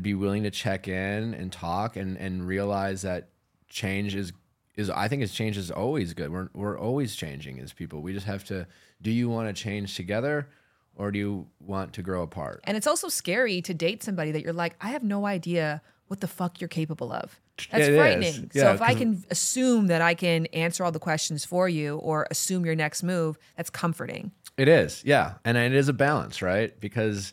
be 0.00 0.14
willing 0.14 0.44
to 0.44 0.50
check 0.50 0.88
in 0.88 1.34
and 1.34 1.52
talk 1.52 1.96
and 1.96 2.16
and 2.16 2.46
realize 2.46 3.02
that 3.02 3.28
change 3.68 4.14
is 4.14 4.32
is 4.76 4.88
I 4.88 5.08
think 5.08 5.22
it's 5.22 5.34
change 5.34 5.56
is 5.58 5.70
always 5.70 6.14
good. 6.14 6.30
We're 6.30 6.48
we're 6.54 6.78
always 6.78 7.16
changing 7.16 7.58
as 7.60 7.72
people. 7.72 8.00
We 8.00 8.12
just 8.12 8.26
have 8.26 8.44
to 8.44 8.66
do 9.02 9.10
you 9.10 9.28
want 9.28 9.54
to 9.54 9.62
change 9.62 9.96
together 9.96 10.48
or 10.94 11.10
do 11.10 11.18
you 11.18 11.46
want 11.60 11.92
to 11.94 12.02
grow 12.02 12.22
apart? 12.22 12.60
And 12.64 12.76
it's 12.76 12.86
also 12.86 13.08
scary 13.08 13.60
to 13.62 13.74
date 13.74 14.02
somebody 14.02 14.32
that 14.32 14.42
you're 14.42 14.52
like, 14.52 14.76
I 14.80 14.88
have 14.88 15.02
no 15.02 15.26
idea 15.26 15.82
what 16.08 16.20
the 16.20 16.28
fuck 16.28 16.60
you're 16.60 16.68
capable 16.68 17.12
of. 17.12 17.40
That's 17.70 17.88
It 17.88 17.96
frightening. 17.96 18.50
so 18.52 18.72
if 18.72 18.82
I 18.82 18.94
can 18.94 19.24
assume 19.30 19.86
that 19.88 20.02
I 20.02 20.14
can 20.14 20.46
answer 20.46 20.84
all 20.84 20.92
the 20.92 20.98
questions 20.98 21.44
for 21.44 21.68
you 21.68 21.96
or 21.98 22.26
assume 22.30 22.66
your 22.66 22.74
next 22.74 23.02
move, 23.02 23.38
that's 23.56 23.70
comforting. 23.70 24.30
It 24.56 24.68
is. 24.68 25.02
Yeah. 25.04 25.34
And 25.44 25.56
it 25.56 25.74
is 25.74 25.88
a 25.88 25.92
balance, 25.92 26.42
right? 26.42 26.78
Because 26.80 27.32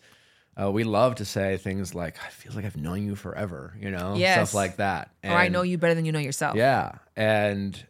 uh, 0.61 0.71
we 0.71 0.83
love 0.83 1.15
to 1.15 1.25
say 1.25 1.57
things 1.57 1.93
like 1.95 2.17
I 2.25 2.29
feel 2.29 2.53
like 2.53 2.65
I've 2.65 2.77
known 2.77 3.05
you 3.05 3.15
forever, 3.15 3.75
you 3.79 3.91
know? 3.91 4.15
Yes. 4.15 4.49
Stuff 4.49 4.55
like 4.55 4.77
that. 4.77 5.11
or 5.23 5.31
I 5.31 5.47
know 5.47 5.61
you 5.61 5.77
better 5.77 5.95
than 5.95 6.05
you 6.05 6.11
know 6.11 6.19
yourself. 6.19 6.55
Yeah, 6.55 6.93
and 7.15 7.85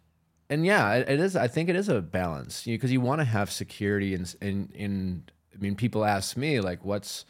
and 0.50 0.66
yeah, 0.66 0.94
it, 0.94 1.10
it 1.10 1.20
is. 1.20 1.36
I 1.36 1.48
think 1.48 1.70
it 1.70 1.76
is 1.76 1.90
a 1.90 2.02
balance 2.02 2.64
because 2.64 2.92
you, 2.92 3.02
want 3.02 3.20
to 3.22 3.26
have 3.26 3.52
security 3.52 4.14
in 4.14 4.26
in 4.42 4.72
in. 4.76 5.24
I 5.54 5.58
mean, 5.58 5.76
people 5.76 6.06
ask 6.06 6.38
me 6.38 6.60
like, 6.62 6.84
what's 6.86 7.26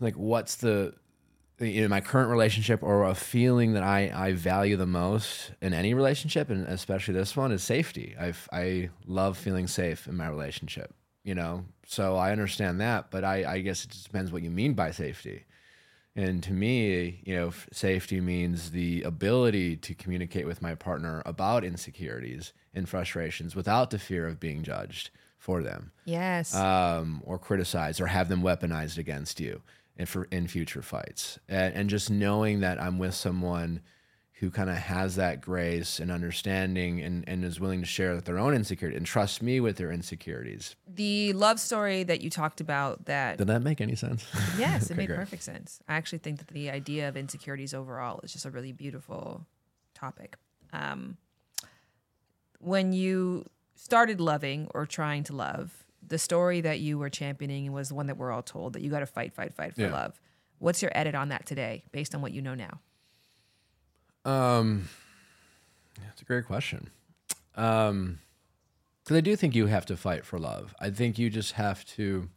like 0.00 0.14
what's 0.14 0.56
the 0.56 0.94
in 1.60 1.90
my 1.90 2.00
current 2.00 2.30
relationship 2.30 2.82
or 2.82 3.04
a 3.04 3.14
feeling 3.14 3.72
that 3.72 3.82
I, 3.82 4.12
I 4.14 4.32
value 4.32 4.76
the 4.76 4.86
most 4.86 5.52
in 5.60 5.74
any 5.74 5.94
relationship 5.94 6.50
and 6.50 6.66
especially 6.68 7.14
this 7.14 7.36
one 7.36 7.52
is 7.52 7.62
safety. 7.62 8.14
I 8.18 8.32
I 8.52 8.90
love 9.06 9.36
feeling 9.36 9.66
safe 9.66 10.06
in 10.06 10.16
my 10.16 10.28
relationship, 10.28 10.94
you 11.24 11.34
know. 11.34 11.64
So 11.86 12.16
I 12.16 12.32
understand 12.32 12.80
that, 12.80 13.10
but 13.10 13.24
I, 13.24 13.54
I 13.54 13.60
guess 13.60 13.84
it 13.84 13.90
just 13.90 14.04
depends 14.04 14.30
what 14.30 14.42
you 14.42 14.50
mean 14.50 14.74
by 14.74 14.90
safety. 14.90 15.44
And 16.14 16.42
to 16.42 16.52
me, 16.52 17.20
you 17.24 17.36
know, 17.36 17.52
safety 17.72 18.20
means 18.20 18.72
the 18.72 19.02
ability 19.02 19.76
to 19.76 19.94
communicate 19.94 20.46
with 20.46 20.60
my 20.60 20.74
partner 20.74 21.22
about 21.24 21.64
insecurities 21.64 22.52
and 22.74 22.88
frustrations 22.88 23.54
without 23.54 23.90
the 23.90 24.00
fear 24.00 24.26
of 24.26 24.40
being 24.40 24.64
judged 24.64 25.10
for 25.38 25.62
them. 25.62 25.92
Yes. 26.04 26.54
Um, 26.54 27.22
or 27.24 27.38
criticized 27.38 28.00
or 28.00 28.06
have 28.08 28.28
them 28.28 28.42
weaponized 28.42 28.98
against 28.98 29.38
you 29.38 29.62
in, 29.98 30.06
for, 30.06 30.24
in 30.30 30.46
future 30.46 30.82
fights. 30.82 31.38
And, 31.48 31.74
and 31.74 31.90
just 31.90 32.10
knowing 32.10 32.60
that 32.60 32.80
I'm 32.80 32.98
with 32.98 33.14
someone 33.14 33.80
who 34.34 34.52
kind 34.52 34.70
of 34.70 34.76
has 34.76 35.16
that 35.16 35.40
grace 35.40 35.98
and 35.98 36.12
understanding 36.12 37.00
and, 37.02 37.24
and 37.28 37.44
is 37.44 37.58
willing 37.58 37.80
to 37.80 37.86
share 37.86 38.20
their 38.20 38.38
own 38.38 38.54
insecurity 38.54 38.96
and 38.96 39.04
trust 39.04 39.42
me 39.42 39.58
with 39.58 39.76
their 39.76 39.90
insecurities. 39.90 40.76
The 40.86 41.32
love 41.32 41.58
story 41.58 42.04
that 42.04 42.20
you 42.20 42.30
talked 42.30 42.60
about 42.60 43.06
that 43.06 43.38
Did 43.38 43.48
that 43.48 43.62
make 43.62 43.80
any 43.80 43.96
sense? 43.96 44.24
Yes, 44.56 44.84
it 44.84 44.86
Okay, 44.92 44.98
made 44.98 45.06
great. 45.08 45.16
perfect 45.18 45.42
sense. 45.42 45.80
I 45.88 45.94
actually 45.96 46.18
think 46.18 46.38
that 46.38 46.48
the 46.48 46.70
idea 46.70 47.08
of 47.08 47.16
insecurities 47.16 47.74
overall 47.74 48.20
is 48.22 48.32
just 48.32 48.44
a 48.46 48.50
really 48.50 48.70
beautiful 48.70 49.44
topic. 49.92 50.36
Um, 50.72 51.16
when 52.60 52.92
you 52.92 53.44
started 53.74 54.20
loving 54.20 54.68
or 54.72 54.86
trying 54.86 55.24
to 55.24 55.32
love, 55.34 55.84
the 56.08 56.18
story 56.18 56.60
that 56.62 56.80
you 56.80 56.98
were 56.98 57.10
championing 57.10 57.70
was 57.72 57.88
the 57.90 57.94
one 57.94 58.06
that 58.06 58.16
we're 58.16 58.30
all 58.32 58.42
told 58.42 58.72
that 58.74 58.82
you 58.82 58.90
got 58.90 59.00
to 59.00 59.06
fight, 59.06 59.32
fight, 59.32 59.54
fight 59.54 59.74
for 59.74 59.82
Yeah. 59.82 59.92
love. 59.92 60.20
What's 60.58 60.82
your 60.82 60.90
edit 60.94 61.14
on 61.14 61.28
that 61.28 61.46
today, 61.46 61.84
based 61.92 62.14
on 62.14 62.22
what 62.22 62.32
you 62.32 62.42
know 62.42 62.54
now? 62.54 62.80
Um, 64.24 64.88
that's 66.00 66.20
a 66.20 66.24
great 66.24 66.46
question. 66.46 66.90
Um, 67.54 68.18
because 69.04 69.16
I 69.16 69.20
do 69.20 69.36
think 69.36 69.54
you 69.54 69.66
have 69.66 69.86
to 69.86 69.96
fight 69.96 70.24
for 70.26 70.38
love. 70.38 70.74
I 70.80 70.90
think 70.90 71.18
you 71.18 71.30
just 71.30 71.52
have 71.52 71.84
to. 71.96 72.28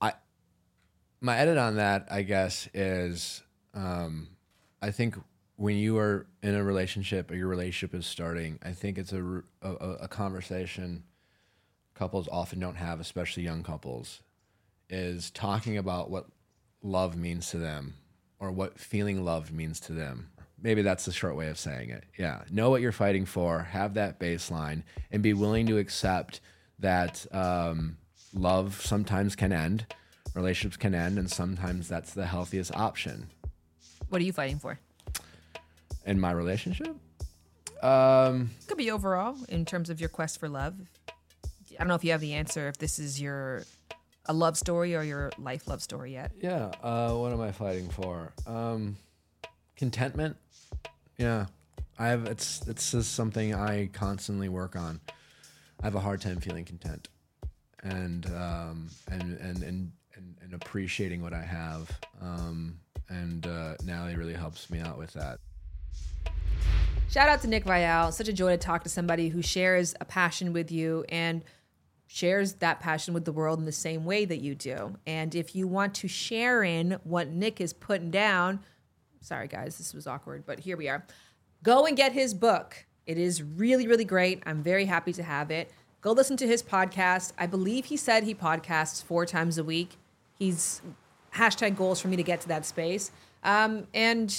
I, 0.00 0.12
my 1.20 1.36
edit 1.38 1.56
on 1.56 1.76
that, 1.76 2.06
I 2.10 2.22
guess, 2.22 2.68
is, 2.74 3.42
um, 3.72 4.28
I 4.82 4.90
think 4.90 5.16
when 5.62 5.76
you 5.76 5.96
are 5.96 6.26
in 6.42 6.56
a 6.56 6.64
relationship 6.64 7.30
or 7.30 7.36
your 7.36 7.46
relationship 7.46 7.94
is 7.94 8.04
starting, 8.04 8.58
I 8.64 8.72
think 8.72 8.98
it's 8.98 9.12
a 9.12 9.44
a 9.62 10.08
conversation 10.08 11.04
couples 11.94 12.28
often 12.32 12.58
don't 12.58 12.74
have, 12.74 12.98
especially 12.98 13.44
young 13.44 13.62
couples, 13.62 14.22
is 14.90 15.30
talking 15.30 15.78
about 15.78 16.10
what 16.10 16.26
love 16.82 17.16
means 17.16 17.50
to 17.50 17.58
them 17.58 17.94
or 18.40 18.50
what 18.50 18.76
feeling 18.76 19.24
love 19.24 19.52
means 19.52 19.78
to 19.78 19.92
them. 19.92 20.30
Maybe 20.60 20.82
that's 20.82 21.04
the 21.04 21.12
short 21.12 21.36
way 21.36 21.46
of 21.46 21.60
saying 21.60 21.90
it. 21.90 22.02
Yeah. 22.18 22.42
Know 22.50 22.68
what 22.68 22.80
you're 22.80 22.90
fighting 22.90 23.24
for, 23.24 23.60
have 23.62 23.94
that 23.94 24.18
baseline, 24.18 24.82
and 25.12 25.22
be 25.22 25.32
willing 25.32 25.68
to 25.68 25.78
accept 25.78 26.40
that 26.80 27.24
um, 27.30 27.98
love 28.34 28.80
sometimes 28.82 29.36
can 29.36 29.52
end, 29.52 29.86
relationships 30.34 30.76
can 30.76 30.92
end, 30.92 31.20
and 31.20 31.30
sometimes 31.30 31.86
that's 31.86 32.14
the 32.14 32.26
healthiest 32.26 32.74
option. 32.74 33.28
What 34.08 34.20
are 34.20 34.24
you 34.24 34.32
fighting 34.32 34.58
for? 34.58 34.80
In 36.04 36.18
my 36.18 36.32
relationship? 36.32 36.96
Um, 37.82 38.50
Could 38.66 38.78
be 38.78 38.90
overall 38.90 39.36
in 39.48 39.64
terms 39.64 39.90
of 39.90 40.00
your 40.00 40.08
quest 40.08 40.38
for 40.38 40.48
love. 40.48 40.74
I 41.08 41.78
don't 41.78 41.88
know 41.88 41.94
if 41.94 42.04
you 42.04 42.12
have 42.12 42.20
the 42.20 42.34
answer. 42.34 42.68
If 42.68 42.78
this 42.78 42.98
is 42.98 43.20
your 43.20 43.64
a 44.26 44.32
love 44.32 44.56
story 44.56 44.94
or 44.94 45.02
your 45.02 45.32
life 45.38 45.66
love 45.66 45.82
story 45.82 46.12
yet? 46.12 46.32
Yeah. 46.40 46.70
Uh, 46.82 47.12
what 47.14 47.32
am 47.32 47.40
I 47.40 47.50
fighting 47.50 47.88
for? 47.88 48.32
Um, 48.46 48.96
contentment. 49.76 50.36
Yeah. 51.18 51.46
I 51.98 52.08
have. 52.08 52.26
It's 52.26 52.66
it's 52.66 52.90
just 52.90 53.14
something 53.14 53.54
I 53.54 53.88
constantly 53.92 54.48
work 54.48 54.76
on. 54.76 55.00
I 55.80 55.86
have 55.86 55.94
a 55.94 56.00
hard 56.00 56.20
time 56.20 56.40
feeling 56.40 56.64
content, 56.64 57.08
and 57.82 58.26
um, 58.26 58.88
and, 59.10 59.38
and 59.38 59.62
and 59.62 59.92
and 60.14 60.36
and 60.40 60.54
appreciating 60.54 61.22
what 61.22 61.32
I 61.32 61.42
have. 61.42 61.90
Um, 62.20 62.78
and 63.08 63.46
uh, 63.46 63.74
Natalie 63.84 64.16
really 64.16 64.34
helps 64.34 64.70
me 64.70 64.80
out 64.80 64.98
with 64.98 65.12
that. 65.12 65.38
Shout 67.12 67.28
out 67.28 67.42
to 67.42 67.46
Nick 67.46 67.66
Viall. 67.66 68.10
Such 68.10 68.28
a 68.28 68.32
joy 68.32 68.52
to 68.52 68.56
talk 68.56 68.84
to 68.84 68.88
somebody 68.88 69.28
who 69.28 69.42
shares 69.42 69.94
a 70.00 70.04
passion 70.06 70.54
with 70.54 70.72
you 70.72 71.04
and 71.10 71.44
shares 72.06 72.54
that 72.54 72.80
passion 72.80 73.12
with 73.12 73.26
the 73.26 73.32
world 73.32 73.58
in 73.58 73.66
the 73.66 73.70
same 73.70 74.06
way 74.06 74.24
that 74.24 74.40
you 74.40 74.54
do. 74.54 74.96
And 75.06 75.34
if 75.34 75.54
you 75.54 75.68
want 75.68 75.94
to 75.96 76.08
share 76.08 76.64
in 76.64 76.92
what 77.04 77.28
Nick 77.28 77.60
is 77.60 77.74
putting 77.74 78.10
down, 78.10 78.60
sorry 79.20 79.46
guys, 79.46 79.76
this 79.76 79.92
was 79.92 80.06
awkward, 80.06 80.44
but 80.46 80.60
here 80.60 80.78
we 80.78 80.88
are. 80.88 81.04
Go 81.62 81.84
and 81.84 81.98
get 81.98 82.12
his 82.12 82.32
book. 82.32 82.86
It 83.04 83.18
is 83.18 83.42
really, 83.42 83.86
really 83.86 84.06
great. 84.06 84.42
I'm 84.46 84.62
very 84.62 84.86
happy 84.86 85.12
to 85.12 85.22
have 85.22 85.50
it. 85.50 85.70
Go 86.00 86.12
listen 86.12 86.38
to 86.38 86.46
his 86.46 86.62
podcast. 86.62 87.34
I 87.36 87.46
believe 87.46 87.84
he 87.84 87.98
said 87.98 88.24
he 88.24 88.34
podcasts 88.34 89.04
four 89.04 89.26
times 89.26 89.58
a 89.58 89.64
week. 89.64 89.98
He's 90.38 90.80
hashtag 91.34 91.76
goals 91.76 92.00
for 92.00 92.08
me 92.08 92.16
to 92.16 92.22
get 92.22 92.40
to 92.40 92.48
that 92.48 92.64
space. 92.64 93.10
Um, 93.44 93.86
and 93.92 94.34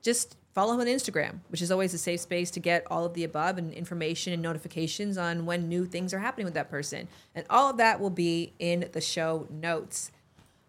just 0.00 0.38
follow 0.56 0.72
him 0.72 0.80
on 0.80 0.86
Instagram, 0.86 1.40
which 1.50 1.60
is 1.60 1.70
always 1.70 1.92
a 1.92 1.98
safe 1.98 2.18
space 2.18 2.50
to 2.50 2.58
get 2.58 2.82
all 2.90 3.04
of 3.04 3.12
the 3.12 3.24
above 3.24 3.58
and 3.58 3.74
information 3.74 4.32
and 4.32 4.40
notifications 4.40 5.18
on 5.18 5.44
when 5.44 5.68
new 5.68 5.84
things 5.84 6.14
are 6.14 6.18
happening 6.18 6.46
with 6.46 6.54
that 6.54 6.70
person. 6.70 7.06
And 7.34 7.44
all 7.50 7.68
of 7.68 7.76
that 7.76 8.00
will 8.00 8.08
be 8.08 8.54
in 8.58 8.88
the 8.92 9.02
show 9.02 9.46
notes. 9.50 10.10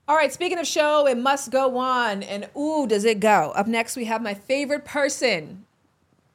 All 0.06 0.18
right, 0.18 0.34
speaking 0.34 0.60
of 0.60 0.68
show, 0.68 1.08
it 1.08 1.18
must 1.18 1.52
go 1.52 1.78
on. 1.78 2.22
And 2.22 2.50
ooh, 2.58 2.86
does 2.86 3.06
it 3.06 3.22
go. 3.22 3.54
Up 3.56 3.66
next, 3.66 3.96
we 3.96 4.04
have 4.04 4.22
my 4.22 4.34
favorite 4.34 4.84
person. 4.84 5.66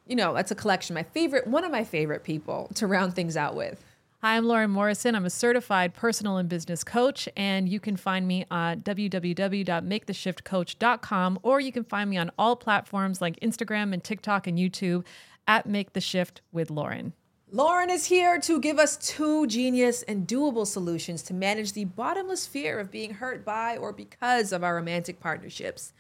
You 0.07 0.17
know, 0.17 0.33
that's 0.33 0.51
a 0.51 0.55
collection. 0.55 0.95
My 0.95 1.03
favorite, 1.03 1.47
one 1.47 1.63
of 1.63 1.71
my 1.71 1.85
favorite 1.85 2.25
people 2.25 2.71
to 2.77 2.87
round 2.87 3.13
things 3.15 3.37
out 3.37 3.55
with. 3.55 3.85
Hi, 4.25 4.37
I'm 4.37 4.47
Lauren 4.47 4.71
Morrison. 4.71 5.17
I'm 5.17 5.25
a 5.25 5.31
certified 5.31 5.95
personal 5.95 6.37
and 6.37 6.49
business 6.49 6.85
coach, 6.85 7.29
and 7.37 7.69
you 7.69 7.81
can 7.81 7.97
find 7.97 8.29
me 8.29 8.47
at 8.53 8.85
www.maketheshiftcoach.com, 8.85 11.39
or 11.43 11.59
you 11.59 11.73
can 11.73 11.83
find 11.83 12.09
me 12.09 12.19
on 12.19 12.31
all 12.39 12.55
platforms 12.55 13.21
like 13.21 13.41
Instagram 13.41 13.93
and 13.93 14.05
TikTok 14.05 14.47
and 14.47 14.57
YouTube 14.57 15.05
at 15.49 15.67
Make 15.67 15.93
the 15.93 16.01
Shift 16.01 16.41
with 16.53 16.71
Lauren. 16.71 17.15
Lauren 17.51 17.91
is 17.91 18.05
here 18.05 18.39
to 18.43 18.61
give 18.61 18.79
us 18.79 18.97
two 18.97 19.49
genius 19.49 20.05
and 20.05 20.29
doable 20.29 20.69
solutions 20.69 21.25
to 21.25 21.35
manage 21.35 21.73
the 21.73 21.87
bottomless 21.87 22.47
fear 22.47 22.79
of 22.79 22.93
being 22.93 23.15
hurt 23.15 23.45
by 23.45 23.77
or 23.77 23.93
because 23.93 24.53
of 24.53 24.63
our 24.63 24.77
romantic 24.77 25.19
partnerships. 25.19 25.93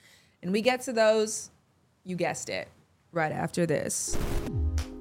And 0.44 0.52
we 0.52 0.62
get 0.62 0.80
to 0.82 0.92
those, 0.92 1.50
you 2.04 2.14
guessed 2.14 2.48
it, 2.48 2.68
right 3.10 3.32
after 3.32 3.66
this. 3.66 4.16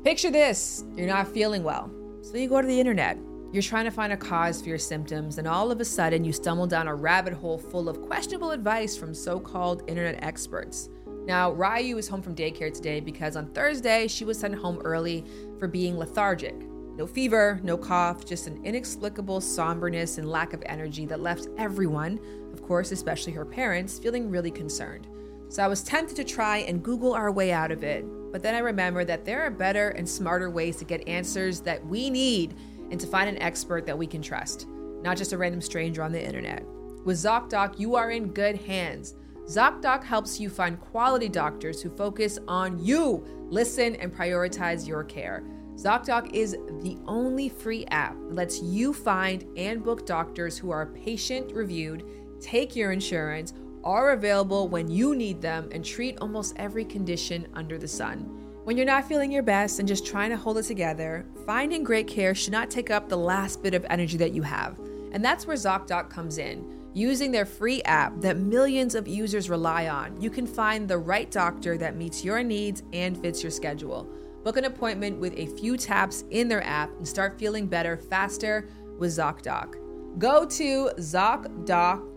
Picture 0.04 0.32
this 0.32 0.84
you're 0.96 1.06
not 1.06 1.28
feeling 1.28 1.64
well. 1.64 1.92
So 2.32 2.38
you 2.38 2.48
go 2.48 2.62
to 2.62 2.68
the 2.68 2.80
internet. 2.80 3.18
You're 3.52 3.62
trying 3.62 3.84
to 3.84 3.92
find 3.92 4.14
a 4.14 4.18
cause 4.18 4.62
for 4.62 4.70
your 4.70 4.78
symptoms, 4.78 5.38
and 5.38 5.46
all 5.46 5.70
of 5.70 5.82
a 5.82 5.86
sudden, 5.86 6.24
you 6.24 6.32
stumble 6.32 6.66
down 6.66 6.88
a 6.88 6.96
rabbit 6.96 7.34
hole 7.34 7.58
full 7.58 7.90
of 7.90 8.02
questionable 8.04 8.52
advice 8.52 8.96
from 8.96 9.14
so 9.14 9.38
called 9.38 9.84
internet 9.90 10.24
experts. 10.24 10.88
Now, 11.26 11.52
Ryu 11.52 11.98
is 11.98 12.08
home 12.08 12.22
from 12.22 12.34
daycare 12.34 12.74
today 12.74 13.02
because 13.02 13.36
on 13.36 13.48
Thursday, 13.48 14.08
she 14.08 14.24
was 14.24 14.40
sent 14.40 14.56
home 14.56 14.80
early 14.86 15.26
for 15.60 15.68
being 15.68 15.98
lethargic. 15.98 16.56
No 16.96 17.06
fever, 17.06 17.60
no 17.64 17.78
cough, 17.78 18.24
just 18.24 18.48
an 18.48 18.64
inexplicable 18.64 19.42
somberness 19.42 20.18
and 20.18 20.30
lack 20.30 20.54
of 20.54 20.64
energy 20.68 21.06
that 21.08 21.20
left 21.20 21.50
everyone, 21.58 22.18
of 22.54 22.62
course, 22.62 22.94
especially 22.94 23.34
her 23.34 23.46
parents, 23.46 24.00
feeling 24.00 24.30
really 24.30 24.52
concerned. 24.52 25.06
So 25.50 25.64
I 25.64 25.68
was 25.68 25.84
tempted 25.84 26.16
to 26.16 26.24
try 26.24 26.60
and 26.60 26.82
Google 26.82 27.14
our 27.14 27.30
way 27.30 27.52
out 27.52 27.72
of 27.72 27.84
it, 27.84 28.06
but 28.32 28.42
then 28.42 28.56
I 28.56 28.60
remember 28.60 29.04
that 29.06 29.26
there 29.26 29.42
are 29.42 29.52
better 29.52 29.90
and 29.90 30.08
smarter 30.08 30.50
ways 30.50 30.78
to 30.78 30.86
get 30.86 31.08
answers 31.08 31.60
that 31.62 31.86
we 31.86 32.10
need 32.10 32.56
and 32.90 33.00
to 33.00 33.08
find 33.08 33.30
an 33.30 33.42
expert 33.42 33.86
that 33.86 33.98
we 33.98 34.08
can 34.08 34.22
trust, 34.22 34.68
not 35.02 35.18
just 35.18 35.34
a 35.34 35.38
random 35.38 35.62
stranger 35.62 36.04
on 36.04 36.12
the 36.12 36.24
internet. 36.24 36.66
With 37.04 37.18
ZocDoc, 37.18 37.80
you 37.80 37.96
are 37.96 38.12
in 38.12 38.34
good 38.34 38.58
hands. 38.62 39.16
ZocDoc 39.46 40.04
helps 40.04 40.40
you 40.40 40.50
find 40.50 40.80
quality 40.80 41.28
doctors 41.28 41.82
who 41.82 41.90
focus 41.90 42.38
on 42.48 42.84
you, 42.84 43.26
listen, 43.50 43.96
and 43.96 44.14
prioritize 44.14 44.88
your 44.88 45.04
care. 45.04 45.44
ZocDoc 45.76 46.34
is 46.34 46.52
the 46.82 46.98
only 47.08 47.50
free 47.50 47.86
app 47.88 48.16
that 48.28 48.36
lets 48.36 48.62
you 48.62 48.94
find 48.94 49.46
and 49.58 49.84
book 49.84 50.06
doctors 50.06 50.58
who 50.58 50.70
are 50.70 50.86
patient 50.86 51.52
reviewed, 51.54 52.06
take 52.40 52.76
your 52.76 52.92
insurance, 52.92 53.54
are 53.84 54.12
available 54.12 54.68
when 54.68 54.90
you 54.90 55.16
need 55.16 55.42
them, 55.42 55.70
and 55.72 55.84
treat 55.84 56.18
almost 56.20 56.54
every 56.58 56.86
condition 56.86 57.48
under 57.54 57.78
the 57.78 57.88
sun. 57.88 58.38
When 58.64 58.78
you're 58.78 58.86
not 58.86 59.08
feeling 59.08 59.32
your 59.32 59.44
best 59.44 59.80
and 59.80 59.88
just 59.88 60.06
trying 60.06 60.30
to 60.30 60.38
hold 60.38 60.60
it 60.60 60.64
together, 60.64 61.26
finding 61.46 61.84
great 61.84 62.08
care 62.08 62.36
should 62.36 62.52
not 62.54 62.70
take 62.70 62.92
up 62.92 63.10
the 63.10 63.18
last 63.18 63.64
bit 63.64 63.74
of 63.74 63.86
energy 63.90 64.18
that 64.18 64.34
you 64.34 64.44
have. 64.44 64.78
And 65.12 65.26
that's 65.26 65.48
where 65.48 65.58
ZocDoc 65.58 66.10
comes 66.10 66.38
in. 66.38 66.80
Using 66.94 67.32
their 67.32 67.46
free 67.46 67.82
app 67.84 68.20
that 68.22 68.38
millions 68.38 68.96
of 68.96 69.08
users 69.08 69.50
rely 69.50 69.88
on, 69.88 70.22
you 70.22 70.30
can 70.30 70.46
find 70.46 70.88
the 70.88 70.98
right 70.98 71.32
doctor 71.32 71.78
that 71.78 71.96
meets 71.96 72.24
your 72.24 72.44
needs 72.44 72.84
and 72.94 73.18
fits 73.18 73.42
your 73.42 73.52
schedule. 73.52 74.08
Book 74.44 74.58
an 74.58 74.66
appointment 74.66 75.20
with 75.20 75.34
a 75.38 75.48
few 75.58 75.76
taps 75.76 76.24
in 76.30 76.48
their 76.48 76.64
app 76.64 76.90
and 76.98 77.08
start 77.08 77.40
feeling 77.40 77.66
better 77.66 77.98
faster 77.98 78.68
with 79.00 79.12
ZocDoc. 79.12 80.20
Go 80.20 80.46
to 80.46 80.92
ZocDoc.com 80.98 82.11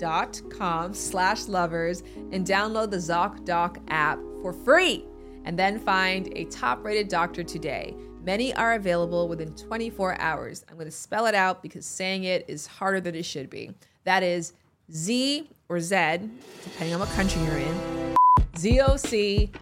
slash 0.00 1.48
lovers 1.48 2.02
and 2.32 2.46
download 2.46 2.90
the 2.90 2.96
ZocDoc 2.96 3.82
app 3.88 4.18
for 4.42 4.52
free 4.52 5.04
and 5.44 5.58
then 5.58 5.78
find 5.78 6.28
a 6.36 6.44
top 6.46 6.84
rated 6.84 7.08
doctor 7.08 7.42
today. 7.42 7.94
Many 8.22 8.54
are 8.54 8.74
available 8.74 9.28
within 9.28 9.54
24 9.54 10.20
hours. 10.20 10.64
I'm 10.68 10.74
going 10.74 10.86
to 10.86 10.90
spell 10.90 11.26
it 11.26 11.34
out 11.34 11.62
because 11.62 11.86
saying 11.86 12.24
it 12.24 12.44
is 12.48 12.66
harder 12.66 13.00
than 13.00 13.14
it 13.14 13.24
should 13.24 13.48
be. 13.48 13.70
That 14.04 14.22
is 14.22 14.52
Z 14.92 15.48
or 15.68 15.80
Z, 15.80 16.18
depending 16.64 16.94
on 16.94 17.00
what 17.00 17.08
country 17.10 17.42
you're 17.42 17.56
in, 17.56 18.14
zocdoc.com 18.54 19.56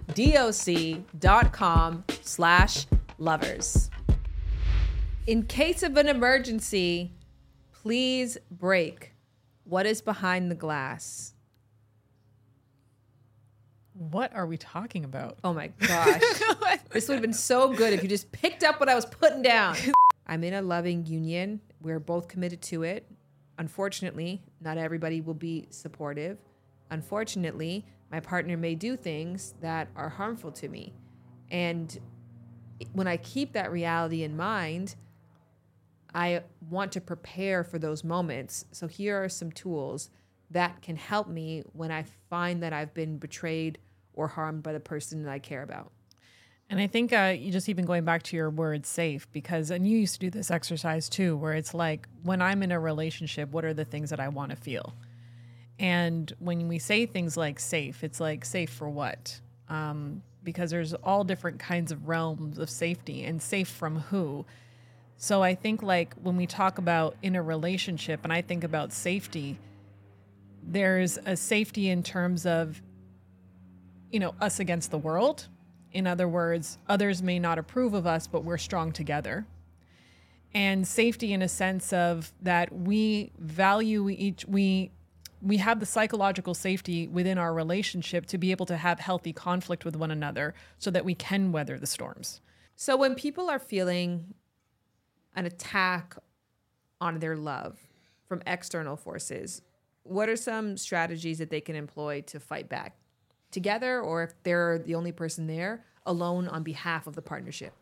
slash 2.22 2.86
lovers. 3.18 3.90
In 5.26 5.42
case 5.44 5.82
of 5.82 5.96
an 5.96 6.08
emergency, 6.08 7.12
please 7.72 8.38
break 8.50 9.12
what 9.66 9.84
is 9.86 10.00
behind 10.00 10.50
the 10.50 10.54
glass. 10.54 11.34
What 13.92 14.34
are 14.34 14.46
we 14.46 14.56
talking 14.56 15.04
about? 15.04 15.38
Oh 15.42 15.52
my 15.52 15.68
gosh. 15.78 16.22
this 16.90 17.08
would 17.08 17.14
have 17.14 17.22
been 17.22 17.32
so 17.32 17.72
good 17.72 17.92
if 17.92 18.02
you 18.02 18.08
just 18.08 18.30
picked 18.30 18.62
up 18.62 18.78
what 18.78 18.88
I 18.88 18.94
was 18.94 19.06
putting 19.06 19.42
down. 19.42 19.76
I'm 20.26 20.44
in 20.44 20.54
a 20.54 20.62
loving 20.62 21.06
union. 21.06 21.60
We're 21.80 22.00
both 22.00 22.28
committed 22.28 22.62
to 22.62 22.82
it. 22.82 23.10
Unfortunately, 23.58 24.42
not 24.60 24.76
everybody 24.76 25.20
will 25.20 25.34
be 25.34 25.66
supportive. 25.70 26.38
Unfortunately, 26.90 27.86
my 28.10 28.20
partner 28.20 28.56
may 28.56 28.74
do 28.74 28.96
things 28.96 29.54
that 29.60 29.88
are 29.96 30.08
harmful 30.08 30.52
to 30.52 30.68
me. 30.68 30.92
And 31.50 31.98
when 32.92 33.06
I 33.06 33.16
keep 33.16 33.52
that 33.54 33.72
reality 33.72 34.22
in 34.22 34.36
mind, 34.36 34.94
I 36.16 36.40
want 36.70 36.92
to 36.92 37.00
prepare 37.02 37.62
for 37.62 37.78
those 37.78 38.02
moments. 38.02 38.64
So 38.72 38.88
here 38.88 39.22
are 39.22 39.28
some 39.28 39.52
tools 39.52 40.08
that 40.50 40.80
can 40.80 40.96
help 40.96 41.28
me 41.28 41.62
when 41.74 41.92
I 41.92 42.06
find 42.30 42.62
that 42.62 42.72
I've 42.72 42.94
been 42.94 43.18
betrayed 43.18 43.76
or 44.14 44.26
harmed 44.26 44.62
by 44.62 44.72
the 44.72 44.80
person 44.80 45.22
that 45.24 45.30
I 45.30 45.38
care 45.38 45.62
about. 45.62 45.92
And 46.70 46.80
I 46.80 46.86
think 46.86 47.12
uh, 47.12 47.34
you 47.38 47.52
just 47.52 47.68
even 47.68 47.84
going 47.84 48.04
back 48.06 48.22
to 48.24 48.36
your 48.36 48.48
word 48.48 48.86
safe, 48.86 49.30
because, 49.30 49.70
and 49.70 49.86
you 49.86 49.98
used 49.98 50.14
to 50.14 50.20
do 50.20 50.30
this 50.30 50.50
exercise 50.50 51.10
too, 51.10 51.36
where 51.36 51.52
it's 51.52 51.74
like, 51.74 52.08
when 52.22 52.40
I'm 52.40 52.62
in 52.62 52.72
a 52.72 52.80
relationship, 52.80 53.50
what 53.52 53.66
are 53.66 53.74
the 53.74 53.84
things 53.84 54.08
that 54.08 54.18
I 54.18 54.28
want 54.28 54.50
to 54.50 54.56
feel? 54.56 54.94
And 55.78 56.32
when 56.38 56.66
we 56.66 56.78
say 56.78 57.04
things 57.04 57.36
like 57.36 57.60
safe, 57.60 58.02
it's 58.02 58.20
like 58.20 58.46
safe 58.46 58.70
for 58.70 58.88
what? 58.88 59.38
Um, 59.68 60.22
because 60.42 60.70
there's 60.70 60.94
all 60.94 61.24
different 61.24 61.58
kinds 61.58 61.92
of 61.92 62.08
realms 62.08 62.58
of 62.58 62.70
safety 62.70 63.22
and 63.24 63.42
safe 63.42 63.68
from 63.68 64.00
who. 64.00 64.46
So 65.16 65.42
I 65.42 65.54
think 65.54 65.82
like 65.82 66.14
when 66.22 66.36
we 66.36 66.46
talk 66.46 66.78
about 66.78 67.16
in 67.22 67.36
a 67.36 67.42
relationship 67.42 68.20
and 68.22 68.32
I 68.32 68.42
think 68.42 68.64
about 68.64 68.92
safety, 68.92 69.58
there's 70.62 71.18
a 71.24 71.36
safety 71.36 71.88
in 71.88 72.02
terms 72.02 72.44
of, 72.44 72.82
you 74.10 74.20
know, 74.20 74.34
us 74.40 74.60
against 74.60 74.90
the 74.90 74.98
world. 74.98 75.48
In 75.92 76.06
other 76.06 76.28
words, 76.28 76.78
others 76.88 77.22
may 77.22 77.38
not 77.38 77.58
approve 77.58 77.94
of 77.94 78.06
us, 78.06 78.26
but 78.26 78.44
we're 78.44 78.58
strong 78.58 78.92
together. 78.92 79.46
And 80.52 80.86
safety 80.86 81.32
in 81.32 81.42
a 81.42 81.48
sense 81.48 81.92
of 81.92 82.32
that 82.42 82.72
we 82.72 83.32
value 83.38 84.08
each, 84.10 84.44
we 84.46 84.90
we 85.42 85.58
have 85.58 85.80
the 85.80 85.86
psychological 85.86 86.54
safety 86.54 87.06
within 87.06 87.36
our 87.36 87.52
relationship 87.52 88.26
to 88.26 88.38
be 88.38 88.50
able 88.50 88.66
to 88.66 88.76
have 88.76 88.98
healthy 88.98 89.32
conflict 89.32 89.84
with 89.84 89.94
one 89.94 90.10
another 90.10 90.54
so 90.78 90.90
that 90.90 91.04
we 91.04 91.14
can 91.14 91.52
weather 91.52 91.78
the 91.78 91.86
storms. 91.86 92.40
So 92.74 92.96
when 92.96 93.14
people 93.14 93.50
are 93.50 93.58
feeling 93.58 94.34
an 95.36 95.46
attack 95.46 96.16
on 97.00 97.20
their 97.20 97.36
love, 97.36 97.78
from 98.26 98.42
external 98.46 98.96
forces, 98.96 99.62
what 100.02 100.28
are 100.28 100.36
some 100.36 100.76
strategies 100.76 101.38
that 101.38 101.50
they 101.50 101.60
can 101.60 101.76
employ 101.76 102.22
to 102.22 102.40
fight 102.40 102.68
back 102.68 102.96
together, 103.50 104.00
or 104.00 104.22
if 104.24 104.32
they're 104.42 104.78
the 104.78 104.94
only 104.94 105.12
person 105.12 105.46
there, 105.46 105.84
alone 106.04 106.48
on 106.48 106.62
behalf 106.62 107.06
of 107.06 107.14
the 107.14 107.22
partnership? 107.22 107.72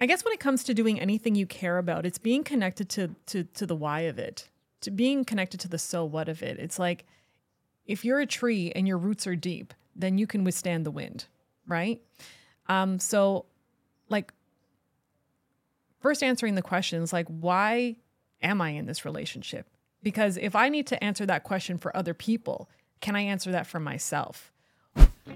I 0.00 0.06
guess 0.06 0.24
when 0.24 0.32
it 0.32 0.40
comes 0.40 0.64
to 0.64 0.74
doing 0.74 0.98
anything 0.98 1.34
you 1.34 1.46
care 1.46 1.76
about, 1.76 2.06
it's 2.06 2.18
being 2.18 2.44
connected 2.44 2.88
to 2.90 3.14
to 3.26 3.44
to 3.44 3.66
the 3.66 3.76
why 3.76 4.00
of 4.00 4.18
it, 4.18 4.48
to 4.80 4.90
being 4.90 5.24
connected 5.24 5.60
to 5.60 5.68
the 5.68 5.78
so 5.78 6.04
what 6.04 6.28
of 6.28 6.42
it. 6.42 6.58
It's 6.58 6.78
like 6.78 7.04
if 7.86 8.04
you're 8.04 8.20
a 8.20 8.26
tree 8.26 8.72
and 8.74 8.86
your 8.86 8.98
roots 8.98 9.26
are 9.26 9.36
deep, 9.36 9.74
then 9.96 10.16
you 10.16 10.26
can 10.26 10.44
withstand 10.44 10.86
the 10.86 10.90
wind, 10.90 11.26
right? 11.66 12.00
Um, 12.68 12.98
so, 12.98 13.46
like, 14.08 14.32
first 16.00 16.22
answering 16.22 16.54
the 16.54 16.62
questions 16.62 17.12
like, 17.12 17.26
why 17.28 17.96
am 18.42 18.60
I 18.60 18.70
in 18.70 18.86
this 18.86 19.04
relationship? 19.04 19.66
Because 20.02 20.36
if 20.36 20.56
I 20.56 20.68
need 20.68 20.86
to 20.88 21.02
answer 21.02 21.26
that 21.26 21.44
question 21.44 21.78
for 21.78 21.94
other 21.96 22.14
people, 22.14 22.70
can 23.00 23.16
I 23.16 23.22
answer 23.22 23.52
that 23.52 23.66
for 23.66 23.80
myself? 23.80 24.52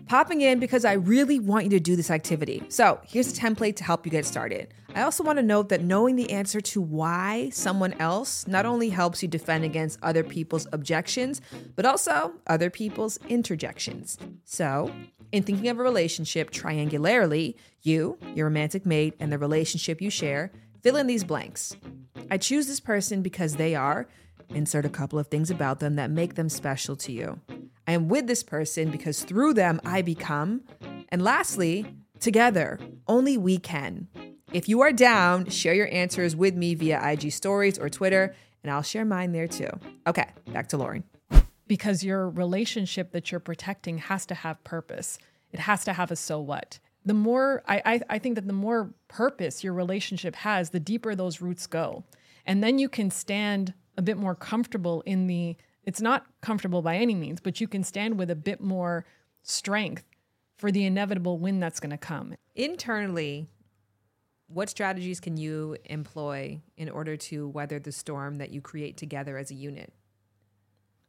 Popping 0.06 0.40
in 0.40 0.60
because 0.60 0.84
I 0.84 0.94
really 0.94 1.38
want 1.38 1.64
you 1.64 1.70
to 1.70 1.80
do 1.80 1.96
this 1.96 2.10
activity. 2.10 2.62
So, 2.68 3.00
here's 3.06 3.36
a 3.36 3.40
template 3.40 3.76
to 3.76 3.84
help 3.84 4.04
you 4.04 4.10
get 4.10 4.26
started. 4.26 4.72
I 4.94 5.02
also 5.02 5.24
want 5.24 5.38
to 5.38 5.42
note 5.42 5.70
that 5.70 5.82
knowing 5.82 6.14
the 6.14 6.30
answer 6.30 6.60
to 6.60 6.80
why 6.80 7.50
someone 7.50 7.94
else 7.94 8.46
not 8.46 8.64
only 8.64 8.90
helps 8.90 9.22
you 9.22 9.28
defend 9.28 9.64
against 9.64 9.98
other 10.02 10.22
people's 10.22 10.68
objections, 10.72 11.40
but 11.74 11.84
also 11.84 12.32
other 12.46 12.70
people's 12.70 13.18
interjections. 13.28 14.18
So, 14.44 14.92
in 15.32 15.42
thinking 15.42 15.68
of 15.68 15.80
a 15.80 15.82
relationship 15.82 16.50
triangularly, 16.50 17.56
you, 17.82 18.18
your 18.34 18.46
romantic 18.46 18.86
mate, 18.86 19.14
and 19.18 19.32
the 19.32 19.38
relationship 19.38 20.00
you 20.00 20.10
share, 20.10 20.52
fill 20.80 20.96
in 20.96 21.08
these 21.08 21.24
blanks. 21.24 21.76
I 22.30 22.38
choose 22.38 22.66
this 22.68 22.80
person 22.80 23.20
because 23.20 23.56
they 23.56 23.74
are, 23.74 24.06
insert 24.50 24.84
a 24.84 24.90
couple 24.90 25.18
of 25.18 25.28
things 25.28 25.50
about 25.50 25.80
them 25.80 25.96
that 25.96 26.10
make 26.10 26.34
them 26.34 26.48
special 26.48 26.96
to 26.96 27.12
you. 27.12 27.40
I 27.86 27.92
am 27.92 28.08
with 28.08 28.26
this 28.26 28.42
person 28.42 28.90
because 28.90 29.22
through 29.24 29.54
them 29.54 29.80
I 29.84 30.02
become. 30.02 30.62
And 31.10 31.22
lastly, 31.22 31.86
together, 32.20 32.78
only 33.06 33.36
we 33.36 33.58
can. 33.58 34.08
If 34.52 34.68
you 34.68 34.80
are 34.82 34.92
down, 34.92 35.50
share 35.50 35.74
your 35.74 35.88
answers 35.92 36.36
with 36.36 36.54
me 36.54 36.74
via 36.74 37.00
IG 37.10 37.32
stories 37.32 37.78
or 37.78 37.88
Twitter, 37.88 38.34
and 38.62 38.70
I'll 38.70 38.82
share 38.82 39.04
mine 39.04 39.32
there 39.32 39.48
too. 39.48 39.68
Okay, 40.06 40.28
back 40.52 40.68
to 40.68 40.76
Lauren. 40.76 41.04
Because 41.66 42.04
your 42.04 42.28
relationship 42.30 43.12
that 43.12 43.30
you're 43.30 43.40
protecting 43.40 43.98
has 43.98 44.26
to 44.26 44.34
have 44.34 44.62
purpose. 44.64 45.18
It 45.52 45.60
has 45.60 45.84
to 45.84 45.92
have 45.92 46.10
a 46.10 46.16
so 46.16 46.40
what. 46.40 46.78
The 47.04 47.14
more 47.14 47.62
I, 47.66 47.82
I, 47.84 48.00
I 48.10 48.18
think 48.18 48.36
that 48.36 48.46
the 48.46 48.52
more 48.52 48.94
purpose 49.08 49.62
your 49.62 49.74
relationship 49.74 50.36
has, 50.36 50.70
the 50.70 50.80
deeper 50.80 51.14
those 51.14 51.40
roots 51.40 51.66
go. 51.66 52.04
And 52.46 52.62
then 52.62 52.78
you 52.78 52.88
can 52.88 53.10
stand 53.10 53.74
a 53.96 54.02
bit 54.02 54.16
more 54.16 54.34
comfortable 54.34 55.02
in 55.06 55.26
the 55.26 55.56
it's 55.84 56.00
not 56.00 56.26
comfortable 56.40 56.80
by 56.80 56.96
any 56.96 57.14
means, 57.14 57.40
but 57.40 57.60
you 57.60 57.68
can 57.68 57.84
stand 57.84 58.18
with 58.18 58.30
a 58.30 58.34
bit 58.34 58.60
more 58.60 59.04
strength 59.42 60.04
for 60.56 60.72
the 60.72 60.86
inevitable 60.86 61.38
win 61.38 61.60
that's 61.60 61.78
going 61.78 61.90
to 61.90 61.98
come. 61.98 62.34
Internally, 62.54 63.46
what 64.46 64.70
strategies 64.70 65.20
can 65.20 65.36
you 65.36 65.76
employ 65.84 66.60
in 66.76 66.88
order 66.88 67.16
to 67.16 67.48
weather 67.48 67.78
the 67.78 67.92
storm 67.92 68.36
that 68.36 68.50
you 68.50 68.60
create 68.60 68.96
together 68.96 69.36
as 69.36 69.50
a 69.50 69.54
unit? 69.54 69.92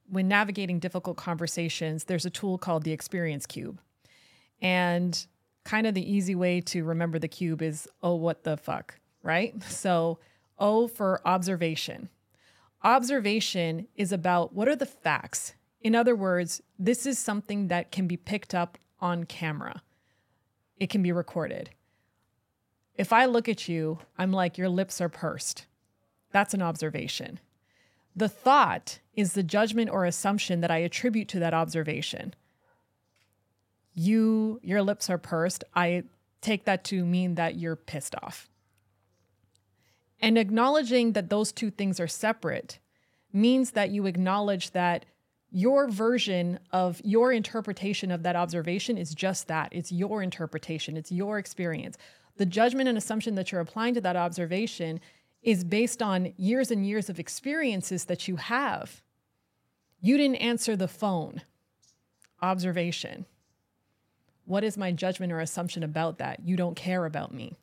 When 0.09 0.27
navigating 0.27 0.79
difficult 0.79 1.17
conversations, 1.17 2.05
there's 2.05 2.25
a 2.25 2.29
tool 2.29 2.57
called 2.57 2.83
the 2.83 2.91
Experience 2.91 3.45
Cube. 3.45 3.79
And 4.61 5.25
kind 5.63 5.87
of 5.87 5.93
the 5.93 6.11
easy 6.11 6.35
way 6.35 6.61
to 6.61 6.83
remember 6.83 7.19
the 7.19 7.27
cube 7.27 7.61
is, 7.61 7.87
oh, 8.01 8.15
what 8.15 8.43
the 8.43 8.57
fuck, 8.57 8.99
right? 9.23 9.53
So, 9.69 10.19
O 10.57 10.87
for 10.87 11.21
observation. 11.25 12.09
Observation 12.85 13.87
is 13.95 14.11
about 14.11 14.53
what 14.53 14.67
are 14.67 14.75
the 14.75 14.85
facts. 14.85 15.55
In 15.81 15.95
other 15.95 16.15
words, 16.15 16.61
this 16.77 17.07
is 17.07 17.17
something 17.17 17.67
that 17.67 17.91
can 17.91 18.05
be 18.05 18.15
picked 18.15 18.53
up 18.53 18.77
on 19.01 19.23
camera, 19.23 19.81
it 20.77 20.91
can 20.91 21.01
be 21.01 21.11
recorded. 21.11 21.71
If 22.95 23.11
I 23.11 23.25
look 23.25 23.49
at 23.49 23.67
you, 23.67 23.99
I'm 24.19 24.31
like, 24.31 24.57
your 24.57 24.69
lips 24.69 25.01
are 25.01 25.09
pursed. 25.09 25.65
That's 26.31 26.53
an 26.53 26.61
observation. 26.61 27.39
The 28.15 28.29
thought 28.29 28.99
is 29.15 29.33
the 29.33 29.43
judgment 29.43 29.89
or 29.89 30.05
assumption 30.05 30.61
that 30.61 30.71
I 30.71 30.77
attribute 30.77 31.27
to 31.29 31.39
that 31.39 31.55
observation. 31.55 32.35
You, 33.93 34.59
your 34.63 34.81
lips 34.83 35.09
are 35.09 35.17
pursed. 35.17 35.63
I 35.73 36.03
take 36.39 36.65
that 36.65 36.83
to 36.85 37.03
mean 37.03 37.35
that 37.35 37.55
you're 37.55 37.75
pissed 37.75 38.15
off. 38.21 38.47
And 40.21 40.37
acknowledging 40.37 41.13
that 41.13 41.29
those 41.29 41.51
two 41.51 41.69
things 41.69 41.99
are 41.99 42.07
separate 42.07 42.79
means 43.33 43.71
that 43.71 43.89
you 43.89 44.05
acknowledge 44.05 44.71
that 44.71 45.05
your 45.51 45.87
version 45.87 46.59
of 46.71 47.01
your 47.03 47.31
interpretation 47.31 48.11
of 48.11 48.23
that 48.23 48.35
observation 48.35 48.97
is 48.97 49.13
just 49.13 49.47
that 49.47 49.69
it's 49.71 49.91
your 49.91 50.21
interpretation, 50.21 50.97
it's 50.97 51.11
your 51.11 51.37
experience. 51.37 51.97
The 52.37 52.45
judgment 52.45 52.89
and 52.89 52.97
assumption 52.97 53.35
that 53.35 53.51
you're 53.51 53.61
applying 53.61 53.93
to 53.93 54.01
that 54.01 54.15
observation 54.15 54.99
is 55.41 55.63
based 55.63 56.01
on 56.01 56.33
years 56.37 56.71
and 56.71 56.85
years 56.85 57.09
of 57.09 57.19
experiences 57.19 58.05
that 58.05 58.27
you 58.27 58.35
have. 58.35 59.01
You 60.01 60.17
didn't 60.17 60.37
answer 60.37 60.75
the 60.75 60.87
phone. 60.87 61.41
Observation. 62.41 63.25
What 64.45 64.63
is 64.63 64.77
my 64.77 64.91
judgment 64.91 65.31
or 65.31 65.39
assumption 65.39 65.83
about 65.83 66.17
that? 66.17 66.41
You 66.45 66.55
don't 66.55 66.75
care 66.75 67.05
about 67.05 67.33
me. 67.33 67.55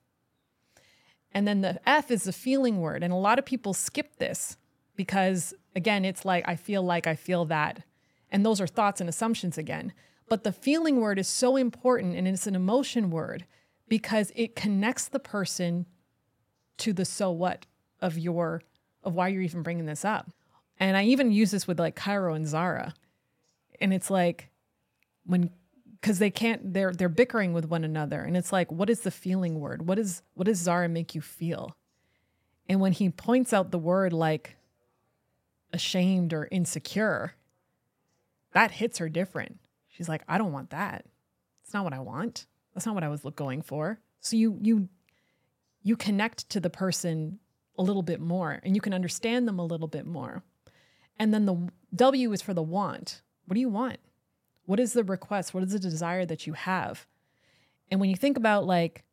And 1.34 1.48
then 1.48 1.60
the 1.60 1.80
F 1.88 2.10
is 2.10 2.24
the 2.24 2.32
feeling 2.32 2.80
word. 2.80 3.02
And 3.02 3.12
a 3.12 3.16
lot 3.16 3.38
of 3.38 3.44
people 3.44 3.74
skip 3.74 4.16
this 4.16 4.56
because, 4.96 5.54
again, 5.74 6.04
it's 6.04 6.24
like, 6.24 6.46
I 6.46 6.56
feel 6.56 6.82
like 6.82 7.06
I 7.06 7.14
feel 7.14 7.44
that. 7.46 7.82
And 8.30 8.44
those 8.44 8.60
are 8.60 8.66
thoughts 8.66 9.00
and 9.00 9.08
assumptions 9.08 9.58
again. 9.58 9.92
But 10.28 10.44
the 10.44 10.52
feeling 10.52 11.00
word 11.00 11.18
is 11.18 11.28
so 11.28 11.56
important 11.56 12.16
and 12.16 12.26
it's 12.26 12.46
an 12.46 12.54
emotion 12.54 13.10
word 13.10 13.46
because 13.88 14.32
it 14.34 14.56
connects 14.56 15.08
the 15.08 15.18
person 15.18 15.86
to 16.78 16.92
the 16.92 17.04
so 17.04 17.30
what 17.30 17.66
of 18.00 18.18
your, 18.18 18.62
of 19.04 19.14
why 19.14 19.28
you're 19.28 19.42
even 19.42 19.62
bringing 19.62 19.86
this 19.86 20.04
up. 20.04 20.30
And 20.80 20.96
I 20.96 21.04
even 21.04 21.30
use 21.30 21.50
this 21.50 21.66
with 21.66 21.78
like 21.78 21.94
Cairo 21.94 22.34
and 22.34 22.46
Zara. 22.46 22.94
And 23.80 23.92
it's 23.92 24.10
like 24.10 24.48
when 25.26 25.50
because 26.02 26.18
they 26.18 26.30
can't 26.30 26.74
they're 26.74 26.92
they're 26.92 27.08
bickering 27.08 27.52
with 27.52 27.66
one 27.66 27.84
another. 27.84 28.20
And 28.22 28.36
it's 28.36 28.52
like 28.52 28.70
what 28.70 28.90
is 28.90 29.00
the 29.00 29.10
feeling 29.10 29.60
word? 29.60 29.86
What 29.86 29.98
is 29.98 30.22
what 30.34 30.46
does 30.46 30.58
zara 30.58 30.88
make 30.88 31.14
you 31.14 31.20
feel? 31.20 31.76
And 32.68 32.80
when 32.80 32.92
he 32.92 33.08
points 33.08 33.52
out 33.52 33.70
the 33.70 33.78
word 33.78 34.12
like 34.12 34.56
ashamed 35.72 36.32
or 36.34 36.48
insecure 36.50 37.34
that 38.52 38.72
hits 38.72 38.98
her 38.98 39.08
different. 39.08 39.58
She's 39.88 40.08
like 40.08 40.22
i 40.28 40.36
don't 40.36 40.52
want 40.52 40.70
that. 40.70 41.06
It's 41.64 41.72
not 41.72 41.84
what 41.84 41.94
i 41.94 42.00
want. 42.00 42.46
That's 42.74 42.84
not 42.84 42.96
what 42.96 43.04
i 43.04 43.08
was 43.08 43.22
going 43.36 43.62
for. 43.62 44.00
So 44.20 44.36
you 44.36 44.58
you 44.60 44.88
you 45.84 45.96
connect 45.96 46.48
to 46.50 46.60
the 46.60 46.70
person 46.70 47.38
a 47.78 47.82
little 47.82 48.02
bit 48.02 48.20
more 48.20 48.60
and 48.64 48.74
you 48.74 48.80
can 48.80 48.92
understand 48.92 49.46
them 49.46 49.60
a 49.60 49.64
little 49.64 49.88
bit 49.88 50.06
more. 50.06 50.42
And 51.16 51.32
then 51.32 51.46
the 51.46 51.68
w 51.94 52.32
is 52.32 52.42
for 52.42 52.54
the 52.54 52.62
want. 52.62 53.22
What 53.46 53.54
do 53.54 53.60
you 53.60 53.68
want 53.68 54.00
what 54.66 54.80
is 54.80 54.92
the 54.92 55.04
request? 55.04 55.54
What 55.54 55.62
is 55.62 55.72
the 55.72 55.78
desire 55.78 56.24
that 56.26 56.46
you 56.46 56.52
have? 56.52 57.06
And 57.90 58.00
when 58.00 58.10
you 58.10 58.16
think 58.16 58.36
about 58.36 58.66
like 58.66 59.04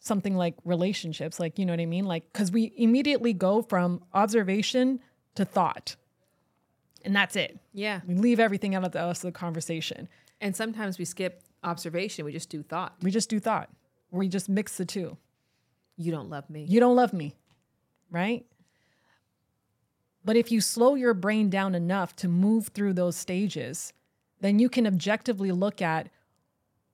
something 0.00 0.36
like 0.36 0.54
relationships, 0.64 1.38
like, 1.38 1.58
you 1.58 1.66
know 1.66 1.72
what 1.72 1.80
I 1.80 1.86
mean? 1.86 2.06
Like, 2.06 2.30
because 2.32 2.50
we 2.50 2.72
immediately 2.76 3.32
go 3.32 3.62
from 3.62 4.02
observation 4.14 5.00
to 5.34 5.44
thought. 5.44 5.96
And 7.04 7.14
that's 7.14 7.36
it. 7.36 7.58
Yeah. 7.72 8.00
We 8.06 8.14
leave 8.14 8.40
everything 8.40 8.74
out 8.74 8.84
of 8.84 8.92
the, 8.92 8.98
rest 8.98 9.24
of 9.24 9.32
the 9.32 9.38
conversation. 9.38 10.08
And 10.40 10.54
sometimes 10.54 10.98
we 10.98 11.04
skip 11.04 11.42
observation, 11.62 12.24
we 12.24 12.32
just 12.32 12.48
do 12.48 12.62
thought. 12.62 12.94
We 13.02 13.10
just 13.10 13.28
do 13.28 13.38
thought. 13.38 13.70
We 14.10 14.28
just 14.28 14.48
mix 14.48 14.76
the 14.76 14.84
two. 14.84 15.16
You 15.96 16.12
don't 16.12 16.30
love 16.30 16.48
me. 16.48 16.64
You 16.68 16.80
don't 16.80 16.96
love 16.96 17.12
me. 17.12 17.36
Right? 18.10 18.44
But 20.24 20.36
if 20.36 20.50
you 20.50 20.60
slow 20.60 20.94
your 20.94 21.14
brain 21.14 21.48
down 21.48 21.74
enough 21.74 22.16
to 22.16 22.28
move 22.28 22.68
through 22.68 22.94
those 22.94 23.16
stages, 23.16 23.92
then 24.40 24.58
you 24.58 24.68
can 24.68 24.86
objectively 24.86 25.52
look 25.52 25.80
at 25.82 26.08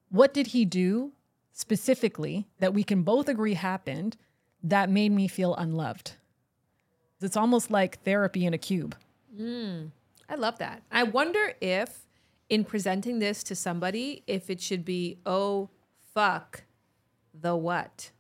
what 0.09 0.34
did 0.34 0.49
he 0.49 0.64
do 0.64 1.12
specifically 1.53 2.47
that 2.59 2.74
we 2.74 2.84
can 2.84 3.03
both 3.03 3.28
agree 3.28 3.55
happened 3.55 4.16
that 4.62 4.90
made 4.90 5.12
me 5.12 5.28
feel 5.28 5.55
unloved. 5.55 6.12
It's 7.20 7.36
almost 7.36 7.70
like 7.70 8.03
therapy 8.03 8.44
in 8.44 8.53
a 8.53 8.59
cube. 8.59 8.94
Mm, 9.38 9.90
I 10.28 10.34
love 10.34 10.59
that. 10.59 10.82
I 10.90 11.05
wonder 11.05 11.55
if, 11.61 12.07
in 12.49 12.64
presenting 12.64 13.18
this 13.18 13.42
to 13.44 13.55
somebody, 13.55 14.22
if 14.26 14.51
it 14.51 14.61
should 14.61 14.84
be, 14.84 15.18
oh, 15.24 15.70
fuck, 16.14 16.64
the 17.32 17.57
what? 17.57 18.11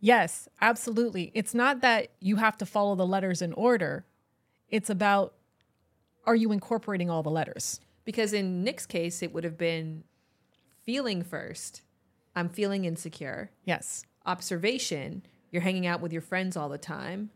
Yes, 0.00 0.48
absolutely. 0.60 1.30
It's 1.34 1.54
not 1.54 1.80
that 1.80 2.08
you 2.20 2.36
have 2.36 2.56
to 2.58 2.66
follow 2.66 2.94
the 2.94 3.06
letters 3.06 3.40
in 3.40 3.52
order, 3.52 4.04
it's 4.68 4.90
about 4.90 5.34
are 6.26 6.34
you 6.34 6.52
incorporating 6.52 7.10
all 7.10 7.22
the 7.22 7.30
letters? 7.30 7.80
Because 8.04 8.32
in 8.32 8.62
Nick's 8.64 8.86
case, 8.86 9.22
it 9.22 9.32
would 9.32 9.44
have 9.44 9.56
been 9.56 10.04
feeling 10.84 11.22
first. 11.22 11.82
I'm 12.36 12.48
feeling 12.48 12.84
insecure. 12.84 13.50
Yes. 13.64 14.04
Observation, 14.26 15.24
you're 15.50 15.62
hanging 15.62 15.86
out 15.86 16.00
with 16.00 16.12
your 16.12 16.22
friends 16.22 16.56
all 16.56 16.68
the 16.68 16.78
time. 16.78 17.30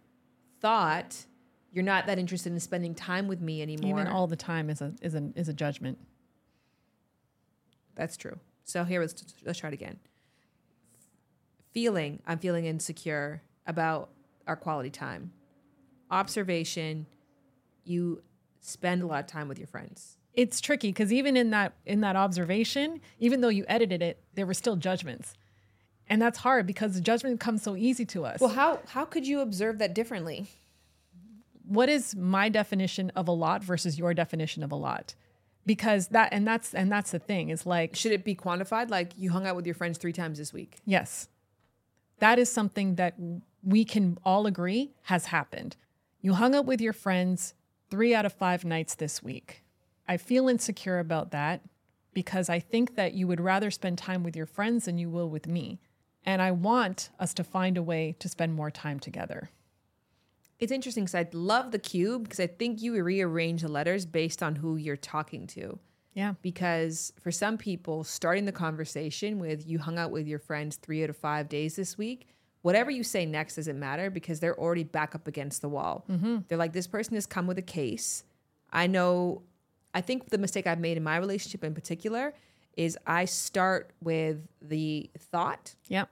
Thought, 0.61 1.25
You're 1.73 1.85
not 1.85 2.07
that 2.07 2.19
interested 2.19 2.53
in 2.53 2.61
spending 2.61 2.95
time 2.95 3.29
with 3.29 3.41
me 3.41 3.62
anymore. 3.62 4.01
Even 4.01 4.07
all 4.12 4.27
the 4.27 4.37
time 4.37 4.71
is 4.71 4.81
a 4.81 4.93
is 5.03 5.14
a 5.14 5.31
is 5.37 5.49
a 5.49 5.53
judgment. 5.53 5.99
That's 7.95 8.16
true. 8.16 8.39
So 8.64 8.85
here, 8.85 9.01
let's 9.01 9.23
let's 9.45 9.59
try 9.59 9.69
it 9.69 9.75
again. 9.75 9.99
Feeling, 11.73 12.21
I'm 12.27 12.39
feeling 12.39 12.64
insecure 12.64 13.43
about 13.66 14.11
our 14.47 14.57
quality 14.57 14.91
time. 14.91 15.33
Observation, 16.11 17.07
you 17.85 18.23
spend 18.61 19.03
a 19.03 19.07
lot 19.07 19.21
of 19.21 19.27
time 19.27 19.47
with 19.49 19.59
your 19.59 19.66
friends. 19.69 20.16
It's 20.39 20.61
tricky 20.61 20.89
because 20.91 21.12
even 21.12 21.36
in 21.36 21.51
that 21.51 21.72
in 21.84 22.01
that 22.03 22.14
observation, 22.14 23.01
even 23.18 23.41
though 23.41 23.49
you 23.49 23.64
edited 23.66 24.03
it, 24.03 24.22
there 24.34 24.47
were 24.47 24.55
still 24.55 24.76
judgments, 24.76 25.34
and 26.09 26.22
that's 26.22 26.39
hard 26.39 26.66
because 26.66 26.95
the 26.95 27.01
judgment 27.01 27.41
comes 27.41 27.62
so 27.62 27.74
easy 27.74 28.05
to 28.07 28.24
us. 28.24 28.41
Well, 28.41 28.51
how 28.51 28.80
how 28.89 29.05
could 29.05 29.26
you 29.26 29.41
observe 29.41 29.78
that 29.78 29.95
differently? 29.95 30.47
what 31.68 31.89
is 31.89 32.16
my 32.16 32.49
definition 32.49 33.11
of 33.14 33.28
a 33.28 33.32
lot 33.32 33.62
versus 33.62 33.99
your 33.99 34.14
definition 34.14 34.62
of 34.62 34.72
a 34.72 34.76
lot? 34.76 35.14
Because 35.66 36.09
that 36.09 36.30
and 36.32 36.47
that's 36.47 36.74
and 36.74 36.91
that's 36.91 37.11
the 37.11 37.18
thing 37.18 37.51
is 37.51 37.66
like 37.66 37.95
should 37.95 38.12
it 38.12 38.24
be 38.24 38.34
quantified? 38.34 38.91
Like 38.91 39.12
you 39.16 39.30
hung 39.30 39.47
out 39.47 39.55
with 39.55 39.66
your 39.66 39.74
friends 39.74 39.99
three 39.99 40.14
times 40.14 40.39
this 40.39 40.53
week. 40.53 40.78
Yes. 40.86 41.28
That 42.20 42.39
is 42.39 42.51
something 42.51 42.95
that 42.97 43.14
we 43.62 43.84
can 43.84 44.18
all 44.24 44.47
agree 44.47 44.95
has 45.03 45.26
happened. 45.26 45.76
You 46.20 46.32
hung 46.32 46.55
out 46.55 46.64
with 46.64 46.80
your 46.80 46.95
friends 46.95 47.55
three 47.91 48.14
out 48.14 48.24
of 48.24 48.32
five 48.32 48.64
nights 48.64 48.95
this 48.95 49.22
week. 49.22 49.62
I 50.09 50.17
feel 50.17 50.49
insecure 50.49 50.99
about 50.99 51.31
that 51.33 51.61
because 52.15 52.49
I 52.49 52.59
think 52.59 52.97
that 52.97 53.15
you 53.15 53.29
would 53.29 53.41
rather 53.41 53.71
spend 53.71 53.99
time 53.99 54.23
with 54.23 54.35
your 54.35 54.47
friends 54.47 54.87
than 54.87 54.99
you 54.99 55.11
will 55.11 55.29
with 55.29 55.47
me. 55.47 55.79
And 56.25 56.43
I 56.43 56.51
want 56.51 57.11
us 57.21 57.33
to 57.35 57.45
find 57.45 57.77
a 57.77 57.83
way 57.83 58.17
to 58.19 58.29
spend 58.29 58.55
more 58.55 58.71
time 58.71 58.99
together. 58.99 59.51
It's 60.59 60.73
interesting 60.73 61.05
because 61.05 61.15
I 61.15 61.29
love 61.33 61.71
the 61.71 61.79
cube 61.79 62.25
because 62.25 62.41
I 62.41 62.49
think 62.49 62.83
you 62.83 63.01
rearrange 63.03 63.63
the 63.63 63.69
letters 63.69 64.05
based 64.07 64.43
on 64.43 64.57
who 64.57 64.77
you're 64.77 64.97
talking 64.97 65.47
to. 65.49 65.79
Yeah. 66.15 66.35
Because 66.43 67.13
for 67.21 67.31
some 67.31 67.57
people, 67.57 68.03
starting 68.03 68.45
the 68.45 68.53
conversation 68.53 69.39
with 69.39 69.69
you 69.69 69.79
hung 69.79 69.99
out 69.99 70.11
with 70.11 70.27
your 70.27 70.41
friends 70.41 70.77
three 70.77 71.05
out 71.05 71.11
of 71.11 71.17
five 71.17 71.49
days 71.49 71.77
this 71.77 71.97
week, 71.97 72.27
whatever 72.63 72.91
you 72.91 73.05
say 73.05 73.25
next 73.25 73.55
doesn't 73.55 73.79
matter 73.79 74.11
because 74.11 74.41
they're 74.41 74.59
already 74.59 74.83
back 74.83 75.15
up 75.15 75.29
against 75.29 75.63
the 75.63 75.69
wall. 75.69 76.05
Mm-hmm. 76.11 76.39
They're 76.49 76.59
like, 76.59 76.73
this 76.73 76.89
person 76.89 77.15
has 77.15 77.27
come 77.27 77.47
with 77.47 77.59
a 77.59 77.63
case. 77.63 78.25
I 78.73 78.89
know, 78.89 79.43
I 79.95 80.01
think 80.01 80.28
the 80.30 80.39
mistake 80.39 80.66
I've 80.66 80.80
made 80.80 80.97
in 80.97 81.03
my 81.03 81.16
relationship 81.16 81.64
in 81.64 81.74
particular 81.74 82.34
is 82.76 82.97
I 83.07 83.24
start 83.24 83.91
with 84.03 84.47
the 84.62 85.11
thought. 85.18 85.74
Yeah. 85.89 86.05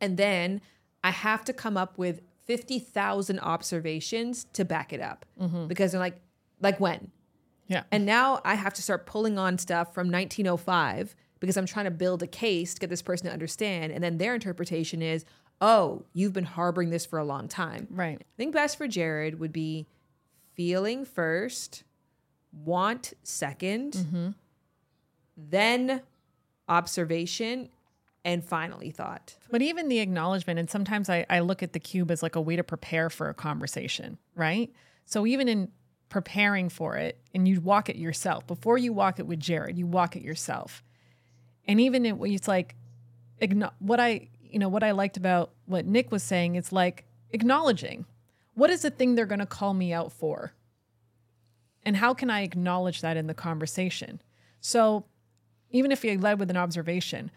And 0.00 0.16
then 0.16 0.60
I 1.02 1.10
have 1.10 1.44
to 1.46 1.52
come 1.52 1.76
up 1.76 1.98
with 1.98 2.20
50,000 2.44 3.40
observations 3.40 4.44
to 4.52 4.64
back 4.64 4.92
it 4.92 5.00
up 5.00 5.26
Mhm. 5.40 5.66
because 5.68 5.92
they're 5.92 6.00
like, 6.00 6.20
like 6.60 6.78
when? 6.78 7.10
Yeah. 7.66 7.82
And 7.90 8.06
now 8.06 8.40
I 8.44 8.54
have 8.54 8.72
to 8.74 8.82
start 8.82 9.06
pulling 9.06 9.36
on 9.38 9.58
stuff 9.58 9.92
from 9.92 10.08
1905 10.10 11.16
because 11.40 11.56
I'm 11.56 11.66
trying 11.66 11.86
to 11.86 11.90
build 11.90 12.22
a 12.22 12.26
case 12.28 12.74
to 12.74 12.80
get 12.80 12.88
this 12.90 13.02
person 13.02 13.26
to 13.26 13.32
understand. 13.32 13.92
And 13.92 14.02
then 14.04 14.18
their 14.18 14.34
interpretation 14.34 15.02
is, 15.02 15.24
oh, 15.60 16.04
you've 16.12 16.32
been 16.32 16.44
harboring 16.44 16.90
this 16.90 17.04
for 17.04 17.18
a 17.18 17.24
long 17.24 17.48
time. 17.48 17.88
Right. 17.90 18.18
I 18.20 18.24
think 18.36 18.52
best 18.54 18.76
for 18.78 18.86
Jared 18.86 19.40
would 19.40 19.52
be 19.52 19.86
feeling 20.54 21.04
first, 21.04 21.82
want 22.52 23.12
2nd 23.24 23.90
Mm-hmm. 23.92 24.28
then 25.36 26.02
observation, 26.68 27.68
and 28.24 28.44
finally 28.44 28.90
thought. 28.90 29.36
But 29.50 29.62
even 29.62 29.88
the 29.88 30.00
acknowledgement, 30.00 30.58
and 30.58 30.68
sometimes 30.68 31.08
I, 31.08 31.24
I 31.30 31.40
look 31.40 31.62
at 31.62 31.72
the 31.72 31.78
cube 31.78 32.10
as 32.10 32.22
like 32.24 32.34
a 32.34 32.40
way 32.40 32.56
to 32.56 32.64
prepare 32.64 33.08
for 33.08 33.28
a 33.28 33.34
conversation, 33.34 34.18
right? 34.34 34.72
So 35.04 35.26
even 35.26 35.46
in 35.46 35.70
preparing 36.08 36.68
for 36.68 36.96
it, 36.96 37.20
and 37.34 37.46
you 37.46 37.60
walk 37.60 37.88
it 37.88 37.96
yourself, 37.96 38.44
before 38.46 38.78
you 38.78 38.92
walk 38.92 39.20
it 39.20 39.26
with 39.28 39.38
Jared, 39.38 39.78
you 39.78 39.86
walk 39.86 40.16
it 40.16 40.22
yourself. 40.22 40.82
And 41.68 41.80
even 41.80 42.04
it, 42.04 42.16
it's 42.22 42.48
like, 42.48 42.74
what 43.78 44.00
I, 44.00 44.28
you 44.42 44.58
know, 44.58 44.68
what 44.68 44.82
I 44.82 44.90
liked 44.90 45.16
about 45.16 45.52
what 45.66 45.86
Nick 45.86 46.10
was 46.10 46.24
saying, 46.24 46.56
it's 46.56 46.72
like 46.72 47.04
acknowledging 47.30 48.06
what 48.54 48.70
is 48.70 48.82
the 48.82 48.90
thing 48.90 49.14
they're 49.14 49.26
going 49.26 49.38
to 49.38 49.46
call 49.46 49.74
me 49.74 49.92
out 49.92 50.10
for? 50.10 50.52
And 51.86 51.96
how 51.96 52.12
can 52.12 52.30
I 52.30 52.42
acknowledge 52.42 53.00
that 53.00 53.16
in 53.16 53.28
the 53.28 53.34
conversation? 53.34 54.20
So 54.60 55.04
even 55.70 55.92
if 55.92 56.04
you 56.04 56.18
led 56.18 56.40
with 56.40 56.50
an 56.50 56.56
observation, 56.56 57.30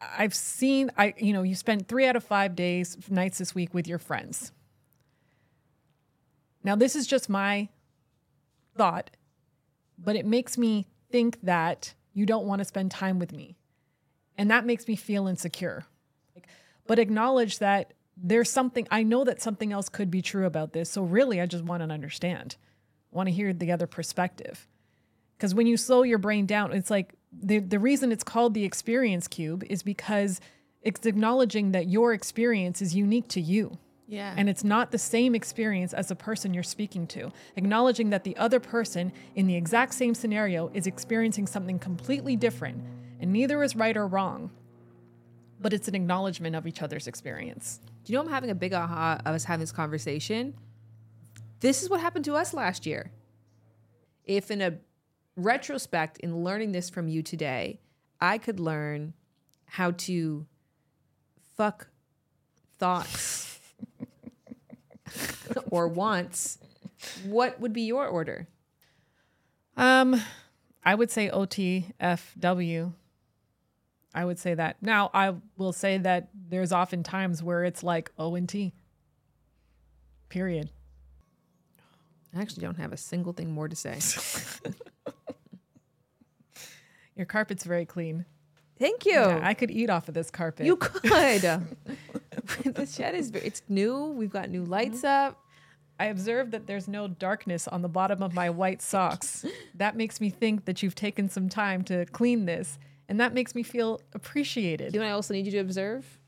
I've 0.00 0.34
seen 0.34 0.90
I 0.98 1.14
you 1.16 1.32
know 1.32 1.42
you 1.42 1.54
spent 1.54 1.88
3 1.88 2.06
out 2.06 2.16
of 2.16 2.24
5 2.24 2.54
days 2.54 2.98
nights 3.08 3.38
this 3.38 3.54
week 3.54 3.72
with 3.72 3.88
your 3.88 3.98
friends. 3.98 4.52
Now 6.62 6.76
this 6.76 6.94
is 6.94 7.06
just 7.06 7.30
my 7.30 7.70
thought, 8.76 9.10
but 9.98 10.14
it 10.14 10.26
makes 10.26 10.58
me 10.58 10.88
think 11.10 11.40
that 11.42 11.94
you 12.12 12.26
don't 12.26 12.46
want 12.46 12.58
to 12.58 12.64
spend 12.66 12.90
time 12.90 13.18
with 13.18 13.32
me. 13.32 13.56
And 14.36 14.50
that 14.50 14.66
makes 14.66 14.86
me 14.86 14.96
feel 14.96 15.26
insecure. 15.26 15.86
But 16.86 16.98
acknowledge 16.98 17.60
that 17.60 17.94
there's 18.22 18.50
something 18.50 18.86
I 18.90 19.02
know 19.02 19.24
that 19.24 19.42
something 19.42 19.72
else 19.72 19.88
could 19.88 20.10
be 20.10 20.22
true 20.22 20.46
about 20.46 20.72
this. 20.72 20.88
So 20.88 21.02
really 21.02 21.40
I 21.40 21.46
just 21.46 21.64
want 21.64 21.82
to 21.82 21.92
understand. 21.92 22.56
Want 23.10 23.28
to 23.28 23.34
hear 23.34 23.52
the 23.52 23.72
other 23.72 23.86
perspective. 23.86 24.68
Because 25.36 25.54
when 25.54 25.66
you 25.66 25.76
slow 25.76 26.04
your 26.04 26.18
brain 26.18 26.46
down, 26.46 26.72
it's 26.72 26.90
like 26.90 27.14
the, 27.32 27.58
the 27.58 27.80
reason 27.80 28.12
it's 28.12 28.22
called 28.22 28.54
the 28.54 28.64
experience 28.64 29.26
cube 29.26 29.64
is 29.68 29.82
because 29.82 30.40
it's 30.82 31.04
acknowledging 31.04 31.72
that 31.72 31.88
your 31.88 32.12
experience 32.12 32.80
is 32.80 32.94
unique 32.94 33.28
to 33.28 33.40
you. 33.40 33.78
Yeah. 34.06 34.34
And 34.36 34.48
it's 34.48 34.62
not 34.62 34.90
the 34.90 34.98
same 34.98 35.34
experience 35.34 35.92
as 35.92 36.08
the 36.08 36.14
person 36.16 36.52
you're 36.52 36.62
speaking 36.62 37.06
to. 37.08 37.32
Acknowledging 37.56 38.10
that 38.10 38.24
the 38.24 38.36
other 38.36 38.60
person 38.60 39.10
in 39.34 39.46
the 39.46 39.56
exact 39.56 39.94
same 39.94 40.14
scenario 40.14 40.70
is 40.74 40.86
experiencing 40.86 41.46
something 41.46 41.78
completely 41.78 42.36
different, 42.36 42.82
and 43.20 43.32
neither 43.32 43.62
is 43.62 43.74
right 43.74 43.96
or 43.96 44.06
wrong, 44.06 44.50
but 45.60 45.72
it's 45.72 45.88
an 45.88 45.94
acknowledgement 45.94 46.54
of 46.54 46.66
each 46.66 46.82
other's 46.82 47.06
experience. 47.06 47.80
Do 48.04 48.12
you 48.12 48.18
know 48.18 48.24
I'm 48.24 48.30
having 48.30 48.50
a 48.50 48.54
big 48.54 48.72
aha 48.72 49.18
of 49.24 49.34
us 49.34 49.44
having 49.44 49.60
this 49.60 49.72
conversation? 49.72 50.54
This 51.60 51.82
is 51.82 51.90
what 51.90 52.00
happened 52.00 52.24
to 52.24 52.34
us 52.34 52.52
last 52.52 52.86
year. 52.86 53.12
If 54.24 54.50
in 54.50 54.60
a 54.60 54.78
retrospect, 55.36 56.18
in 56.18 56.42
learning 56.42 56.72
this 56.72 56.90
from 56.90 57.08
you 57.08 57.22
today, 57.22 57.80
I 58.20 58.38
could 58.38 58.58
learn 58.58 59.14
how 59.66 59.92
to 59.92 60.46
fuck 61.56 61.88
thoughts 62.78 63.60
or 65.70 65.88
wants, 65.88 66.58
what 67.24 67.60
would 67.60 67.72
be 67.72 67.82
your 67.82 68.06
order? 68.06 68.48
Um, 69.76 70.20
I 70.84 70.94
would 70.94 71.10
say 71.10 71.30
OTFW. 71.30 72.92
I 74.14 74.24
would 74.24 74.38
say 74.38 74.54
that. 74.54 74.76
Now, 74.82 75.10
I 75.14 75.34
will 75.56 75.72
say 75.72 75.98
that 75.98 76.28
there's 76.48 76.72
often 76.72 77.02
times 77.02 77.42
where 77.42 77.64
it's 77.64 77.82
like 77.82 78.10
O 78.18 78.34
and 78.34 78.48
T. 78.48 78.72
Period. 80.28 80.70
I 82.34 82.40
actually 82.40 82.62
don't 82.62 82.78
have 82.78 82.92
a 82.92 82.96
single 82.96 83.32
thing 83.32 83.52
more 83.52 83.68
to 83.68 83.76
say. 83.76 83.98
Your 87.16 87.26
carpet's 87.26 87.64
very 87.64 87.84
clean. 87.84 88.24
Thank 88.78 89.04
you. 89.04 89.12
Yeah, 89.12 89.40
I 89.42 89.54
could 89.54 89.70
eat 89.70 89.90
off 89.90 90.08
of 90.08 90.14
this 90.14 90.30
carpet. 90.30 90.66
You 90.66 90.76
could. 90.80 91.42
the 92.64 92.86
shed 92.86 93.14
is 93.14 93.30
it's 93.30 93.62
new. 93.68 94.06
We've 94.06 94.32
got 94.32 94.50
new 94.50 94.64
lights 94.64 95.02
mm-hmm. 95.02 95.28
up. 95.28 95.38
I 96.00 96.06
observe 96.06 96.50
that 96.50 96.66
there's 96.66 96.88
no 96.88 97.06
darkness 97.06 97.68
on 97.68 97.82
the 97.82 97.88
bottom 97.88 98.22
of 98.22 98.34
my 98.34 98.50
white 98.50 98.82
socks. 98.82 99.44
that 99.74 99.94
makes 99.94 100.20
me 100.20 100.30
think 100.30 100.64
that 100.64 100.82
you've 100.82 100.94
taken 100.94 101.28
some 101.28 101.48
time 101.48 101.84
to 101.84 102.06
clean 102.06 102.46
this, 102.46 102.78
and 103.12 103.20
that 103.20 103.34
makes 103.34 103.54
me 103.54 103.62
feel 103.62 104.00
appreciated. 104.14 104.90
Do 104.90 104.96
you 104.96 105.00
know 105.00 105.06
what 105.06 105.12
I 105.12 105.14
also 105.14 105.34
need 105.34 105.44
you 105.44 105.52
to 105.52 105.58
observe? 105.58 106.18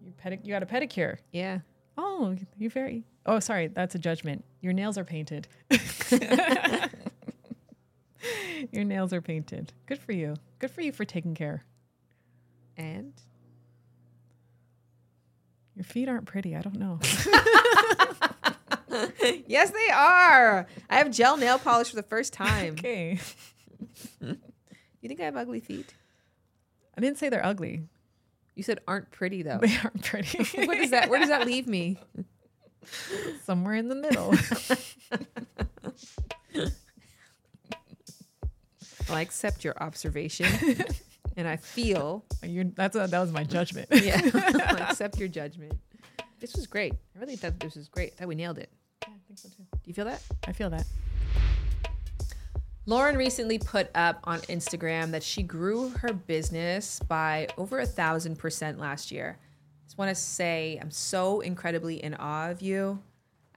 You 0.00 0.12
pedi- 0.24 0.38
you 0.44 0.52
got 0.52 0.62
a 0.62 0.66
pedicure. 0.66 1.16
Yeah. 1.32 1.58
Oh, 1.98 2.36
you 2.56 2.70
very. 2.70 3.02
Oh, 3.26 3.40
sorry, 3.40 3.66
that's 3.66 3.96
a 3.96 3.98
judgment. 3.98 4.44
Your 4.60 4.72
nails 4.72 4.96
are 4.96 5.02
painted. 5.02 5.48
Your 8.70 8.84
nails 8.84 9.12
are 9.12 9.20
painted. 9.20 9.72
Good 9.86 9.98
for 9.98 10.12
you. 10.12 10.36
Good 10.60 10.70
for 10.70 10.82
you 10.82 10.92
for 10.92 11.04
taking 11.04 11.34
care. 11.34 11.64
And 12.76 13.12
your 15.74 15.82
feet 15.82 16.08
aren't 16.08 16.26
pretty. 16.26 16.54
I 16.54 16.62
don't 16.62 16.78
know. 16.78 17.00
yes, 19.48 19.72
they 19.72 19.88
are. 19.92 20.68
I 20.88 20.98
have 20.98 21.10
gel 21.10 21.36
nail 21.36 21.58
polish 21.58 21.90
for 21.90 21.96
the 21.96 22.04
first 22.04 22.32
time. 22.32 22.74
okay. 22.74 23.18
You 25.06 25.08
think 25.08 25.20
I 25.20 25.26
have 25.26 25.36
ugly 25.36 25.60
feet? 25.60 25.94
I 26.98 27.00
didn't 27.00 27.18
say 27.18 27.28
they're 27.28 27.46
ugly. 27.46 27.84
You 28.56 28.64
said 28.64 28.80
aren't 28.88 29.12
pretty 29.12 29.42
though. 29.42 29.58
They 29.58 29.72
aren't 29.76 30.02
pretty. 30.02 30.38
what 30.66 30.78
does 30.78 30.90
that? 30.90 31.08
Where 31.08 31.20
does 31.20 31.28
that 31.28 31.46
leave 31.46 31.68
me? 31.68 32.00
Somewhere 33.44 33.74
in 33.74 33.88
the 33.88 33.94
middle. 33.94 34.34
Well, 39.08 39.18
I 39.18 39.20
accept 39.20 39.62
your 39.62 39.80
observation, 39.80 40.48
and 41.36 41.46
I 41.46 41.58
feel 41.58 42.24
You're, 42.42 42.64
that's 42.64 42.96
a, 42.96 43.06
that 43.06 43.20
was 43.20 43.30
my 43.30 43.44
judgment. 43.44 43.86
yeah. 43.92 44.20
I 44.34 44.88
accept 44.90 45.20
your 45.20 45.28
judgment. 45.28 45.74
This 46.40 46.56
was 46.56 46.66
great. 46.66 46.92
I 47.14 47.20
really 47.20 47.36
thought 47.36 47.60
this 47.60 47.76
was 47.76 47.86
great. 47.86 48.14
I 48.14 48.16
thought 48.16 48.28
we 48.28 48.34
nailed 48.34 48.58
it. 48.58 48.68
Yeah, 49.06 49.14
I 49.14 49.20
think 49.28 49.38
so 49.38 49.48
too. 49.50 49.62
Do 49.70 49.78
you 49.84 49.94
feel 49.94 50.06
that? 50.06 50.20
I 50.48 50.50
feel 50.50 50.70
that. 50.70 50.84
Lauren 52.88 53.16
recently 53.16 53.58
put 53.58 53.90
up 53.96 54.20
on 54.22 54.38
Instagram 54.42 55.10
that 55.10 55.24
she 55.24 55.42
grew 55.42 55.88
her 55.88 56.12
business 56.12 57.00
by 57.08 57.48
over 57.58 57.80
a 57.80 57.86
thousand 57.86 58.38
percent 58.38 58.78
last 58.78 59.10
year. 59.10 59.38
I 59.40 59.86
Just 59.86 59.98
want 59.98 60.08
to 60.10 60.14
say 60.14 60.78
I'm 60.80 60.92
so 60.92 61.40
incredibly 61.40 62.00
in 62.02 62.14
awe 62.14 62.48
of 62.48 62.62
you. 62.62 63.02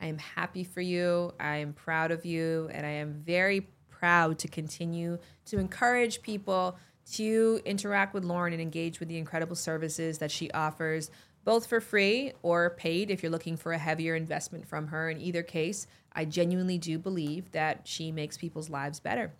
I 0.02 0.08
am 0.08 0.18
happy 0.18 0.64
for 0.64 0.82
you. 0.82 1.32
I 1.40 1.58
am 1.58 1.74
proud 1.74 2.10
of 2.10 2.26
you. 2.26 2.72
And 2.74 2.84
I 2.84 2.90
am 2.90 3.14
very 3.14 3.68
proud 3.92 4.40
to 4.40 4.48
continue 4.48 5.20
to 5.46 5.60
encourage 5.60 6.24
people 6.24 6.80
to 7.14 7.60
interact 7.66 8.16
with 8.16 8.24
Lauren 8.24 8.54
and 8.54 8.62
engage 8.62 9.00
with 9.00 9.10
the 9.10 9.18
incredible 9.18 9.56
services 9.56 10.18
that 10.20 10.32
she 10.32 10.50
offers, 10.52 11.12
both 11.44 11.68
for 11.68 11.80
free 11.80 12.34
or 12.42 12.72
paid 12.72 13.12
if 13.12 13.24
you're 13.24 13.32
looking 13.32 13.58
for 13.58 13.72
a 13.72 13.78
heavier 13.78 14.16
investment 14.16 14.68
from 14.68 14.88
her. 14.88 15.10
In 15.10 15.20
either 15.20 15.44
case, 15.44 15.88
I 16.14 16.26
genuinely 16.26 16.78
do 16.78 16.98
believe 16.98 17.52
that 17.52 17.82
she 17.86 18.12
makes 18.12 18.38
people's 18.38 18.70
lives 18.70 19.00
better. 19.00 19.32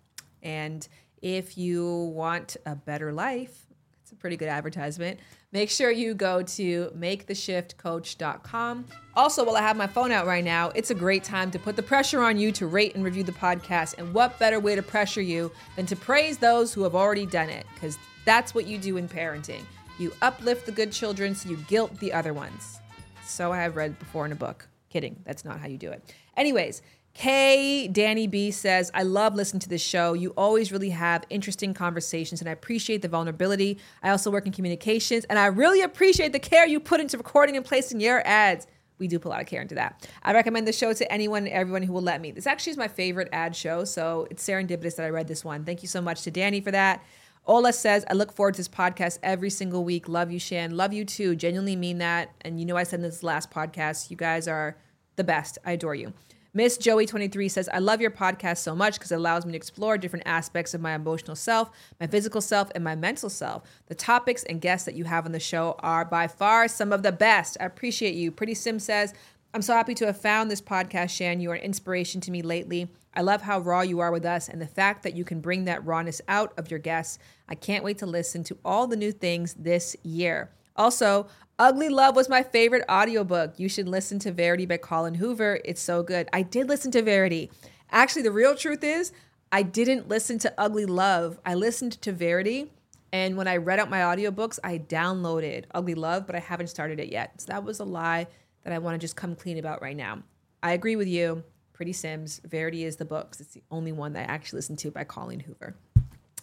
And 0.42 0.86
if 1.22 1.58
you 1.58 2.12
want 2.14 2.56
a 2.64 2.74
better 2.74 3.12
life, 3.12 3.66
it's 4.10 4.12
a 4.12 4.16
pretty 4.16 4.36
good 4.36 4.48
advertisement. 4.48 5.20
Make 5.52 5.70
sure 5.70 5.90
you 5.90 6.14
go 6.14 6.42
to 6.42 6.92
maketheshiftcoach.com. 6.96 8.86
Also, 9.14 9.44
while 9.44 9.56
I 9.56 9.62
have 9.62 9.76
my 9.76 9.86
phone 9.86 10.10
out 10.10 10.26
right 10.26 10.44
now, 10.44 10.70
it's 10.74 10.90
a 10.90 10.94
great 10.94 11.22
time 11.22 11.50
to 11.52 11.58
put 11.58 11.76
the 11.76 11.82
pressure 11.82 12.20
on 12.22 12.36
you 12.36 12.50
to 12.52 12.66
rate 12.66 12.96
and 12.96 13.04
review 13.04 13.22
the 13.22 13.32
podcast. 13.32 13.98
And 13.98 14.12
what 14.12 14.38
better 14.38 14.58
way 14.58 14.74
to 14.74 14.82
pressure 14.82 15.22
you 15.22 15.52
than 15.76 15.86
to 15.86 15.96
praise 15.96 16.38
those 16.38 16.72
who 16.72 16.82
have 16.82 16.94
already 16.96 17.26
done 17.26 17.50
it? 17.50 17.66
Because 17.74 17.98
that's 18.24 18.54
what 18.54 18.66
you 18.66 18.78
do 18.78 18.96
in 18.96 19.08
parenting. 19.08 19.62
You 20.00 20.14
uplift 20.22 20.64
the 20.64 20.72
good 20.72 20.92
children, 20.92 21.34
so 21.34 21.50
you 21.50 21.58
guilt 21.68 22.00
the 22.00 22.14
other 22.14 22.32
ones. 22.32 22.80
So 23.22 23.52
I 23.52 23.58
have 23.58 23.76
read 23.76 23.98
before 23.98 24.24
in 24.24 24.32
a 24.32 24.34
book. 24.34 24.66
Kidding, 24.88 25.20
that's 25.26 25.44
not 25.44 25.60
how 25.60 25.68
you 25.68 25.76
do 25.76 25.90
it. 25.90 26.02
Anyways, 26.38 26.80
Kay 27.12 27.86
Danny 27.86 28.26
B 28.26 28.50
says, 28.50 28.90
I 28.94 29.02
love 29.02 29.34
listening 29.34 29.60
to 29.60 29.68
this 29.68 29.82
show. 29.82 30.14
You 30.14 30.30
always 30.38 30.72
really 30.72 30.88
have 30.88 31.24
interesting 31.28 31.74
conversations, 31.74 32.40
and 32.40 32.48
I 32.48 32.52
appreciate 32.52 33.02
the 33.02 33.08
vulnerability. 33.08 33.78
I 34.02 34.08
also 34.08 34.30
work 34.30 34.46
in 34.46 34.52
communications, 34.52 35.26
and 35.26 35.38
I 35.38 35.46
really 35.46 35.82
appreciate 35.82 36.32
the 36.32 36.38
care 36.38 36.66
you 36.66 36.80
put 36.80 37.00
into 37.00 37.18
recording 37.18 37.58
and 37.58 37.64
placing 37.64 38.00
your 38.00 38.26
ads. 38.26 38.66
We 38.98 39.06
do 39.06 39.18
put 39.18 39.28
a 39.28 39.32
lot 39.32 39.42
of 39.42 39.48
care 39.48 39.60
into 39.60 39.74
that. 39.74 40.08
I 40.22 40.32
recommend 40.32 40.66
the 40.66 40.72
show 40.72 40.94
to 40.94 41.12
anyone 41.12 41.44
and 41.44 41.52
everyone 41.52 41.82
who 41.82 41.92
will 41.92 42.00
let 42.00 42.22
me. 42.22 42.30
This 42.30 42.46
actually 42.46 42.70
is 42.70 42.78
my 42.78 42.88
favorite 42.88 43.28
ad 43.32 43.54
show, 43.54 43.84
so 43.84 44.26
it's 44.30 44.42
serendipitous 44.48 44.96
that 44.96 45.04
I 45.04 45.10
read 45.10 45.28
this 45.28 45.44
one. 45.44 45.66
Thank 45.66 45.82
you 45.82 45.88
so 45.88 46.00
much 46.00 46.22
to 46.22 46.30
Danny 46.30 46.62
for 46.62 46.70
that. 46.70 47.04
Ola 47.46 47.72
says, 47.72 48.04
I 48.08 48.14
look 48.14 48.32
forward 48.32 48.54
to 48.54 48.58
this 48.58 48.68
podcast 48.68 49.18
every 49.22 49.50
single 49.50 49.84
week. 49.84 50.08
Love 50.08 50.30
you, 50.30 50.38
Shan. 50.38 50.76
Love 50.76 50.92
you 50.92 51.04
too. 51.04 51.34
Genuinely 51.34 51.76
mean 51.76 51.98
that. 51.98 52.30
And 52.42 52.60
you 52.60 52.66
know, 52.66 52.76
I 52.76 52.84
said 52.84 53.00
in 53.00 53.02
this 53.02 53.22
last 53.22 53.50
podcast, 53.50 54.10
you 54.10 54.16
guys 54.16 54.46
are 54.46 54.76
the 55.16 55.24
best. 55.24 55.58
I 55.64 55.72
adore 55.72 55.94
you. 55.94 56.12
Miss 56.52 56.76
Joey23 56.78 57.48
says, 57.48 57.68
I 57.72 57.78
love 57.78 58.00
your 58.00 58.10
podcast 58.10 58.58
so 58.58 58.74
much 58.74 58.94
because 58.94 59.12
it 59.12 59.16
allows 59.16 59.46
me 59.46 59.52
to 59.52 59.56
explore 59.56 59.96
different 59.96 60.26
aspects 60.26 60.74
of 60.74 60.80
my 60.80 60.94
emotional 60.94 61.36
self, 61.36 61.70
my 62.00 62.08
physical 62.08 62.40
self, 62.40 62.72
and 62.74 62.82
my 62.82 62.96
mental 62.96 63.30
self. 63.30 63.62
The 63.86 63.94
topics 63.94 64.42
and 64.42 64.60
guests 64.60 64.84
that 64.86 64.96
you 64.96 65.04
have 65.04 65.26
on 65.26 65.32
the 65.32 65.38
show 65.38 65.76
are 65.78 66.04
by 66.04 66.26
far 66.26 66.66
some 66.66 66.92
of 66.92 67.04
the 67.04 67.12
best. 67.12 67.56
I 67.60 67.66
appreciate 67.66 68.16
you. 68.16 68.32
Pretty 68.32 68.54
Sim 68.54 68.80
says, 68.80 69.14
I'm 69.52 69.62
so 69.62 69.74
happy 69.74 69.94
to 69.94 70.06
have 70.06 70.20
found 70.20 70.48
this 70.48 70.60
podcast, 70.60 71.10
Shan. 71.10 71.40
You 71.40 71.50
are 71.50 71.54
an 71.54 71.62
inspiration 71.62 72.20
to 72.20 72.30
me 72.30 72.40
lately. 72.40 72.88
I 73.12 73.22
love 73.22 73.42
how 73.42 73.58
raw 73.58 73.80
you 73.80 73.98
are 73.98 74.12
with 74.12 74.24
us 74.24 74.48
and 74.48 74.62
the 74.62 74.66
fact 74.66 75.02
that 75.02 75.16
you 75.16 75.24
can 75.24 75.40
bring 75.40 75.64
that 75.64 75.84
rawness 75.84 76.20
out 76.28 76.52
of 76.56 76.70
your 76.70 76.78
guests. 76.78 77.18
I 77.48 77.56
can't 77.56 77.82
wait 77.82 77.98
to 77.98 78.06
listen 78.06 78.44
to 78.44 78.58
all 78.64 78.86
the 78.86 78.94
new 78.94 79.10
things 79.10 79.54
this 79.54 79.96
year. 80.04 80.50
Also, 80.76 81.26
Ugly 81.58 81.88
Love 81.88 82.14
was 82.14 82.28
my 82.28 82.44
favorite 82.44 82.84
audiobook. 82.88 83.58
You 83.58 83.68
should 83.68 83.88
listen 83.88 84.20
to 84.20 84.30
Verity 84.30 84.66
by 84.66 84.76
Colleen 84.76 85.14
Hoover. 85.14 85.58
It's 85.64 85.82
so 85.82 86.04
good. 86.04 86.28
I 86.32 86.42
did 86.42 86.68
listen 86.68 86.92
to 86.92 87.02
Verity. 87.02 87.50
Actually, 87.90 88.22
the 88.22 88.30
real 88.30 88.54
truth 88.54 88.84
is, 88.84 89.12
I 89.50 89.64
didn't 89.64 90.08
listen 90.08 90.38
to 90.38 90.54
Ugly 90.56 90.86
Love. 90.86 91.40
I 91.44 91.54
listened 91.54 92.00
to 92.02 92.12
Verity. 92.12 92.70
And 93.12 93.36
when 93.36 93.48
I 93.48 93.56
read 93.56 93.80
out 93.80 93.90
my 93.90 93.98
audiobooks, 93.98 94.60
I 94.62 94.78
downloaded 94.78 95.64
Ugly 95.74 95.96
Love, 95.96 96.28
but 96.28 96.36
I 96.36 96.38
haven't 96.38 96.68
started 96.68 97.00
it 97.00 97.10
yet. 97.10 97.40
So 97.40 97.46
that 97.48 97.64
was 97.64 97.80
a 97.80 97.84
lie 97.84 98.28
that 98.64 98.72
I 98.72 98.78
want 98.78 98.94
to 98.94 98.98
just 98.98 99.16
come 99.16 99.34
clean 99.34 99.58
about 99.58 99.82
right 99.82 99.96
now. 99.96 100.22
I 100.62 100.72
agree 100.72 100.96
with 100.96 101.08
you. 101.08 101.42
Pretty 101.72 101.92
Sims, 101.92 102.40
Verity 102.44 102.84
is 102.84 102.96
the 102.96 103.04
book. 103.04 103.34
It's 103.38 103.54
the 103.54 103.62
only 103.70 103.92
one 103.92 104.12
that 104.12 104.28
I 104.28 104.32
actually 104.32 104.58
listened 104.58 104.78
to 104.80 104.90
by 104.90 105.04
Colleen 105.04 105.40
Hoover. 105.40 105.74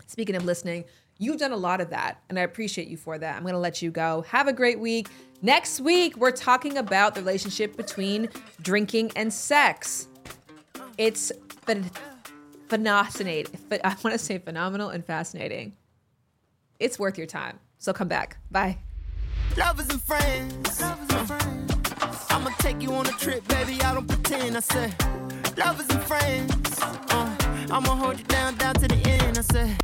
Speaking 0.08 0.36
of 0.36 0.46
listening, 0.46 0.86
you've 1.20 1.38
done 1.38 1.52
a 1.52 1.58
lot 1.58 1.82
of 1.82 1.92
that, 1.92 2.22
and 2.30 2.40
I 2.40 2.42
appreciate 2.42 2.88
you 2.88 2.98
for 2.98 3.20
that. 3.20 3.36
I'm 3.36 3.44
going 3.44 3.54
to 3.54 3.60
let 3.60 3.82
you 3.82 3.92
go. 3.92 4.24
Have 4.30 4.48
a 4.48 4.54
great 4.54 4.80
week. 4.80 5.10
Next 5.42 5.80
week, 5.80 6.18
we're 6.18 6.32
talking 6.32 6.78
about 6.78 7.14
the 7.14 7.22
relationship 7.22 7.78
between 7.78 8.30
drinking 8.62 9.12
and 9.16 9.32
sex. 9.32 10.08
It's 10.98 11.32
phen- 11.68 11.92
fascinating. 12.68 13.60
I 13.84 13.96
want 14.04 14.14
to 14.14 14.18
say 14.18 14.40
phenomenal 14.40 14.90
and 14.90 15.06
fascinating. 15.06 15.74
It's 16.80 16.98
worth 16.98 17.18
your 17.18 17.28
time. 17.28 17.60
So 17.78 17.94
come 17.94 18.08
back. 18.08 18.38
Bye. 18.50 18.80
Lovers 19.56 19.90
and 19.90 20.02
friends. 20.02 21.77
I'ma 22.38 22.52
take 22.60 22.84
you 22.84 22.94
on 22.94 23.08
a 23.08 23.12
trip, 23.14 23.48
baby. 23.48 23.82
I 23.82 23.96
don't 23.96 24.08
pretend. 24.08 24.56
I 24.56 24.60
said, 24.60 24.94
lovers 25.58 25.90
and 25.90 26.04
friends. 26.04 26.80
Uh, 26.84 27.36
I'ma 27.72 27.96
hold 27.96 28.20
you 28.20 28.26
down, 28.26 28.56
down 28.58 28.76
to 28.76 28.88
the 28.88 28.96
end. 29.10 29.40
I 29.40 29.42
said. 29.42 29.76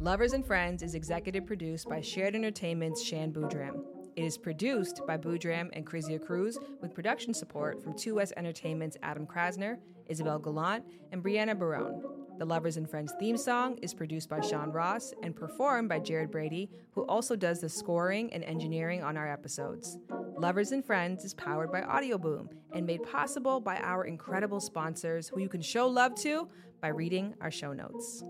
Lovers 0.00 0.32
and 0.32 0.42
Friends 0.42 0.82
is 0.82 0.94
executive 0.94 1.44
produced 1.44 1.86
by 1.86 2.00
Shared 2.00 2.34
Entertainment's 2.34 3.02
Shan 3.02 3.30
Boodram. 3.30 3.82
It 4.16 4.24
is 4.24 4.38
produced 4.38 5.02
by 5.06 5.18
Boodram 5.18 5.68
and 5.74 5.86
Krizia 5.86 6.18
Cruz 6.18 6.58
with 6.80 6.94
production 6.94 7.34
support 7.34 7.82
from 7.82 7.92
2S 7.92 8.32
Entertainment's 8.38 8.96
Adam 9.02 9.26
Krasner, 9.26 9.76
Isabel 10.08 10.38
Gallant, 10.38 10.84
and 11.12 11.22
Brianna 11.22 11.58
Barone. 11.58 12.02
The 12.38 12.44
Lovers 12.44 12.76
and 12.76 12.88
Friends 12.88 13.14
theme 13.18 13.38
song 13.38 13.78
is 13.80 13.94
produced 13.94 14.28
by 14.28 14.40
Sean 14.40 14.70
Ross 14.70 15.14
and 15.22 15.34
performed 15.34 15.88
by 15.88 16.00
Jared 16.00 16.30
Brady, 16.30 16.68
who 16.92 17.06
also 17.06 17.34
does 17.34 17.60
the 17.60 17.68
scoring 17.68 18.30
and 18.32 18.44
engineering 18.44 19.02
on 19.02 19.16
our 19.16 19.26
episodes. 19.26 19.96
Lovers 20.38 20.72
and 20.72 20.84
Friends 20.84 21.24
is 21.24 21.32
powered 21.32 21.72
by 21.72 21.80
Audioboom 21.80 22.48
and 22.74 22.84
made 22.84 23.02
possible 23.04 23.58
by 23.58 23.76
our 23.78 24.04
incredible 24.04 24.60
sponsors 24.60 25.28
who 25.28 25.40
you 25.40 25.48
can 25.48 25.62
show 25.62 25.86
love 25.88 26.14
to 26.16 26.48
by 26.82 26.88
reading 26.88 27.34
our 27.40 27.50
show 27.50 27.72
notes. 27.72 28.22